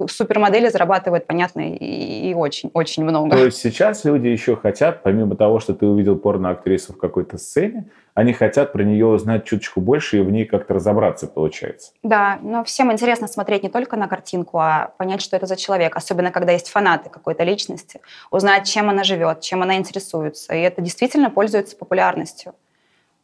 супермодели 0.09 0.67
зарабатывают, 0.69 1.27
понятно, 1.27 1.61
и 1.61 2.33
очень-очень 2.33 3.03
много. 3.03 3.31
То 3.31 3.45
есть 3.45 3.57
сейчас 3.57 4.05
люди 4.05 4.27
еще 4.27 4.55
хотят, 4.55 5.03
помимо 5.03 5.35
того, 5.35 5.59
что 5.59 5.73
ты 5.73 5.85
увидел 5.85 6.17
порно-актрису 6.17 6.93
в 6.93 6.97
какой-то 6.97 7.37
сцене, 7.37 7.89
они 8.15 8.33
хотят 8.33 8.71
про 8.73 8.83
нее 8.83 9.07
узнать 9.07 9.45
чуточку 9.45 9.81
больше 9.81 10.17
и 10.17 10.21
в 10.21 10.29
ней 10.29 10.45
как-то 10.45 10.75
разобраться, 10.75 11.27
получается. 11.27 11.93
Да, 12.03 12.37
но 12.43 12.63
всем 12.63 12.91
интересно 12.91 13.27
смотреть 13.27 13.63
не 13.63 13.69
только 13.69 13.97
на 13.97 14.07
картинку, 14.07 14.59
а 14.59 14.93
понять, 14.97 15.21
что 15.21 15.35
это 15.35 15.47
за 15.47 15.55
человек, 15.55 15.95
особенно 15.95 16.31
когда 16.31 16.51
есть 16.51 16.69
фанаты 16.69 17.09
какой-то 17.09 17.43
личности, 17.43 18.01
узнать, 18.29 18.67
чем 18.67 18.89
она 18.89 19.03
живет, 19.03 19.41
чем 19.41 19.63
она 19.63 19.77
интересуется. 19.77 20.53
И 20.53 20.61
это 20.61 20.81
действительно 20.81 21.31
пользуется 21.31 21.75
популярностью. 21.75 22.53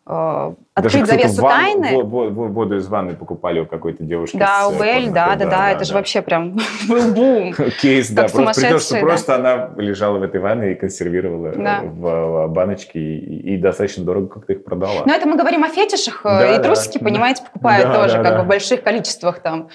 Э, 0.08 0.54
открыть 0.74 1.06
завесу 1.08 1.42
ван, 1.42 1.52
тайны. 1.52 2.04
Воду, 2.04 2.78
из 2.78 2.88
ванны 2.88 3.16
покупали 3.16 3.60
у 3.60 3.66
какой-то 3.66 4.04
девушки. 4.04 4.38
Да, 4.38 4.68
у 4.68 4.80
Бель, 4.80 5.10
да, 5.10 5.36
да, 5.36 5.46
да, 5.46 5.70
это 5.72 5.80
да. 5.80 5.86
же 5.86 5.94
вообще 5.94 6.22
прям 6.22 6.58
был 6.88 7.14
бум. 7.14 7.54
Кейс, 7.82 8.10
да, 8.10 8.28
просто 8.28 8.62
при 8.62 8.70
том, 8.70 8.80
что 8.80 9.00
просто 9.00 9.36
она 9.36 9.72
лежала 9.78 10.18
в 10.18 10.24
этой 10.24 10.40
ванне 10.40 10.72
и 10.72 10.76
консервировала 10.76 11.52
в 11.84 12.48
баночке 12.48 13.00
и 13.00 13.58
достаточно 13.58 14.04
дорого 14.04 14.28
как-то 14.28 14.54
их 14.54 14.64
продала. 14.64 15.04
Но 15.06 15.14
это 15.14 15.28
мы 15.28 15.38
говорим 15.38 15.64
о 15.64 15.70
фетишах, 15.70 16.22
э, 16.26 16.58
и 16.58 16.64
трусики, 16.64 16.98
понимаете, 17.04 17.44
покупают 17.44 17.94
тоже 17.94 18.22
как 18.24 18.38
бы 18.38 18.44
в 18.44 18.48
больших 18.48 18.84
количествах 18.84 19.40
там. 19.40 19.70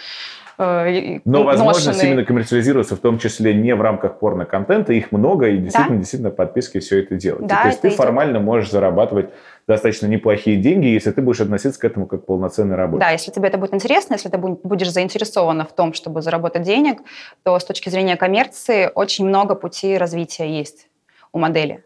Э, 0.57 1.19
Но 1.25 1.43
возможность 1.43 2.03
именно 2.03 2.25
коммерциализироваться, 2.25 2.97
в 2.97 3.01
том 3.01 3.19
числе 3.19 3.55
не 3.55 3.75
в 3.75 3.81
рамках 3.81 4.19
порно-контента, 4.19 4.93
их 4.93 5.13
много, 5.13 5.49
и 5.49 5.59
действительно, 5.59 5.97
да? 5.97 6.01
действительно 6.01 6.31
подписки 6.31 6.79
все 6.79 7.01
это 7.01 7.17
делать. 7.17 7.47
Да, 7.47 7.63
то 7.63 7.69
есть 7.69 7.81
ты 7.81 7.89
идет. 7.89 7.97
формально 7.97 8.41
можешь 8.41 8.71
зарабатывать 8.71 9.31
достаточно 9.66 10.07
неплохие 10.07 10.57
деньги, 10.57 10.87
если 10.87 11.10
ты 11.10 11.23
будешь 11.23 11.40
относиться 11.40 11.81
к 11.81 11.85
этому 11.85 12.06
как 12.06 12.23
к 12.23 12.27
полноценной 12.27 12.77
работе. 12.77 13.00
Да, 13.00 13.10
если 13.10 13.31
тебе 13.31 13.48
это 13.48 13.58
будет 13.58 13.75
интересно, 13.75 14.15
если 14.15 14.29
ты 14.29 14.38
будешь 14.38 14.90
заинтересована 14.90 15.65
в 15.65 15.75
том, 15.75 15.94
чтобы 15.94 16.23
заработать 16.23 16.62
денег, 16.62 17.00
то 17.42 17.58
с 17.58 17.65
точки 17.65 17.88
зрения 17.88 18.17
коммерции 18.17 18.90
очень 18.94 19.27
много 19.27 19.54
путей 19.54 19.96
развития 19.98 20.48
есть 20.48 20.88
у 21.33 21.38
модели. 21.38 21.85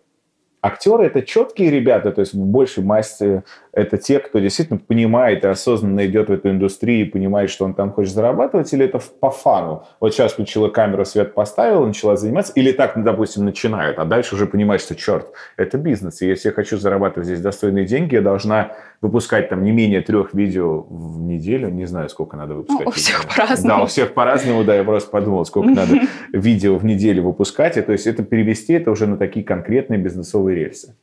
Актеры 0.60 1.06
это 1.06 1.22
четкие 1.22 1.70
ребята, 1.70 2.10
то 2.10 2.20
есть 2.20 2.34
в 2.34 2.44
большей 2.44 2.82
массе 2.82 3.44
это 3.78 3.96
те, 3.96 4.18
кто 4.18 4.38
действительно 4.40 4.78
понимает 4.78 5.44
и 5.44 5.48
осознанно 5.48 6.04
идет 6.06 6.28
в 6.28 6.32
эту 6.32 6.50
индустрию 6.50 7.06
и 7.06 7.10
понимает, 7.10 7.48
что 7.50 7.64
он 7.64 7.74
там 7.74 7.92
хочет 7.92 8.12
зарабатывать, 8.12 8.72
или 8.72 8.84
это 8.84 8.98
по 9.20 9.30
фану? 9.30 9.84
Вот 10.00 10.12
сейчас 10.12 10.32
включила 10.32 10.68
камеру, 10.68 11.04
свет 11.04 11.34
поставила, 11.34 11.86
начала 11.86 12.16
заниматься, 12.16 12.52
или 12.54 12.72
так, 12.72 12.96
ну, 12.96 13.04
допустим, 13.04 13.44
начинают, 13.44 13.98
а 13.98 14.04
дальше 14.04 14.34
уже 14.34 14.46
понимает, 14.46 14.80
что 14.80 14.94
черт, 14.94 15.32
это 15.56 15.78
бизнес, 15.78 16.22
и 16.22 16.26
если 16.26 16.48
я 16.48 16.54
хочу 16.54 16.76
зарабатывать 16.76 17.26
здесь 17.26 17.40
достойные 17.40 17.86
деньги, 17.86 18.14
я 18.14 18.22
должна 18.22 18.72
выпускать 19.00 19.48
там 19.48 19.62
не 19.62 19.70
менее 19.70 20.00
трех 20.00 20.34
видео 20.34 20.80
в 20.80 21.20
неделю, 21.20 21.68
не 21.68 21.84
знаю, 21.84 22.08
сколько 22.08 22.36
надо 22.36 22.54
выпускать. 22.54 22.84
Ну, 22.84 22.90
у 22.90 22.92
всех 22.92 23.26
по-разному. 23.26 23.68
Да, 23.68 23.82
у 23.84 23.86
всех 23.86 24.14
по-разному, 24.14 24.64
да, 24.64 24.74
я 24.74 24.82
просто 24.82 25.10
подумал, 25.10 25.44
сколько 25.44 25.70
надо 25.70 26.00
видео 26.32 26.76
в 26.76 26.84
неделю 26.84 27.22
выпускать, 27.22 27.76
и 27.76 27.82
то 27.82 27.92
есть 27.92 28.06
это 28.06 28.24
перевести 28.24 28.72
это 28.72 28.90
уже 28.90 29.06
на 29.06 29.16
такие 29.16 29.44
конкретные 29.44 30.00
бизнесовые 30.00 30.56
рельсы. 30.56 30.96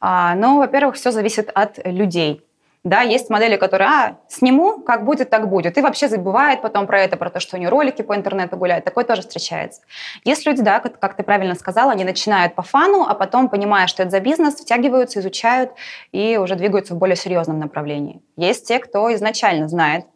А, 0.00 0.34
ну, 0.34 0.58
во-первых, 0.58 0.96
все 0.96 1.10
зависит 1.10 1.50
от 1.54 1.78
людей. 1.84 2.42
Да, 2.86 3.00
есть 3.00 3.30
модели, 3.30 3.56
которые, 3.56 3.88
а, 3.88 4.16
сниму, 4.28 4.78
как 4.78 5.04
будет, 5.04 5.28
так 5.28 5.48
будет. 5.48 5.76
И 5.76 5.80
вообще 5.80 6.06
забывает 6.06 6.62
потом 6.62 6.86
про 6.86 7.00
это, 7.00 7.16
про 7.16 7.30
то, 7.30 7.40
что 7.40 7.56
у 7.56 7.58
нее 7.58 7.68
ролики 7.68 8.02
по 8.02 8.14
интернету 8.14 8.56
гуляют. 8.56 8.84
Такое 8.84 9.04
тоже 9.04 9.22
встречается. 9.22 9.80
Есть 10.24 10.46
люди, 10.46 10.62
да, 10.62 10.78
как, 10.78 11.00
как 11.00 11.16
ты 11.16 11.24
правильно 11.24 11.56
сказала, 11.56 11.90
они 11.90 12.04
начинают 12.04 12.54
по 12.54 12.62
фану, 12.62 13.04
а 13.08 13.14
потом, 13.14 13.48
понимая, 13.48 13.88
что 13.88 14.04
это 14.04 14.12
за 14.12 14.20
бизнес, 14.20 14.54
втягиваются, 14.54 15.18
изучают 15.18 15.72
и 16.12 16.36
уже 16.36 16.54
двигаются 16.54 16.94
в 16.94 16.98
более 16.98 17.16
серьезном 17.16 17.58
направлении. 17.58 18.22
Есть 18.36 18.68
те, 18.68 18.78
кто 18.78 19.12
изначально 19.12 19.66
знает, 19.66 20.06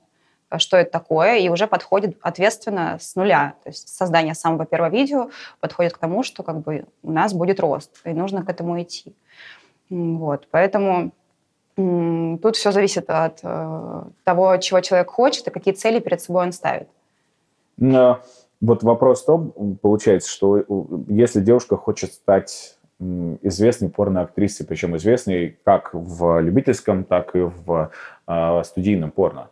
что 0.58 0.76
это 0.76 0.90
такое, 0.92 1.38
и 1.38 1.48
уже 1.48 1.66
подходит 1.66 2.18
ответственно 2.22 2.98
с 3.00 3.14
нуля. 3.14 3.54
То 3.62 3.70
есть 3.70 3.88
создание 3.88 4.34
самого 4.34 4.64
первого 4.64 4.90
видео 4.90 5.30
подходит 5.60 5.94
к 5.94 5.98
тому, 5.98 6.22
что 6.22 6.44
как 6.44 6.60
бы 6.60 6.86
у 7.02 7.10
нас 7.10 7.32
будет 7.32 7.58
рост, 7.60 7.90
и 8.04 8.10
нужно 8.10 8.44
к 8.44 8.48
этому 8.48 8.80
идти. 8.80 9.14
Вот, 9.90 10.46
поэтому 10.50 11.12
тут 11.76 12.56
все 12.56 12.72
зависит 12.72 13.08
от 13.08 13.40
э, 13.42 14.02
того, 14.24 14.56
чего 14.58 14.80
человек 14.80 15.10
хочет 15.10 15.48
и 15.48 15.50
какие 15.50 15.74
цели 15.74 15.98
перед 15.98 16.20
собой 16.20 16.44
он 16.44 16.52
ставит. 16.52 16.88
Но 17.76 18.20
вот 18.60 18.82
вопрос 18.82 19.22
в 19.22 19.26
том, 19.26 19.78
получается, 19.80 20.30
что 20.30 20.64
если 21.08 21.40
девушка 21.40 21.76
хочет 21.76 22.12
стать 22.12 22.76
известной 23.00 23.88
порноактрисой, 23.88 24.66
причем 24.66 24.96
известной 24.96 25.58
как 25.64 25.90
в 25.94 26.40
любительском, 26.40 27.04
так 27.04 27.34
и 27.34 27.40
в 27.40 27.90
э, 28.26 28.62
студийном 28.64 29.10
порно, 29.10 29.48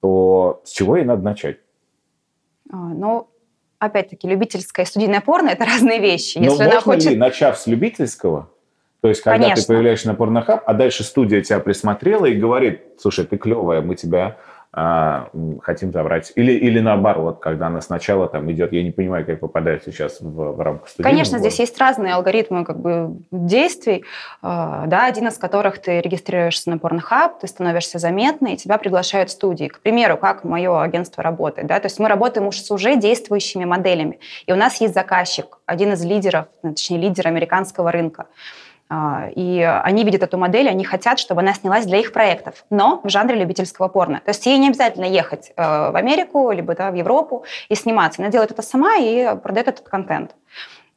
то 0.00 0.62
с 0.64 0.70
чего 0.70 0.96
ей 0.96 1.04
надо 1.04 1.22
начать? 1.22 1.58
А, 2.72 2.76
ну, 2.76 3.28
опять-таки, 3.78 4.26
любительское 4.26 4.86
и 4.86 4.88
студийное 4.88 5.20
порно– 5.20 5.48
это 5.50 5.64
разные 5.66 6.00
вещи. 6.00 6.38
Если 6.38 6.64
Но 6.64 6.64
можно 6.64 6.80
хочет... 6.80 7.10
ли, 7.10 7.16
начав 7.16 7.58
с 7.58 7.66
любительского, 7.66 8.48
то 9.00 9.08
есть, 9.08 9.22
когда 9.22 9.44
Конечно. 9.44 9.62
ты 9.62 9.68
появляешься 9.68 10.08
на 10.08 10.14
порнохаб, 10.14 10.62
а 10.66 10.74
дальше 10.74 11.04
студия 11.04 11.40
тебя 11.42 11.60
присмотрела 11.60 12.26
и 12.26 12.34
говорит, 12.34 12.80
слушай, 12.98 13.24
ты 13.24 13.36
клевая, 13.36 13.80
мы 13.80 13.94
тебя 13.94 14.36
а, 14.78 15.30
хотим 15.62 15.90
забрать. 15.90 16.32
Или, 16.34 16.52
или 16.52 16.80
наоборот, 16.80 17.38
когда 17.40 17.68
она 17.68 17.80
сначала 17.80 18.28
там 18.28 18.52
идет, 18.52 18.74
я 18.74 18.82
не 18.82 18.90
понимаю, 18.90 19.24
как 19.24 19.40
попадает 19.40 19.84
сейчас 19.84 20.20
в, 20.20 20.52
в 20.52 20.60
рамках 20.60 20.90
студии. 20.90 21.08
Конечно, 21.08 21.38
здесь 21.38 21.58
есть 21.58 21.78
разные 21.78 22.12
алгоритмы 22.12 22.62
как 22.64 22.78
бы, 22.78 23.16
действий, 23.30 24.04
а, 24.42 24.84
да, 24.86 25.06
один 25.06 25.28
из 25.28 25.38
которых 25.38 25.78
ты 25.78 26.02
регистрируешься 26.02 26.68
на 26.68 26.74
Pornhub, 26.74 27.40
ты 27.40 27.46
становишься 27.46 27.98
заметной, 27.98 28.52
и 28.52 28.56
тебя 28.58 28.76
приглашают 28.76 29.30
в 29.30 29.32
студии. 29.32 29.68
К 29.68 29.80
примеру, 29.80 30.18
как 30.18 30.44
мое 30.44 30.82
агентство 30.82 31.22
работает. 31.22 31.68
Да? 31.68 31.80
То 31.80 31.86
есть 31.86 31.98
мы 31.98 32.08
работаем 32.08 32.46
уж 32.46 32.58
с 32.58 32.70
уже 32.70 32.96
действующими 32.96 33.64
моделями. 33.64 34.20
И 34.44 34.52
у 34.52 34.56
нас 34.56 34.78
есть 34.82 34.92
заказчик, 34.92 35.56
один 35.64 35.94
из 35.94 36.04
лидеров, 36.04 36.48
точнее 36.60 36.98
лидер 36.98 37.26
американского 37.28 37.92
рынка. 37.92 38.26
А, 38.88 39.28
и 39.34 39.60
они 39.62 40.04
видят 40.04 40.22
эту 40.22 40.38
модель, 40.38 40.68
они 40.68 40.84
хотят, 40.84 41.18
чтобы 41.18 41.40
она 41.40 41.54
снялась 41.54 41.86
для 41.86 41.98
их 41.98 42.12
проектов, 42.12 42.64
но 42.70 43.00
в 43.02 43.08
жанре 43.08 43.34
любительского 43.34 43.88
порно. 43.88 44.20
То 44.24 44.30
есть 44.30 44.46
ей 44.46 44.58
не 44.58 44.68
обязательно 44.68 45.06
ехать 45.06 45.52
э, 45.56 45.62
в 45.62 45.96
Америку, 45.96 46.52
либо 46.52 46.74
да, 46.74 46.90
в 46.92 46.94
Европу 46.94 47.44
и 47.68 47.74
сниматься. 47.74 48.22
Она 48.22 48.30
делает 48.30 48.52
это 48.52 48.62
сама 48.62 48.96
и 48.96 49.36
продает 49.38 49.68
этот 49.68 49.88
контент 49.88 50.36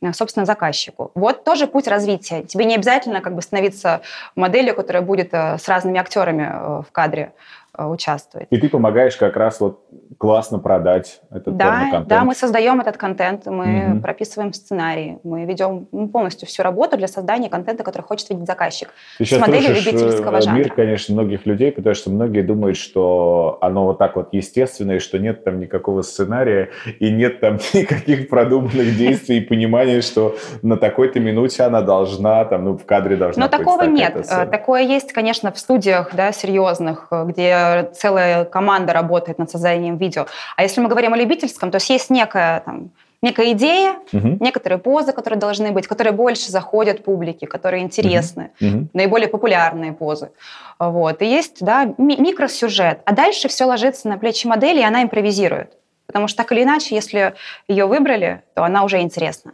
э, 0.02 0.14
собственно, 0.14 0.46
заказчику. 0.46 1.10
Вот 1.16 1.44
тоже 1.44 1.66
путь 1.66 1.88
развития. 1.88 2.44
Тебе 2.44 2.66
не 2.66 2.76
обязательно 2.76 3.22
как 3.22 3.34
бы 3.34 3.42
становиться 3.42 4.02
моделью, 4.36 4.76
которая 4.76 5.02
будет 5.02 5.34
э, 5.34 5.58
с 5.58 5.68
разными 5.68 6.00
актерами 6.00 6.84
в 6.84 6.92
кадре 6.92 7.34
участвовать. 7.76 8.48
И 8.50 8.58
ты 8.58 8.68
помогаешь 8.68 9.16
как 9.16 9.38
раз 9.38 9.60
вот 9.62 9.86
классно 10.20 10.60
продать 10.60 11.22
этот 11.32 11.56
да, 11.56 11.80
контент. 11.80 12.08
Да, 12.08 12.24
мы 12.26 12.36
создаем 12.36 12.82
этот 12.82 12.98
контент, 12.98 13.46
мы 13.46 13.94
угу. 13.94 14.02
прописываем 14.02 14.52
сценарий, 14.52 15.18
мы 15.24 15.46
ведем 15.46 15.88
ну, 15.94 16.10
полностью 16.10 16.46
всю 16.48 16.62
работу 16.62 16.98
для 16.98 17.08
создания 17.08 17.50
контента, 17.50 17.84
который 17.84 18.04
хочет 18.04 18.30
видеть 18.30 18.46
заказчик. 18.46 18.90
Ты 19.18 19.26
сейчас 19.26 19.40
с 19.40 19.48
моделью 19.48 19.76
любительского 19.76 20.38
э, 20.38 20.42
жанра. 20.42 20.58
мир, 20.58 20.74
конечно, 20.74 21.14
многих 21.14 21.46
людей, 21.46 21.72
потому 21.72 21.96
что 21.96 22.10
многие 22.10 22.42
думают, 22.42 22.76
что 22.76 23.58
оно 23.62 23.86
вот 23.86 23.98
так 23.98 24.18
вот 24.18 24.30
естественно, 24.34 24.94
и 24.94 25.00
что 25.00 25.20
нет 25.20 25.46
там 25.46 25.58
никакого 25.58 26.02
сценария, 26.02 26.70
и 27.00 27.10
нет 27.10 27.40
там 27.40 27.56
никаких 27.74 28.28
продуманных 28.30 28.98
действий, 28.98 29.38
и 29.38 29.42
понимания, 29.42 30.02
что 30.02 30.36
на 30.62 30.76
такой-то 30.76 31.22
минуте 31.22 31.64
она 31.64 31.82
должна, 31.82 32.44
там, 32.44 32.66
ну, 32.66 32.78
в 32.78 32.86
кадре 32.86 33.16
должна 33.16 33.46
Но 33.46 33.50
такого 33.50 33.84
нет. 33.84 34.28
Такое 34.52 34.82
есть, 34.82 35.14
конечно, 35.14 35.54
в 35.54 35.58
студиях, 35.58 36.14
да, 36.14 36.34
серьезных, 36.34 37.08
где 37.10 37.90
целая 37.94 38.44
команда 38.44 38.92
работает 38.92 39.38
над 39.38 39.50
созданием 39.50 39.79
видео, 39.80 40.20
видео. 40.20 40.28
А 40.56 40.64
если 40.64 40.82
мы 40.82 40.90
говорим 40.90 41.14
о 41.14 41.18
любительском, 41.18 41.72
то 41.72 41.78
есть 41.78 41.90
есть 41.90 42.10
некая 42.10 42.62
там, 42.62 42.92
некая 43.22 43.52
идея, 43.52 43.96
угу. 44.14 44.38
некоторые 44.40 44.80
позы, 44.80 45.12
которые 45.12 45.40
должны 45.40 45.72
быть, 45.72 45.88
которые 45.88 46.14
больше 46.14 46.52
заходят 46.52 47.04
публике, 47.04 47.48
которые 47.48 47.84
интересны, 47.84 48.52
угу. 48.62 48.88
наиболее 48.94 49.28
популярные 49.28 49.94
позы. 49.94 50.32
Вот. 50.80 51.22
И 51.22 51.26
есть 51.26 51.64
да, 51.64 51.94
микросюжет. 51.98 53.02
А 53.06 53.14
дальше 53.14 53.48
все 53.48 53.66
ложится 53.66 54.08
на 54.08 54.18
плечи 54.18 54.48
модели, 54.48 54.80
и 54.80 54.84
она 54.84 55.04
импровизирует. 55.04 55.74
Потому 56.08 56.28
что 56.28 56.38
так 56.38 56.52
или 56.52 56.64
иначе, 56.64 56.96
если 56.96 57.36
ее 57.68 57.86
выбрали, 57.86 58.42
то 58.56 58.64
она 58.64 58.84
уже 58.84 59.00
интересна. 59.02 59.52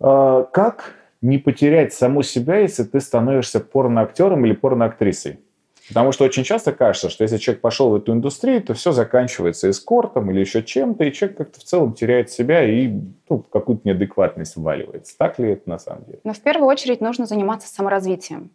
А, 0.00 0.44
как 0.44 0.94
не 1.20 1.38
потерять 1.38 1.92
саму 1.92 2.22
себя, 2.22 2.58
если 2.58 2.84
ты 2.84 3.00
становишься 3.00 3.58
порноактером 3.60 4.44
или 4.44 4.52
порноактрисой? 4.52 5.40
Потому 5.88 6.12
что 6.12 6.24
очень 6.24 6.44
часто 6.44 6.72
кажется, 6.72 7.10
что 7.10 7.24
если 7.24 7.38
человек 7.38 7.60
пошел 7.60 7.90
в 7.90 7.96
эту 7.96 8.12
индустрию, 8.12 8.62
то 8.62 8.74
все 8.74 8.92
заканчивается 8.92 9.68
эскортом 9.68 10.30
или 10.30 10.40
еще 10.40 10.62
чем-то, 10.62 11.04
и 11.04 11.12
человек 11.12 11.38
как-то 11.38 11.60
в 11.60 11.64
целом 11.64 11.92
теряет 11.94 12.30
себя 12.30 12.64
и 12.64 12.88
ну, 13.28 13.38
какую-то 13.40 13.82
неадекватность 13.84 14.56
вваливается. 14.56 15.16
Так 15.18 15.38
ли 15.38 15.50
это 15.52 15.68
на 15.68 15.78
самом 15.78 16.04
деле? 16.04 16.20
Но 16.24 16.32
в 16.32 16.40
первую 16.40 16.68
очередь 16.68 17.00
нужно 17.00 17.26
заниматься 17.26 17.68
саморазвитием. 17.68 18.50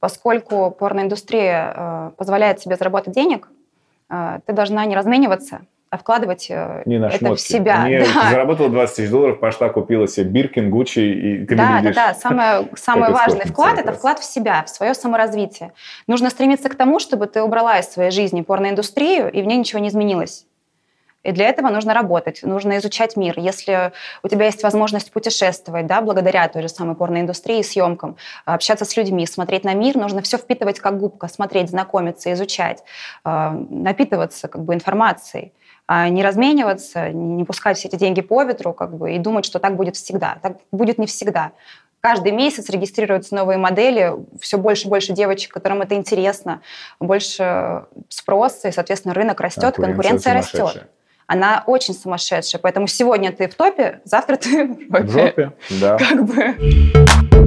Поскольку 0.00 0.70
порноиндустрия 0.70 1.74
э, 1.76 2.10
позволяет 2.16 2.60
себе 2.60 2.76
заработать 2.76 3.14
денег, 3.14 3.48
э, 4.08 4.40
ты 4.46 4.52
должна 4.54 4.84
не 4.86 4.96
размениваться, 4.96 5.60
а 5.90 5.98
вкладывать 5.98 6.46
э, 6.50 6.82
не 6.86 6.96
это 6.96 7.18
шмотки. 7.18 7.36
в 7.36 7.40
себя. 7.40 7.88
Не 7.88 7.98
да. 8.14 8.30
заработала 8.30 8.68
20 8.68 8.96
тысяч 8.96 9.10
долларов, 9.10 9.40
пошла, 9.40 9.68
купила 9.70 10.06
себе 10.06 10.26
Биркин, 10.26 10.70
Гуччи 10.70 11.00
и 11.00 11.44
ты 11.44 11.56
Да, 11.56 11.80
да, 11.82 11.92
да. 11.92 12.14
Самое, 12.14 12.68
самый 12.76 13.10
важный 13.10 13.44
вклад– 13.46 13.78
это 13.80 13.92
вклад 13.92 14.20
в 14.20 14.24
себя, 14.24 14.62
в 14.62 14.70
свое 14.70 14.94
саморазвитие. 14.94 15.72
Нужно 16.06 16.30
стремиться 16.30 16.68
к 16.68 16.76
тому, 16.76 17.00
чтобы 17.00 17.26
ты 17.26 17.42
убрала 17.42 17.80
из 17.80 17.88
своей 17.88 18.12
жизни 18.12 18.42
порноиндустрию, 18.42 19.30
и 19.32 19.42
в 19.42 19.46
ней 19.46 19.56
ничего 19.56 19.80
не 19.80 19.88
изменилось. 19.88 20.46
И 21.22 21.32
для 21.32 21.48
этого 21.48 21.68
нужно 21.68 21.92
работать, 21.92 22.42
нужно 22.44 22.78
изучать 22.78 23.16
мир. 23.16 23.38
Если 23.38 23.92
у 24.22 24.28
тебя 24.28 24.46
есть 24.46 24.62
возможность 24.62 25.12
путешествовать, 25.12 25.86
да, 25.86 26.00
благодаря 26.00 26.48
той 26.48 26.62
же 26.62 26.68
самой 26.68 26.94
порноиндустрии, 26.94 27.60
съемкам, 27.62 28.16
общаться 28.46 28.84
с 28.84 28.96
людьми, 28.96 29.26
смотреть 29.26 29.64
на 29.64 29.74
мир, 29.74 29.96
нужно 29.96 30.22
все 30.22 30.38
впитывать 30.38 30.78
как 30.80 30.98
губка, 30.98 31.28
смотреть, 31.28 31.68
знакомиться, 31.70 32.32
изучать, 32.32 32.84
э, 33.24 33.50
напитываться 33.50 34.48
как 34.48 34.64
бы 34.64 34.72
информацией 34.72 35.52
не 35.90 36.22
размениваться, 36.22 37.10
не 37.10 37.44
пускать 37.44 37.78
все 37.78 37.88
эти 37.88 37.96
деньги 37.96 38.20
по 38.20 38.42
ветру 38.44 38.72
как 38.72 38.96
бы, 38.96 39.12
и 39.12 39.18
думать, 39.18 39.44
что 39.44 39.58
так 39.58 39.76
будет 39.76 39.96
всегда. 39.96 40.38
Так 40.42 40.58
будет 40.70 40.98
не 40.98 41.06
всегда. 41.06 41.52
Каждый 42.00 42.32
месяц 42.32 42.70
регистрируются 42.70 43.34
новые 43.34 43.58
модели, 43.58 44.14
все 44.40 44.56
больше 44.56 44.86
и 44.86 44.88
больше 44.88 45.12
девочек, 45.12 45.52
которым 45.52 45.82
это 45.82 45.94
интересно, 45.94 46.62
больше 46.98 47.84
спроса, 48.08 48.68
и, 48.68 48.72
соответственно, 48.72 49.14
рынок 49.14 49.40
растет, 49.40 49.74
конкуренция, 49.74 50.32
конкуренция 50.32 50.34
растет. 50.34 50.90
Она 51.26 51.62
очень 51.66 51.94
сумасшедшая, 51.94 52.60
поэтому 52.60 52.86
сегодня 52.86 53.32
ты 53.32 53.48
в 53.48 53.54
топе, 53.54 54.00
завтра 54.04 54.36
ты 54.36 54.66
в 54.66 54.78
жопе. 54.78 55.02
В 55.02 55.10
жопе, 55.10 55.52
да. 55.80 55.98
Как 56.08 56.24
бы. 56.24 57.39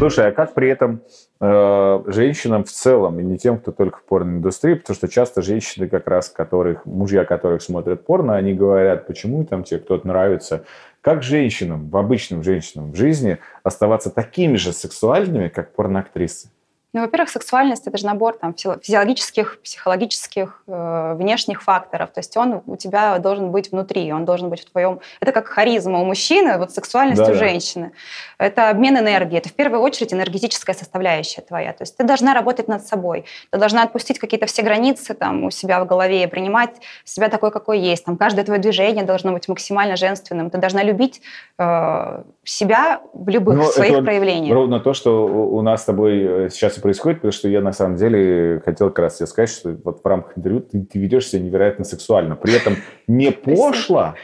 Слушай, 0.00 0.28
а 0.28 0.32
как 0.32 0.54
при 0.54 0.70
этом 0.70 1.02
э, 1.42 2.02
женщинам 2.06 2.64
в 2.64 2.70
целом, 2.70 3.20
и 3.20 3.22
не 3.22 3.36
тем, 3.36 3.58
кто 3.58 3.70
только 3.70 3.98
в 3.98 4.04
порноиндустрии, 4.04 4.72
потому 4.72 4.94
что 4.94 5.08
часто 5.08 5.42
женщины, 5.42 5.90
как 5.90 6.08
раз 6.08 6.30
которых, 6.30 6.86
мужья 6.86 7.26
которых 7.26 7.60
смотрят 7.60 8.06
порно, 8.06 8.34
они 8.34 8.54
говорят, 8.54 9.06
почему 9.06 9.44
там 9.44 9.62
тебе 9.62 9.78
кто-то 9.78 10.08
нравится. 10.08 10.64
Как 11.02 11.22
женщинам, 11.22 11.90
в 11.90 11.98
обычным 11.98 12.42
женщинам 12.42 12.92
в 12.92 12.96
жизни 12.96 13.40
оставаться 13.62 14.08
такими 14.08 14.56
же 14.56 14.72
сексуальными, 14.72 15.48
как 15.48 15.74
порноактрисы? 15.74 16.48
Ну, 16.92 17.02
во-первых, 17.02 17.30
сексуальность 17.30 17.86
это 17.86 17.96
же 17.96 18.06
набор 18.06 18.36
там, 18.36 18.52
физиологических, 18.54 19.60
психологических, 19.62 20.62
э, 20.66 21.14
внешних 21.14 21.62
факторов. 21.62 22.10
То 22.10 22.18
есть 22.18 22.36
он 22.36 22.62
у 22.66 22.76
тебя 22.76 23.18
должен 23.18 23.52
быть 23.52 23.70
внутри, 23.70 24.12
он 24.12 24.24
должен 24.24 24.48
быть 24.48 24.62
в 24.62 24.70
твоем. 24.70 25.00
Это 25.20 25.30
как 25.30 25.46
харизма 25.46 26.00
у 26.00 26.04
мужчины, 26.04 26.58
вот 26.58 26.72
сексуальность 26.72 27.22
да, 27.22 27.30
у 27.30 27.34
женщины. 27.34 27.92
Это 28.38 28.70
обмен 28.70 28.98
энергией. 28.98 29.38
Это 29.38 29.48
в 29.48 29.52
первую 29.52 29.82
очередь 29.82 30.12
энергетическая 30.12 30.74
составляющая 30.74 31.42
твоя. 31.42 31.72
То 31.72 31.82
есть 31.82 31.96
ты 31.96 32.02
должна 32.02 32.34
работать 32.34 32.66
над 32.66 32.84
собой. 32.84 33.24
Ты 33.50 33.58
должна 33.58 33.84
отпустить 33.84 34.18
какие-то 34.18 34.46
все 34.46 34.62
границы 34.62 35.14
там, 35.14 35.44
у 35.44 35.50
себя 35.50 35.84
в 35.84 35.86
голове 35.86 36.24
и 36.24 36.26
принимать 36.26 36.74
себя 37.04 37.28
такой, 37.28 37.52
какой 37.52 37.78
есть. 37.78 38.04
Там, 38.04 38.16
каждое 38.16 38.44
твое 38.44 38.60
движение 38.60 39.04
должно 39.04 39.32
быть 39.32 39.46
максимально 39.46 39.94
женственным. 39.94 40.50
Ты 40.50 40.58
должна 40.58 40.82
любить 40.82 41.22
э, 41.58 42.22
себя 42.44 43.02
в 43.12 43.28
любых 43.28 43.56
ну, 43.56 43.64
своих 43.64 43.92
это 43.92 44.02
проявлениях. 44.02 44.54
Ровно 44.54 44.80
то, 44.80 44.94
что 44.94 45.26
у 45.26 45.60
нас 45.62 45.82
с 45.82 45.84
тобой 45.84 46.46
э, 46.46 46.48
сейчас 46.50 46.78
и 46.78 46.80
происходит, 46.80 47.18
потому 47.18 47.32
что 47.32 47.48
я 47.48 47.60
на 47.60 47.72
самом 47.72 47.96
деле 47.96 48.62
хотел 48.64 48.88
как 48.88 49.00
раз 49.00 49.18
тебе 49.18 49.26
сказать, 49.26 49.50
что 49.50 49.76
вот 49.84 50.00
в 50.02 50.06
рамках 50.06 50.38
интервью 50.38 50.60
ты, 50.60 50.82
ты 50.82 50.98
ведешь 50.98 51.28
себя 51.28 51.42
невероятно 51.42 51.84
сексуально. 51.84 52.36
При 52.36 52.54
этом 52.54 52.76
не 53.06 53.30
пошло, 53.30 54.14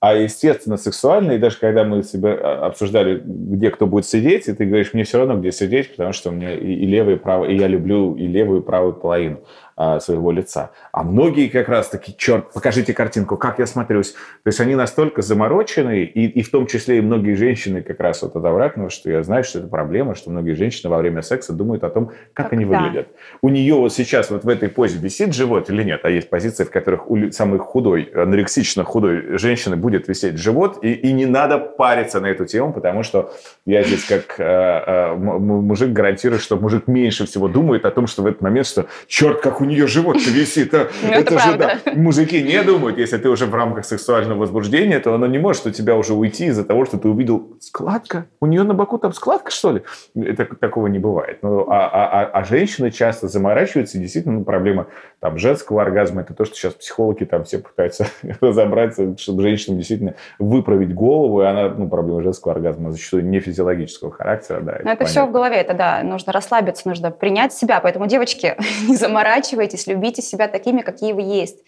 а 0.00 0.14
естественно 0.14 0.76
сексуально. 0.76 1.32
И 1.32 1.38
даже 1.38 1.58
когда 1.58 1.84
мы 1.84 2.02
себя 2.02 2.34
а, 2.34 2.66
обсуждали, 2.66 3.22
где 3.24 3.70
кто 3.70 3.86
будет 3.86 4.06
сидеть, 4.06 4.46
и 4.48 4.52
ты 4.52 4.66
говоришь, 4.66 4.92
мне 4.92 5.04
все 5.04 5.18
равно, 5.18 5.38
где 5.38 5.50
сидеть, 5.50 5.90
потому 5.92 6.12
что 6.12 6.28
у 6.28 6.32
меня 6.32 6.52
и, 6.52 6.66
и 6.66 6.86
левая, 6.86 7.16
и 7.16 7.18
правая, 7.18 7.48
и 7.48 7.56
я 7.56 7.66
люблю 7.66 8.14
и 8.14 8.26
левую, 8.26 8.60
и 8.60 8.64
правую 8.64 8.92
половину 8.92 9.40
а, 9.76 9.98
своего 10.00 10.30
лица. 10.30 10.70
А 10.92 11.02
многие 11.02 11.48
как 11.48 11.68
раз 11.68 11.88
таки, 11.88 12.14
черт, 12.16 12.52
покажите 12.52 12.94
картинку, 12.94 13.36
как 13.36 13.58
я 13.58 13.66
смотрюсь. 13.66 14.12
То 14.12 14.48
есть 14.48 14.60
они 14.60 14.74
настолько 14.74 15.20
заморочены, 15.20 16.04
и, 16.04 16.26
и 16.26 16.42
в 16.42 16.50
том 16.50 16.66
числе 16.66 16.98
и 16.98 17.00
многие 17.00 17.34
женщины 17.34 17.82
как 17.82 17.98
раз 18.00 18.22
вот 18.22 18.36
от 18.36 18.44
обратного, 18.44 18.90
что 18.90 19.10
я 19.10 19.22
знаю, 19.22 19.42
что 19.42 19.58
это 19.58 19.68
проблема, 19.68 20.14
что 20.14 20.30
многие 20.30 20.54
женщины 20.54 20.90
во 20.90 20.98
время 20.98 21.22
секса 21.22 21.52
думают 21.52 21.82
о 21.82 21.90
том, 21.90 22.06
как, 22.32 22.46
как 22.46 22.52
они 22.52 22.64
да. 22.64 22.78
выглядят. 22.78 23.08
У 23.42 23.48
нее 23.48 23.74
вот 23.74 23.92
сейчас 23.92 24.30
вот 24.30 24.44
в 24.44 24.48
этой 24.48 24.68
позе 24.68 24.98
висит 24.98 25.34
живот 25.34 25.70
или 25.70 25.82
нет, 25.82 26.00
а 26.04 26.10
есть 26.10 26.30
позиции, 26.30 26.64
в 26.64 26.70
которых 26.70 27.10
у 27.10 27.30
самой 27.32 27.58
худой, 27.58 28.10
анорексично 28.14 28.84
худой 28.84 29.38
женщины 29.38 29.76
будет 29.76 30.08
висеть 30.08 30.38
живот, 30.38 30.78
и, 30.82 30.92
и 30.92 31.12
не 31.12 31.26
надо 31.26 31.58
париться 31.58 32.20
на 32.20 32.26
эту 32.26 32.44
тему, 32.44 32.72
потому 32.72 33.02
что 33.02 33.32
я 33.66 33.82
здесь 33.82 34.04
как 34.04 34.38
э, 34.38 34.44
э, 34.44 35.14
мужик 35.14 35.90
гарантирую, 35.90 36.38
что 36.38 36.56
мужик 36.56 36.86
меньше 36.86 37.26
всего 37.26 37.48
думает 37.48 37.84
о 37.84 37.90
том, 37.90 38.06
что 38.06 38.22
в 38.22 38.26
этот 38.26 38.40
момент, 38.40 38.66
что 38.66 38.86
черт, 39.06 39.40
как 39.40 39.60
у 39.64 39.66
нее 39.66 39.86
живот-то 39.86 40.30
висит. 40.30 40.74
А, 40.74 40.88
ну, 41.02 41.08
это 41.08 41.38
же, 41.38 41.56
да. 41.56 41.78
Мужики 41.94 42.42
не 42.42 42.62
думают, 42.62 42.98
если 42.98 43.16
ты 43.16 43.28
уже 43.28 43.46
в 43.46 43.54
рамках 43.54 43.84
сексуального 43.84 44.38
возбуждения, 44.38 45.00
то 45.00 45.14
оно 45.14 45.26
не 45.26 45.38
может 45.38 45.66
у 45.66 45.70
тебя 45.70 45.96
уже 45.96 46.14
уйти 46.14 46.46
из-за 46.46 46.64
того, 46.64 46.84
что 46.84 46.98
ты 46.98 47.08
увидел 47.08 47.56
складка. 47.60 48.26
У 48.40 48.46
нее 48.46 48.62
на 48.62 48.74
боку 48.74 48.98
там 48.98 49.12
складка, 49.12 49.50
что 49.50 49.72
ли? 49.72 49.82
Это, 50.14 50.44
такого 50.44 50.86
не 50.86 50.98
бывает. 50.98 51.38
Ну, 51.42 51.66
а, 51.68 51.86
а, 51.86 52.20
а, 52.20 52.24
а 52.26 52.44
женщины 52.44 52.90
часто 52.90 53.28
заморачиваются, 53.28 53.98
и 53.98 54.00
действительно 54.00 54.38
ну, 54.38 54.44
проблема 54.44 54.86
там, 55.24 55.38
женского 55.38 55.80
оргазма, 55.80 56.20
это 56.20 56.34
то, 56.34 56.44
что 56.44 56.54
сейчас 56.54 56.74
психологи 56.74 57.24
там 57.24 57.44
все 57.44 57.58
пытаются 57.58 58.06
разобраться, 58.42 59.16
чтобы 59.16 59.40
женщинам 59.40 59.78
действительно 59.78 60.16
выправить 60.38 60.94
голову, 60.94 61.40
и 61.40 61.46
она, 61.46 61.70
ну, 61.70 61.88
проблема 61.88 62.22
женского 62.22 62.52
оргазма 62.52 62.92
зачастую 62.92 63.24
не 63.24 63.40
физиологического 63.40 64.12
характера. 64.12 64.60
Да, 64.60 64.72
это, 64.72 64.86
это 64.86 65.04
все 65.06 65.24
в 65.24 65.32
голове, 65.32 65.56
это 65.56 65.72
да, 65.72 66.02
нужно 66.02 66.30
расслабиться, 66.30 66.86
нужно 66.86 67.10
принять 67.10 67.54
себя, 67.54 67.80
поэтому, 67.80 68.06
девочки, 68.06 68.54
не 68.86 68.96
заморачивайтесь, 68.96 69.86
любите 69.86 70.20
себя 70.20 70.46
такими, 70.46 70.82
какие 70.82 71.14
вы 71.14 71.22
есть. 71.22 71.64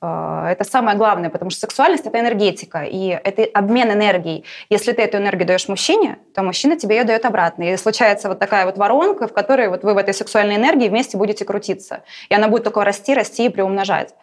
А, 0.00 0.50
это 0.50 0.64
самое 0.64 0.96
главное, 0.96 1.30
потому 1.30 1.50
что 1.50 1.60
сексуальность– 1.60 2.06
это 2.06 2.20
энергетика, 2.20 2.84
и 2.84 3.08
это 3.08 3.44
обмен 3.52 3.90
энергией. 3.90 4.44
Если 4.70 4.92
ты 4.92 5.02
эту 5.02 5.16
энергию 5.18 5.46
даешь 5.46 5.68
мужчине, 5.68 6.18
то 6.34 6.42
мужчина 6.42 6.76
тебе 6.76 6.98
ее 6.98 7.04
дает 7.04 7.24
обратно. 7.24 7.64
И 7.64 7.76
случается 7.76 8.28
вот 8.28 8.38
такая 8.38 8.64
вот 8.66 8.78
воронка, 8.78 9.26
в 9.26 9.32
которой 9.32 9.68
вот 9.68 9.82
вы 9.82 9.94
в 9.94 9.98
этой 9.98 10.14
сексуальной 10.14 10.56
энергии 10.56 10.88
вместе 10.88 11.16
будете 11.16 11.44
крутиться. 11.44 12.02
И 12.28 12.34
она 12.34 12.48
будет 12.48 12.64
только 12.64 12.84
расти, 12.84 13.14
расти 13.14 13.46
и 13.46 13.48
приумножать. 13.48 14.14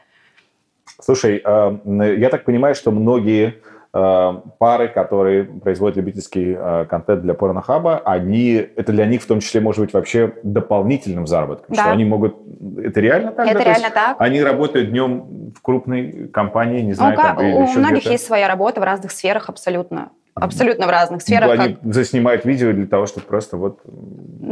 Слушай, 1.02 1.42
а, 1.44 1.78
я 1.86 2.30
так 2.30 2.46
понимаю, 2.46 2.74
что 2.76 2.92
многие 2.92 3.56
Э, 3.56 3.75
пары, 3.96 4.90
которые 4.90 5.46
производят 5.46 5.96
любительский 5.96 6.54
э, 6.58 6.86
контент 6.90 7.22
для 7.22 7.34
порнохаба, 7.34 8.02
они, 8.04 8.56
это 8.76 8.92
для 8.92 9.06
них 9.06 9.22
в 9.22 9.26
том 9.26 9.40
числе 9.40 9.62
может 9.62 9.80
быть 9.80 9.94
вообще 9.94 10.34
дополнительным 10.44 11.28
заработком, 11.28 11.74
да. 11.74 11.84
что 11.84 11.92
они 11.92 12.04
могут, 12.04 12.36
это 12.78 13.00
реально 13.00 13.32
так? 13.32 13.48
Это 13.48 13.60
да? 13.60 13.64
реально 13.64 13.90
так. 13.92 14.18
Они 14.20 14.44
работают 14.44 14.92
днем 14.92 15.54
в 15.56 15.62
крупной 15.62 16.28
компании, 16.28 16.82
не 16.82 16.92
знаю, 16.92 17.16
ну, 17.16 17.24
там, 17.24 17.40
или 17.40 17.54
У 17.54 17.80
многих 17.80 18.06
есть 18.06 18.26
своя 18.26 18.50
работа 18.50 18.82
в 18.82 18.84
разных 18.84 19.12
сферах 19.12 19.48
абсолютно. 19.48 20.10
Абсолютно 20.34 20.88
в 20.88 20.90
разных 20.90 21.22
сферах. 21.22 21.58
Они 21.58 21.76
как... 21.76 21.94
заснимают 21.94 22.44
видео 22.44 22.74
для 22.74 22.88
того, 22.88 23.06
чтобы 23.06 23.26
просто 23.26 23.56
вот 23.56 23.80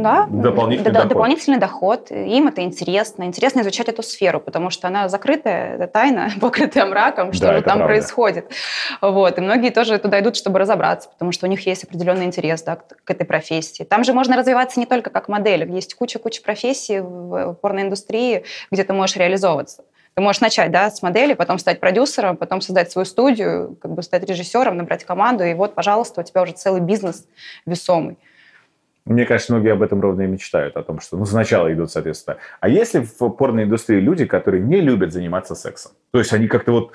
да, 0.02 0.26
дополнительный, 0.28 0.90
да, 0.90 1.00
доход. 1.00 1.08
дополнительный 1.08 1.58
доход. 1.58 2.10
Им 2.10 2.48
это 2.48 2.62
интересно. 2.62 3.24
Интересно 3.24 3.60
изучать 3.60 3.88
эту 3.88 4.02
сферу, 4.02 4.40
потому 4.40 4.70
что 4.70 4.88
она 4.88 5.08
закрытая, 5.08 5.76
это 5.76 5.86
тайна, 5.86 6.30
покрытая 6.40 6.86
мраком, 6.86 7.32
что 7.32 7.46
да, 7.46 7.56
же 7.56 7.62
там 7.62 7.78
правда. 7.78 7.86
происходит. 7.86 8.50
Вот. 9.00 9.38
И 9.38 9.40
многие 9.40 9.70
тоже 9.70 9.98
туда 9.98 10.20
идут, 10.20 10.36
чтобы 10.36 10.58
разобраться, 10.58 11.08
потому 11.08 11.32
что 11.32 11.46
у 11.46 11.48
них 11.48 11.64
есть 11.66 11.84
определенный 11.84 12.24
интерес 12.24 12.62
да, 12.62 12.76
к 12.76 13.10
этой 13.10 13.24
профессии. 13.24 13.84
Там 13.84 14.04
же 14.04 14.12
можно 14.12 14.36
развиваться 14.36 14.80
не 14.80 14.86
только 14.86 15.10
как 15.10 15.28
модель. 15.28 15.70
Есть 15.70 15.94
куча-куча 15.94 16.42
профессий 16.42 17.00
в 17.00 17.54
порноиндустрии, 17.54 18.44
где 18.70 18.84
ты 18.84 18.92
можешь 18.92 19.16
реализовываться. 19.16 19.84
Ты 20.14 20.22
можешь 20.22 20.40
начать 20.40 20.70
да, 20.70 20.90
с 20.90 21.02
модели, 21.02 21.34
потом 21.34 21.58
стать 21.58 21.80
продюсером, 21.80 22.36
потом 22.36 22.60
создать 22.60 22.90
свою 22.90 23.04
студию, 23.04 23.76
как 23.80 23.92
бы 23.92 24.02
стать 24.02 24.24
режиссером, 24.28 24.76
набрать 24.76 25.04
команду, 25.04 25.44
и 25.44 25.54
вот, 25.54 25.74
пожалуйста, 25.74 26.20
у 26.20 26.24
тебя 26.24 26.42
уже 26.42 26.52
целый 26.52 26.80
бизнес 26.80 27.26
весомый. 27.66 28.16
Мне 29.06 29.26
кажется, 29.26 29.52
многие 29.52 29.72
об 29.72 29.82
этом 29.82 30.00
ровно 30.00 30.22
и 30.22 30.26
мечтают, 30.26 30.78
о 30.78 30.82
том, 30.82 30.98
что 30.98 31.18
ну, 31.18 31.26
сначала 31.26 31.70
идут, 31.70 31.90
соответственно. 31.90 32.38
А 32.60 32.70
если 32.70 33.00
в 33.00 33.28
порноиндустрии 33.28 34.00
люди, 34.00 34.24
которые 34.24 34.62
не 34.62 34.80
любят 34.80 35.12
заниматься 35.12 35.54
сексом? 35.54 35.92
То 36.10 36.20
есть 36.20 36.32
они 36.32 36.48
как-то 36.48 36.72
вот 36.72 36.92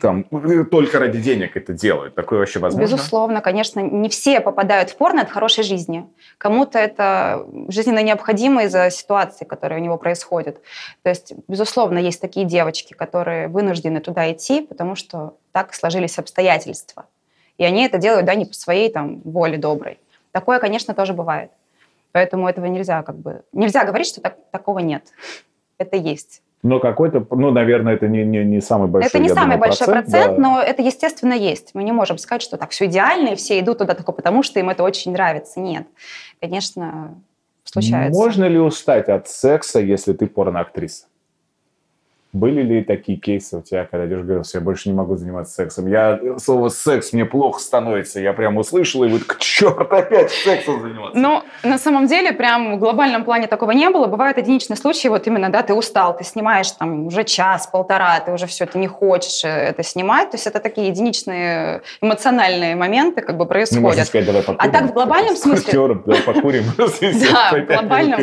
там 0.00 0.24
только 0.70 0.98
ради 0.98 1.20
денег 1.20 1.54
это 1.54 1.74
делают. 1.74 2.14
Такое 2.14 2.38
вообще 2.38 2.58
возможно? 2.58 2.86
Безусловно, 2.86 3.42
конечно. 3.42 3.80
Не 3.80 4.08
все 4.08 4.40
попадают 4.40 4.88
в 4.88 4.96
порно 4.96 5.22
от 5.22 5.30
хорошей 5.30 5.62
жизни. 5.62 6.06
Кому-то 6.38 6.78
это 6.78 7.46
жизненно 7.68 8.02
необходимо 8.02 8.64
из-за 8.64 8.88
ситуации, 8.88 9.44
которая 9.44 9.78
у 9.78 9.82
него 9.82 9.98
происходит. 9.98 10.62
То 11.02 11.10
есть, 11.10 11.34
безусловно, 11.48 11.98
есть 11.98 12.22
такие 12.22 12.46
девочки, 12.46 12.94
которые 12.94 13.48
вынуждены 13.48 14.00
туда 14.00 14.32
идти, 14.32 14.62
потому 14.62 14.94
что 14.94 15.36
так 15.52 15.74
сложились 15.74 16.18
обстоятельства. 16.18 17.04
И 17.58 17.64
они 17.64 17.84
это 17.84 17.98
делают, 17.98 18.24
да, 18.24 18.34
не 18.34 18.46
по 18.46 18.54
своей 18.54 18.90
там 18.90 19.20
воле 19.20 19.58
доброй. 19.58 19.98
Такое, 20.32 20.58
конечно, 20.58 20.94
тоже 20.94 21.12
бывает. 21.12 21.50
Поэтому 22.12 22.48
этого 22.48 22.66
нельзя 22.66 23.02
как 23.02 23.16
бы... 23.16 23.42
Нельзя 23.52 23.84
говорить, 23.84 24.08
что 24.08 24.20
так, 24.20 24.36
такого 24.50 24.80
нет. 24.80 25.04
Это 25.78 25.96
есть. 25.96 26.42
Но 26.62 26.78
какой-то, 26.78 27.26
ну, 27.30 27.50
наверное, 27.50 27.94
это 27.94 28.06
не, 28.06 28.24
не, 28.24 28.44
не 28.44 28.60
самый 28.60 28.86
большой 28.86 29.08
Это 29.08 29.18
не 29.18 29.28
самый 29.30 29.56
думаю, 29.56 29.58
большой 29.58 29.86
процент, 29.88 30.12
процент 30.12 30.36
да. 30.36 30.42
но 30.42 30.62
это, 30.62 30.80
естественно, 30.80 31.32
есть. 31.32 31.74
Мы 31.74 31.82
не 31.82 31.90
можем 31.90 32.18
сказать, 32.18 32.40
что 32.40 32.56
так 32.56 32.70
все 32.70 32.86
идеально, 32.86 33.30
и 33.30 33.34
все 33.34 33.58
идут 33.58 33.78
туда 33.78 33.96
только 33.96 34.12
потому, 34.12 34.44
что 34.44 34.60
им 34.60 34.70
это 34.70 34.84
очень 34.84 35.10
нравится. 35.10 35.58
Нет. 35.58 35.88
Конечно, 36.40 37.16
случается. 37.64 38.16
Можно 38.16 38.44
ли 38.44 38.60
устать 38.60 39.08
от 39.08 39.28
секса, 39.28 39.80
если 39.80 40.12
ты 40.12 40.28
порноактриса? 40.28 41.06
Были 42.32 42.62
ли 42.62 42.82
такие 42.82 43.18
кейсы 43.18 43.58
у 43.58 43.60
тебя, 43.60 43.84
когда 43.84 44.06
идешь 44.06 44.22
говорил, 44.22 44.42
я 44.54 44.60
больше 44.60 44.88
не 44.88 44.94
могу 44.94 45.16
заниматься 45.16 45.52
сексом? 45.52 45.86
Я 45.86 46.18
слово 46.38 46.70
секс 46.70 47.12
мне 47.12 47.26
плохо 47.26 47.60
становится. 47.60 48.20
Я 48.20 48.32
прям 48.32 48.56
услышала 48.56 49.04
и 49.04 49.10
вот 49.10 49.24
к 49.24 49.38
черту 49.38 49.94
опять 49.94 50.30
сексом 50.30 50.80
заниматься. 50.80 51.18
Ну, 51.18 51.42
на 51.62 51.76
самом 51.76 52.06
деле, 52.06 52.32
прям 52.32 52.76
в 52.76 52.78
глобальном 52.78 53.24
плане 53.24 53.48
такого 53.48 53.72
не 53.72 53.90
было. 53.90 54.06
Бывают 54.06 54.38
единичные 54.38 54.78
случаи, 54.78 55.08
вот 55.08 55.26
именно, 55.26 55.50
да, 55.50 55.62
ты 55.62 55.74
устал, 55.74 56.16
ты 56.16 56.24
снимаешь 56.24 56.70
там 56.70 57.06
уже 57.08 57.24
час, 57.24 57.66
полтора, 57.66 58.18
ты 58.20 58.32
уже 58.32 58.46
все, 58.46 58.64
ты 58.64 58.78
не 58.78 58.88
хочешь 58.88 59.44
это 59.44 59.82
снимать. 59.82 60.30
То 60.30 60.36
есть 60.36 60.46
это 60.46 60.58
такие 60.58 60.88
единичные 60.88 61.82
эмоциональные 62.00 62.76
моменты 62.76 63.20
как 63.20 63.36
бы 63.36 63.44
происходят. 63.44 63.82
Ну, 63.82 63.88
можно 63.88 64.04
сказать, 64.06 64.26
давай 64.26 64.42
покурим. 64.42 64.70
А 64.70 64.72
так 64.72 64.90
в 64.90 64.94
глобальном 64.94 65.36
смысле... 65.36 65.72
Давай 65.72 66.22
покурим. 66.22 66.64
Да, 67.32 67.52
в 67.52 67.66
глобальном 67.66 68.20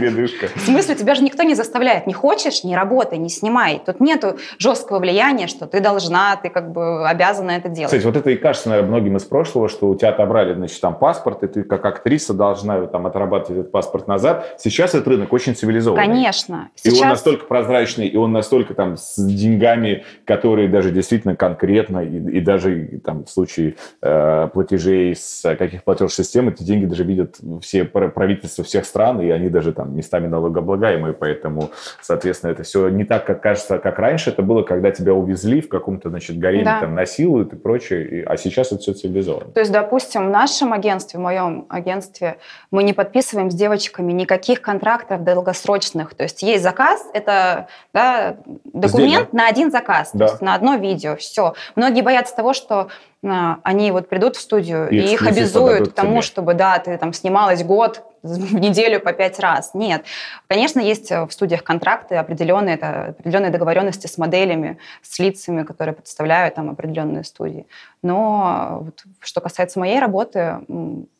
смысле 0.66 0.96
тебя 0.96 1.14
же 1.14 1.24
никто 1.24 1.44
не 1.44 1.54
заставляет. 1.54 2.08
Не 2.08 2.14
хочешь, 2.14 2.64
не 2.64 2.76
работай, 2.76 3.20
не 3.20 3.30
снимай. 3.30 3.82
Тут 3.86 3.99
тут 4.00 4.08
нету 4.08 4.38
жесткого 4.58 5.00
влияния, 5.00 5.48
что 5.48 5.68
ты 5.68 5.80
должна, 5.80 6.36
ты 6.38 6.50
как 6.50 6.72
бы 6.72 7.08
обязана 7.08 7.52
это 7.52 7.70
делать. 7.70 7.92
Кстати, 7.92 8.06
вот 8.06 8.16
это 8.16 8.30
и 8.30 8.36
кажется, 8.36 8.70
наверное, 8.70 8.90
многим 8.90 9.18
из 9.18 9.24
прошлого, 9.24 9.70
что 9.70 9.90
у 9.90 9.96
тебя 9.96 10.10
отобрали, 10.10 10.54
значит, 10.54 10.80
там 10.82 10.98
паспорт, 10.98 11.44
и 11.44 11.48
ты 11.48 11.64
как 11.64 11.86
актриса 11.86 12.34
должна 12.34 12.86
там 12.88 13.06
отрабатывать 13.06 13.60
этот 13.60 13.72
паспорт 13.72 14.08
назад. 14.08 14.56
Сейчас 14.58 14.96
этот 14.96 15.08
рынок 15.08 15.32
очень 15.34 15.56
цивилизованный. 15.56 16.06
Конечно. 16.06 16.70
Сейчас... 16.76 17.00
И 17.00 17.02
он 17.02 17.10
настолько 17.10 17.46
прозрачный, 17.46 18.08
и 18.08 18.18
он 18.18 18.32
настолько 18.32 18.74
там 18.74 18.98
с 18.98 19.16
деньгами, 19.18 20.04
которые 20.26 20.68
даже 20.70 20.92
действительно 20.92 21.36
конкретно, 21.36 22.00
и, 22.00 22.38
и 22.38 22.42
даже 22.42 23.00
там 23.04 23.26
в 23.26 23.30
случае 23.30 23.76
э, 24.02 24.48
платежей 24.54 25.16
с 25.16 25.56
каких 25.56 25.84
платежных 25.84 26.14
систем, 26.14 26.50
эти 26.50 26.64
деньги 26.64 26.86
даже 26.86 27.04
видят 27.04 27.38
все 27.62 27.84
правительства 27.84 28.64
всех 28.64 28.86
стран, 28.86 29.22
и 29.22 29.30
они 29.30 29.50
даже 29.50 29.74
там 29.74 29.96
местами 29.96 30.28
налогооблагаемые, 30.28 31.14
поэтому, 31.14 31.70
соответственно, 32.02 32.52
это 32.52 32.64
все 32.64 32.90
не 32.90 33.04
так, 33.04 33.26
как 33.26 33.42
кажется, 33.42 33.78
как 33.78 33.89
раньше 33.98 34.30
это 34.30 34.44
было, 34.44 34.64
когда 34.64 34.92
тебя 34.92 35.14
увезли 35.14 35.62
в 35.62 35.70
каком-то, 35.70 36.10
значит, 36.10 36.38
гареме, 36.38 36.66
да. 36.66 36.82
там 36.82 36.94
насилуют 36.94 37.54
и 37.54 37.56
прочее, 37.56 38.24
а 38.28 38.38
сейчас 38.38 38.68
это 38.68 38.82
все 38.82 38.94
цивилизовано. 38.94 39.52
То 39.52 39.62
есть, 39.62 39.72
допустим, 39.72 40.28
в 40.28 40.30
нашем 40.30 40.74
агентстве, 40.74 41.20
в 41.20 41.24
моем 41.24 41.66
агентстве, 41.70 42.38
мы 42.70 42.84
не 42.84 42.94
подписываем 42.94 43.50
с 43.50 43.56
девочками 43.56 44.12
никаких 44.12 44.62
контрактов 44.62 45.24
долгосрочных, 45.24 46.14
то 46.14 46.24
есть 46.24 46.44
есть 46.44 46.62
заказ, 46.62 47.04
это 47.14 47.68
да, 47.94 48.38
документ 48.66 49.30
да? 49.32 49.44
на 49.44 49.48
один 49.48 49.72
заказ, 49.72 50.12
да. 50.14 50.28
то 50.28 50.34
есть 50.34 50.42
на 50.42 50.54
одно 50.54 50.76
видео, 50.76 51.16
все. 51.16 51.54
Многие 51.76 52.02
боятся 52.02 52.36
того, 52.36 52.54
что 52.54 52.90
они 53.22 53.92
вот 53.92 54.08
придут 54.08 54.38
в 54.38 54.42
студию 54.42 54.90
и, 54.90 54.98
и 54.98 55.14
их 55.14 55.28
обязуют 55.28 55.90
к 55.90 55.94
тому, 55.94 56.14
тебе. 56.14 56.22
чтобы, 56.22 56.54
да, 56.54 56.80
ты 56.80 56.98
там 56.98 57.12
снималась 57.14 57.64
год, 57.64 58.04
в 58.24 58.54
неделю 58.56 59.00
по 59.00 59.14
пять 59.14 59.40
раз. 59.40 59.74
Нет. 59.74 60.04
Конечно, 60.48 60.80
есть 60.80 61.10
в 61.12 61.30
студиях 61.30 61.64
контракты 61.64 62.16
определенные, 62.16 62.76
это 62.76 63.16
определенные 63.18 63.52
договоренности 63.52 64.08
с 64.08 64.18
моделями, 64.18 64.78
с 65.02 65.20
лицами, 65.20 65.64
которые 65.64 65.96
представляют 65.96 66.56
там 66.56 66.70
определенные 66.70 67.24
студии. 67.24 67.68
Но 68.02 68.80
вот, 68.82 69.04
что 69.20 69.42
касается 69.42 69.80
моей 69.80 70.00
работы, 70.00 70.60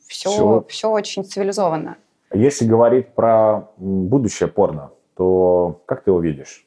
все, 0.08 0.30
все. 0.30 0.66
все 0.68 0.90
очень 0.90 1.24
цивилизованно. 1.24 1.96
Если 2.34 2.66
говорить 2.66 3.10
про 3.10 3.70
будущее 3.78 4.50
порно, 4.50 4.92
то 5.16 5.82
как 5.86 6.04
ты 6.04 6.12
его 6.12 6.20
видишь? 6.20 6.66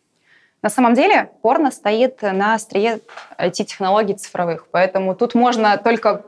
На 0.63 0.71
самом 0.71 0.95
деле 0.95 1.31
порно 1.43 1.71
стоит 1.71 2.23
на 2.23 2.55
острие 2.55 3.01
IT-технологий 3.39 4.15
цифровых, 4.15 4.67
поэтому 4.71 5.15
тут 5.15 5.35
можно 5.35 5.77
только 5.77 6.23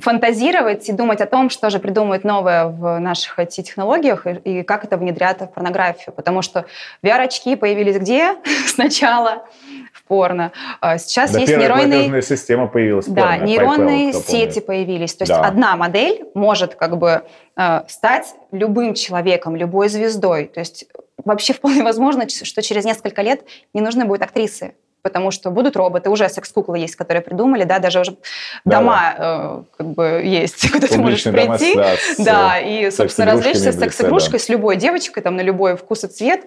фантазировать 0.00 0.88
и 0.88 0.92
думать 0.92 1.20
о 1.20 1.26
том, 1.26 1.50
что 1.50 1.70
же 1.70 1.78
придумают 1.78 2.24
новое 2.24 2.66
в 2.66 2.98
наших 2.98 3.38
IT-технологиях 3.38 4.26
и, 4.26 4.60
и 4.60 4.62
как 4.62 4.84
это 4.84 4.96
внедрят 4.96 5.40
в 5.40 5.46
порнографию. 5.46 6.14
Потому 6.14 6.42
что 6.42 6.66
VR-очки 7.02 7.56
появились 7.56 7.96
где 7.96 8.36
сначала? 8.66 9.44
В 9.92 10.04
порно. 10.04 10.52
А 10.80 10.98
сейчас 10.98 11.32
да, 11.32 11.40
есть 11.40 11.56
нейронные... 11.56 12.22
система 12.22 12.66
появилась. 12.66 13.06
Да, 13.06 13.32
порно, 13.32 13.44
нейронные 13.44 14.10
PayPal, 14.10 14.26
сети 14.26 14.60
появились. 14.60 15.14
То 15.14 15.22
есть 15.22 15.32
да. 15.32 15.42
одна 15.42 15.76
модель 15.76 16.24
может 16.34 16.74
как 16.74 16.96
бы 16.96 17.22
э, 17.56 17.80
стать 17.88 18.34
любым 18.52 18.94
человеком, 18.94 19.56
любой 19.56 19.88
звездой. 19.88 20.46
То 20.46 20.60
есть 20.60 20.86
вообще 21.24 21.52
вполне 21.52 21.82
возможно, 21.82 22.28
что 22.28 22.62
через 22.62 22.84
несколько 22.84 23.22
лет 23.22 23.44
не 23.74 23.80
нужны 23.80 24.04
будут 24.04 24.22
актрисы 24.22 24.74
потому 25.00 25.30
что 25.30 25.50
будут 25.50 25.76
роботы, 25.76 26.10
уже 26.10 26.28
секс-куклы 26.28 26.78
есть, 26.78 26.96
которые 26.96 27.22
придумали, 27.22 27.64
да, 27.64 27.78
даже 27.78 28.00
уже 28.00 28.16
да, 28.64 28.78
дома 28.78 29.14
да. 29.16 29.16
Э, 29.18 29.62
как 29.76 29.86
бы 29.86 30.22
есть, 30.24 30.70
куда 30.72 30.86
ты 30.86 30.98
можешь 30.98 31.22
прийти, 31.22 31.74
дома 31.74 31.86
с, 32.16 32.16
да, 32.18 32.58
и, 32.58 32.90
собственно, 32.90 33.30
развлечься 33.32 33.72
с 33.72 33.78
секс-игрушкой, 33.78 34.38
да. 34.38 34.44
с 34.44 34.48
любой 34.48 34.76
девочкой, 34.76 35.22
там, 35.22 35.36
на 35.36 35.40
любой 35.40 35.76
вкус 35.76 36.04
и 36.04 36.08
цвет, 36.08 36.46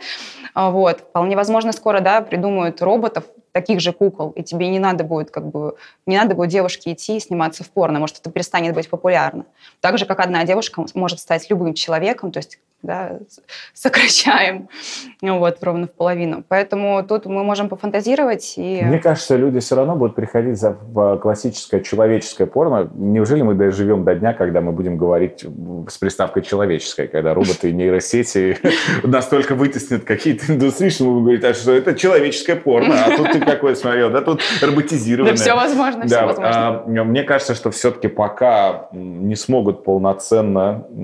а, 0.53 0.69
вот. 0.69 0.99
Вполне 0.99 1.35
возможно, 1.35 1.71
скоро, 1.71 2.01
да, 2.01 2.21
придумают 2.21 2.81
роботов, 2.81 3.23
таких 3.51 3.79
же 3.79 3.91
кукол, 3.93 4.31
и 4.31 4.43
тебе 4.43 4.69
не 4.69 4.79
надо 4.79 5.03
будет 5.03 5.31
как 5.31 5.47
бы 5.47 5.75
не 6.05 6.17
надо 6.17 6.35
будет 6.35 6.49
девушке 6.49 6.93
идти 6.93 7.17
и 7.17 7.19
сниматься 7.19 7.63
в 7.63 7.69
порно, 7.69 7.99
может 7.99 8.19
это 8.19 8.31
перестанет 8.31 8.73
быть 8.73 8.89
популярно. 8.89 9.45
Так 9.79 9.97
же 9.97 10.05
как 10.05 10.19
одна 10.19 10.43
девушка 10.45 10.85
может 10.93 11.19
стать 11.19 11.49
любым 11.49 11.73
человеком, 11.73 12.31
то 12.31 12.39
есть 12.39 12.59
да, 12.83 13.19
сокращаем 13.73 14.67
вот, 15.21 15.57
ровно 15.61 15.87
в 15.87 15.91
половину. 15.91 16.43
Поэтому 16.47 17.03
тут 17.07 17.25
мы 17.25 17.43
можем 17.43 17.69
пофантазировать. 17.69 18.55
И... 18.57 18.81
Мне 18.83 18.99
кажется, 18.99 19.35
люди 19.35 19.59
все 19.59 19.75
равно 19.75 19.95
будут 19.95 20.15
приходить 20.15 20.57
за, 20.57 20.71
в 20.71 21.17
классическое 21.17 21.81
человеческое 21.81 22.47
порно. 22.47 22.89
Неужели 22.95 23.43
мы 23.43 23.53
доживем 23.53 24.03
до 24.03 24.15
дня, 24.15 24.33
когда 24.33 24.61
мы 24.61 24.71
будем 24.71 24.97
говорить 24.97 25.45
с 25.87 25.97
приставкой 25.97 26.41
«человеческое», 26.41 27.07
когда 27.07 27.33
роботы 27.33 27.69
и 27.69 27.73
нейросети 27.73 28.57
настолько 29.03 29.53
вытеснят 29.55 30.03
какие-то 30.03 30.51
индустрии, 30.51 30.89
что 30.89 31.05
мы 31.05 31.11
будем 31.11 31.23
говорить, 31.23 31.43
а 31.43 31.53
что 31.53 31.73
это 31.73 31.93
человеческое 31.93 32.55
порно, 32.55 33.05
а 33.05 33.15
тут 33.15 33.35
ты 33.41 33.51
какое 33.51 33.75
смотрел, 33.75 34.09
да, 34.09 34.21
тут 34.21 34.41
роботизированное. 34.61 35.33
Да 35.33 35.41
все 35.41 35.55
возможно, 35.55 36.05
все 36.05 36.25
возможно. 36.25 36.83
А, 36.85 37.03
мне 37.03 37.23
кажется, 37.23 37.55
что 37.55 37.71
все-таки 37.71 38.07
пока 38.07 38.89
не 38.91 39.35
смогут 39.35 39.83
полноценно 39.83 40.85
э, 40.89 41.01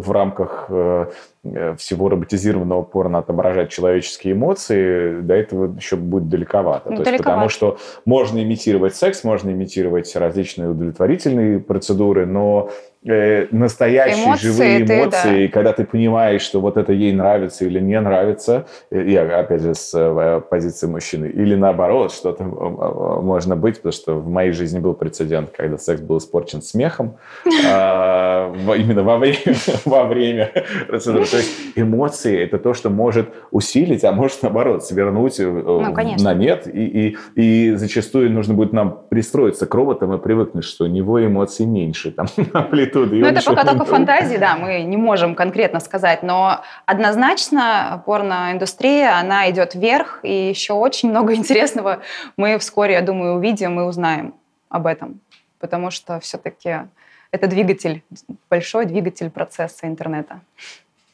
в 0.00 0.10
рамках 0.10 0.66
э, 0.68 1.06
э, 1.44 1.74
всего 1.76 2.08
роботизированного 2.08 2.82
порно 2.82 3.18
отображать 3.18 3.70
человеческие 3.70 4.34
эмоции, 4.34 5.20
до 5.20 5.34
этого 5.34 5.74
еще 5.74 5.96
будет 5.96 6.28
далековато. 6.28 6.90
Ну, 6.90 6.96
То 6.96 7.04
далековато. 7.04 7.12
есть, 7.12 7.24
потому 7.24 7.48
что 7.48 7.78
можно 8.04 8.42
имитировать 8.42 8.94
секс, 8.94 9.24
можно 9.24 9.50
имитировать 9.50 10.14
различные 10.14 10.70
удовлетворительные 10.70 11.58
процедуры, 11.58 12.26
но 12.26 12.70
э, 13.04 13.46
настоящие 13.50 14.24
эмоции, 14.24 14.46
живые 14.46 14.82
эмоции, 14.82 15.46
ты, 15.46 15.46
да. 15.46 15.52
когда 15.52 15.72
ты 15.72 15.84
понимаешь, 15.84 16.42
что 16.42 16.60
вот 16.60 16.76
это 16.76 16.92
ей 16.92 17.12
нравится 17.12 17.64
или 17.64 17.80
не 17.80 18.00
нравится, 18.00 18.66
я 18.90 19.22
опять 19.40 19.62
же 19.62 19.74
с 19.74 19.92
э, 19.94 20.40
позиции 20.48 20.86
мужчины, 20.86 21.26
или 21.26 21.54
наоборот, 21.54 22.12
что-то 22.12 22.44
можно 22.44 23.56
быть, 23.56 23.76
потому 23.76 23.92
что 23.92 24.14
в 24.14 24.28
моей 24.28 24.52
жизни 24.52 24.78
был 24.78 24.94
прецедент, 24.94 25.50
когда 25.56 25.78
секс 25.78 26.00
был 26.00 26.18
испорчен 26.18 26.62
смехом, 26.62 27.16
а, 27.66 28.52
именно 28.76 29.02
во 29.02 29.18
время, 29.18 29.36
во 29.84 30.04
время 30.04 30.50
процедуры. 30.88 31.26
То 31.26 31.36
есть 31.36 31.50
эмоции– 31.76 32.38
это 32.42 32.58
то, 32.58 32.74
что 32.74 32.90
может 32.90 33.28
усилить, 33.50 34.04
а 34.04 34.12
может, 34.12 34.42
наоборот, 34.42 34.84
свернуть 34.84 35.40
э, 35.40 35.44
ну, 35.44 35.80
на 35.80 36.34
нет. 36.34 36.66
И, 36.66 37.16
и, 37.36 37.40
и 37.40 37.74
зачастую 37.74 38.30
нужно 38.30 38.54
будет 38.54 38.72
нам 38.72 39.02
пристроиться 39.08 39.66
к 39.66 39.74
роботам 39.74 40.14
и 40.14 40.18
привыкнуть, 40.18 40.64
что 40.64 40.84
у 40.84 40.88
него 40.88 41.24
эмоций 41.24 41.66
меньше, 41.66 42.10
там, 42.10 42.26
амплитуды. 42.90 43.16
Ну, 43.16 43.26
это 43.26 43.42
пока 43.42 43.64
только 43.64 43.84
фантазии, 43.84 44.36
да, 44.36 44.56
мы 44.56 44.82
не 44.82 44.96
можем 44.96 45.34
конкретно 45.34 45.80
сказать, 45.80 46.22
но 46.22 46.62
однозначно 46.86 48.02
порноиндустрия, 48.06 49.18
она 49.18 49.50
идет 49.50 49.74
вверх, 49.74 50.20
и 50.22 50.48
еще 50.48 50.74
очень 50.74 51.10
много 51.10 51.34
интересного 51.40 52.00
мы 52.36 52.58
вскоре, 52.58 52.94
я 52.94 53.02
думаю, 53.02 53.34
увидим 53.34 53.80
и 53.80 53.84
узнаем 53.84 54.34
об 54.68 54.86
этом, 54.86 55.20
потому 55.58 55.90
что 55.90 56.20
все-таки 56.20 56.88
это 57.30 57.46
двигатель, 57.46 58.02
большой 58.48 58.86
двигатель 58.86 59.30
процесса 59.30 59.86
интернета. 59.86 60.40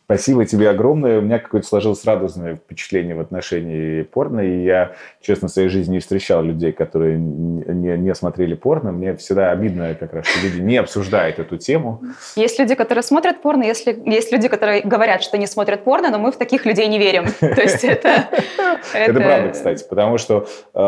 Спасибо 0.07 0.45
тебе 0.45 0.71
огромное. 0.71 1.19
У 1.19 1.21
меня 1.21 1.41
какое-то 1.41 1.67
сложилось 1.67 2.05
радостное 2.05 2.55
впечатление 2.55 3.17
в 3.17 3.21
отношении 3.21 4.03
порно. 4.03 4.39
И 4.39 4.63
я, 4.63 4.93
честно, 5.21 5.49
в 5.49 5.51
своей 5.51 5.69
жизни 5.69 5.95
не 5.95 5.99
встречал 5.99 6.45
людей, 6.45 6.71
которые 6.71 7.19
не, 7.19 7.99
не 7.99 8.15
смотрели 8.15 8.55
порно. 8.55 8.93
Мне 8.93 9.17
всегда 9.17 9.51
обидно 9.51 9.97
как 9.99 10.13
раз, 10.13 10.27
что 10.27 10.47
люди 10.47 10.61
не 10.61 10.77
обсуждают 10.77 11.41
эту 11.41 11.57
тему. 11.57 12.03
Есть 12.37 12.61
люди, 12.61 12.77
которые 12.77 13.03
смотрят 13.03 13.43
порно, 13.43 13.65
если 13.65 14.01
есть 14.07 14.31
люди, 14.31 14.47
которые 14.47 14.83
говорят, 14.83 15.25
что 15.25 15.39
не 15.39 15.49
смотрят 15.49 15.83
порно, 15.83 16.11
но 16.11 16.21
мы 16.21 16.31
в 16.31 16.37
таких 16.37 16.67
людей 16.67 16.87
не 16.87 17.01
верим. 17.01 17.27
То 17.41 17.61
есть 17.61 17.83
это... 17.85 18.29
Это 18.95 19.15
правда, 19.15 19.49
кстати, 19.51 19.85
потому 19.89 20.19
что 20.19 20.47
э, 20.73 20.81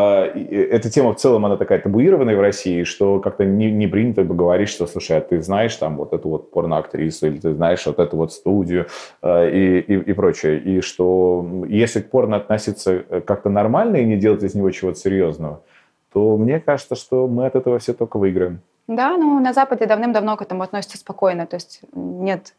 эта 0.71 0.89
тема 0.89 1.13
в 1.13 1.17
целом, 1.17 1.45
она 1.45 1.57
такая 1.57 1.79
табуированная 1.79 2.37
в 2.37 2.41
России, 2.41 2.83
что 2.83 3.19
как-то 3.19 3.43
не 3.43 3.87
принято 3.87 4.23
говорить, 4.23 4.69
что, 4.69 4.87
слушай, 4.87 5.17
а 5.17 5.21
ты 5.21 5.41
знаешь 5.41 5.75
там 5.75 5.97
вот 5.97 6.13
эту 6.13 6.29
вот 6.29 6.51
порноактрису, 6.51 7.27
или 7.27 7.39
ты 7.39 7.53
знаешь 7.53 7.85
вот 7.85 7.99
эту 7.99 8.15
вот 8.15 8.31
студию, 8.31 8.87
и, 9.23 9.79
и, 9.79 9.93
и 9.95 10.13
прочее. 10.13 10.59
И 10.59 10.81
что 10.81 11.45
если 11.67 12.01
к 12.01 12.09
порно 12.09 12.37
относиться 12.37 13.03
э, 13.09 13.21
как-то 13.21 13.49
нормально 13.49 13.97
и 13.97 14.05
не 14.05 14.17
делать 14.17 14.43
из 14.43 14.55
него 14.55 14.71
чего-то 14.71 14.99
серьезного, 14.99 15.61
то 16.11 16.37
мне 16.37 16.59
кажется, 16.59 16.95
что 16.95 17.27
мы 17.27 17.45
от 17.45 17.55
этого 17.55 17.79
все 17.79 17.93
только 17.93 18.17
выиграем. 18.17 18.61
Да, 18.87 19.17
ну 19.17 19.39
на 19.39 19.53
Западе 19.53 19.85
давным-давно 19.85 20.35
к 20.35 20.41
этому 20.41 20.63
относятся 20.63 20.97
спокойно. 20.97 21.45
То 21.45 21.57
есть 21.57 21.81
нет, 21.93 22.55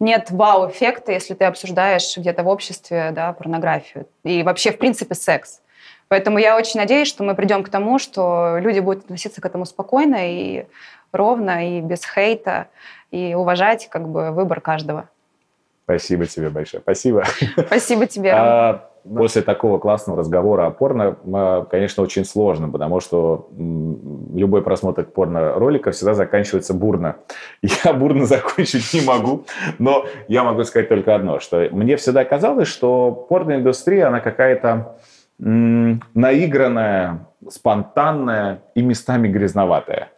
нет 0.00 0.30
вау-эффекта, 0.30 1.12
если 1.12 1.34
ты 1.34 1.44
обсуждаешь 1.44 2.16
где-то 2.16 2.42
в 2.42 2.48
обществе 2.48 3.12
да, 3.14 3.32
порнографию. 3.32 4.06
И 4.24 4.42
вообще, 4.42 4.72
в 4.72 4.78
принципе, 4.78 5.14
секс. 5.14 5.60
Поэтому 6.08 6.38
я 6.38 6.56
очень 6.56 6.80
надеюсь, 6.80 7.06
что 7.06 7.22
мы 7.22 7.34
придем 7.34 7.62
к 7.62 7.68
тому, 7.68 7.98
что 7.98 8.58
люди 8.58 8.80
будут 8.80 9.04
относиться 9.04 9.40
к 9.40 9.46
этому 9.46 9.66
спокойно 9.66 10.16
и 10.20 10.66
ровно, 11.12 11.78
и 11.78 11.80
без 11.80 12.04
хейта, 12.04 12.68
и 13.10 13.34
уважать 13.34 13.88
как 13.88 14.08
бы 14.08 14.32
выбор 14.32 14.60
каждого. 14.60 15.08
Спасибо 15.88 16.26
тебе 16.26 16.50
большое. 16.50 16.82
Спасибо. 16.82 17.24
Спасибо 17.66 18.06
тебе. 18.06 18.30
А, 18.34 18.90
после 19.02 19.40
такого 19.40 19.78
классного 19.78 20.18
разговора 20.18 20.66
о 20.66 20.70
порно, 20.70 21.16
конечно, 21.70 22.02
очень 22.02 22.26
сложно, 22.26 22.68
потому 22.68 23.00
что 23.00 23.48
любой 24.34 24.60
просмотр 24.60 25.04
порно-ролика 25.04 25.92
всегда 25.92 26.12
заканчивается 26.12 26.74
бурно. 26.74 27.16
Я 27.84 27.94
бурно 27.94 28.26
закончить 28.26 28.92
не 28.92 29.00
могу, 29.00 29.46
но 29.78 30.04
я 30.28 30.44
могу 30.44 30.62
сказать 30.64 30.90
только 30.90 31.14
одно, 31.14 31.40
что 31.40 31.68
мне 31.70 31.96
всегда 31.96 32.26
казалось, 32.26 32.68
что 32.68 33.10
порноиндустрия, 33.30 34.08
она 34.08 34.20
какая-то 34.20 34.98
наигранная, 35.38 37.28
спонтанная 37.48 38.60
и 38.74 38.82
местами 38.82 39.28
грязноватая. 39.28 40.10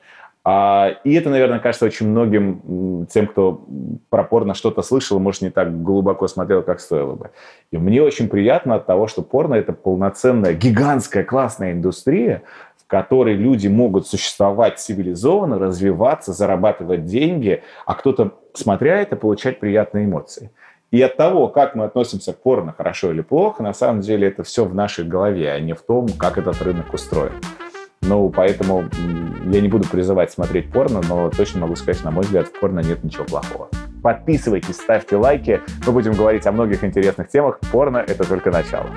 А, 0.42 0.92
и 1.04 1.12
это, 1.14 1.28
наверное, 1.28 1.58
кажется 1.58 1.84
очень 1.84 2.08
многим 2.08 3.06
тем, 3.10 3.26
кто 3.26 3.66
про 4.08 4.24
порно 4.24 4.54
что-то 4.54 4.80
слышал, 4.80 5.18
может, 5.18 5.42
не 5.42 5.50
так 5.50 5.82
глубоко 5.82 6.28
смотрел, 6.28 6.62
как 6.62 6.80
стоило 6.80 7.14
бы. 7.14 7.30
И 7.70 7.76
мне 7.76 8.02
очень 8.02 8.28
приятно 8.28 8.76
от 8.76 8.86
того, 8.86 9.06
что 9.06 9.22
порно— 9.22 9.54
это 9.56 9.72
полноценная, 9.74 10.54
гигантская, 10.54 11.24
классная 11.24 11.72
индустрия, 11.72 12.42
в 12.78 12.86
которой 12.86 13.34
люди 13.34 13.68
могут 13.68 14.06
существовать 14.06 14.78
цивилизованно, 14.78 15.58
развиваться, 15.58 16.32
зарабатывать 16.32 17.04
деньги, 17.04 17.62
а 17.84 17.94
кто-то, 17.94 18.32
смотря 18.54 18.96
это, 19.00 19.16
получать 19.16 19.60
приятные 19.60 20.06
эмоции. 20.06 20.50
И 20.90 21.00
от 21.02 21.16
того, 21.16 21.48
как 21.48 21.74
мы 21.74 21.84
относимся 21.84 22.32
к 22.32 22.38
порно, 22.38 22.72
хорошо 22.72 23.12
или 23.12 23.20
плохо, 23.20 23.62
на 23.62 23.74
самом 23.74 24.00
деле 24.00 24.26
это 24.26 24.42
все 24.42 24.64
в 24.64 24.74
нашей 24.74 25.04
голове, 25.04 25.52
а 25.52 25.60
не 25.60 25.74
в 25.74 25.82
том, 25.82 26.08
как 26.18 26.38
этот 26.38 26.60
рынок 26.62 26.92
устроен. 26.92 27.34
Ну, 28.02 28.30
поэтому 28.30 28.88
я 29.52 29.60
не 29.60 29.68
буду 29.68 29.86
призывать 29.86 30.32
смотреть 30.32 30.70
порно, 30.70 31.00
но 31.08 31.30
точно 31.30 31.60
могу 31.60 31.76
сказать, 31.76 32.02
на 32.02 32.10
мой 32.10 32.24
взгляд, 32.24 32.48
в 32.48 32.58
порно 32.58 32.80
нет 32.80 33.04
ничего 33.04 33.24
плохого. 33.24 33.68
Подписывайтесь, 34.02 34.76
ставьте 34.76 35.16
лайки. 35.16 35.60
Мы 35.86 35.92
будем 35.92 36.12
говорить 36.12 36.46
о 36.46 36.52
многих 36.52 36.82
интересных 36.82 37.28
темах. 37.28 37.60
Порно— 37.70 37.98
это 38.06 38.26
только 38.26 38.50
начало. 38.50 38.88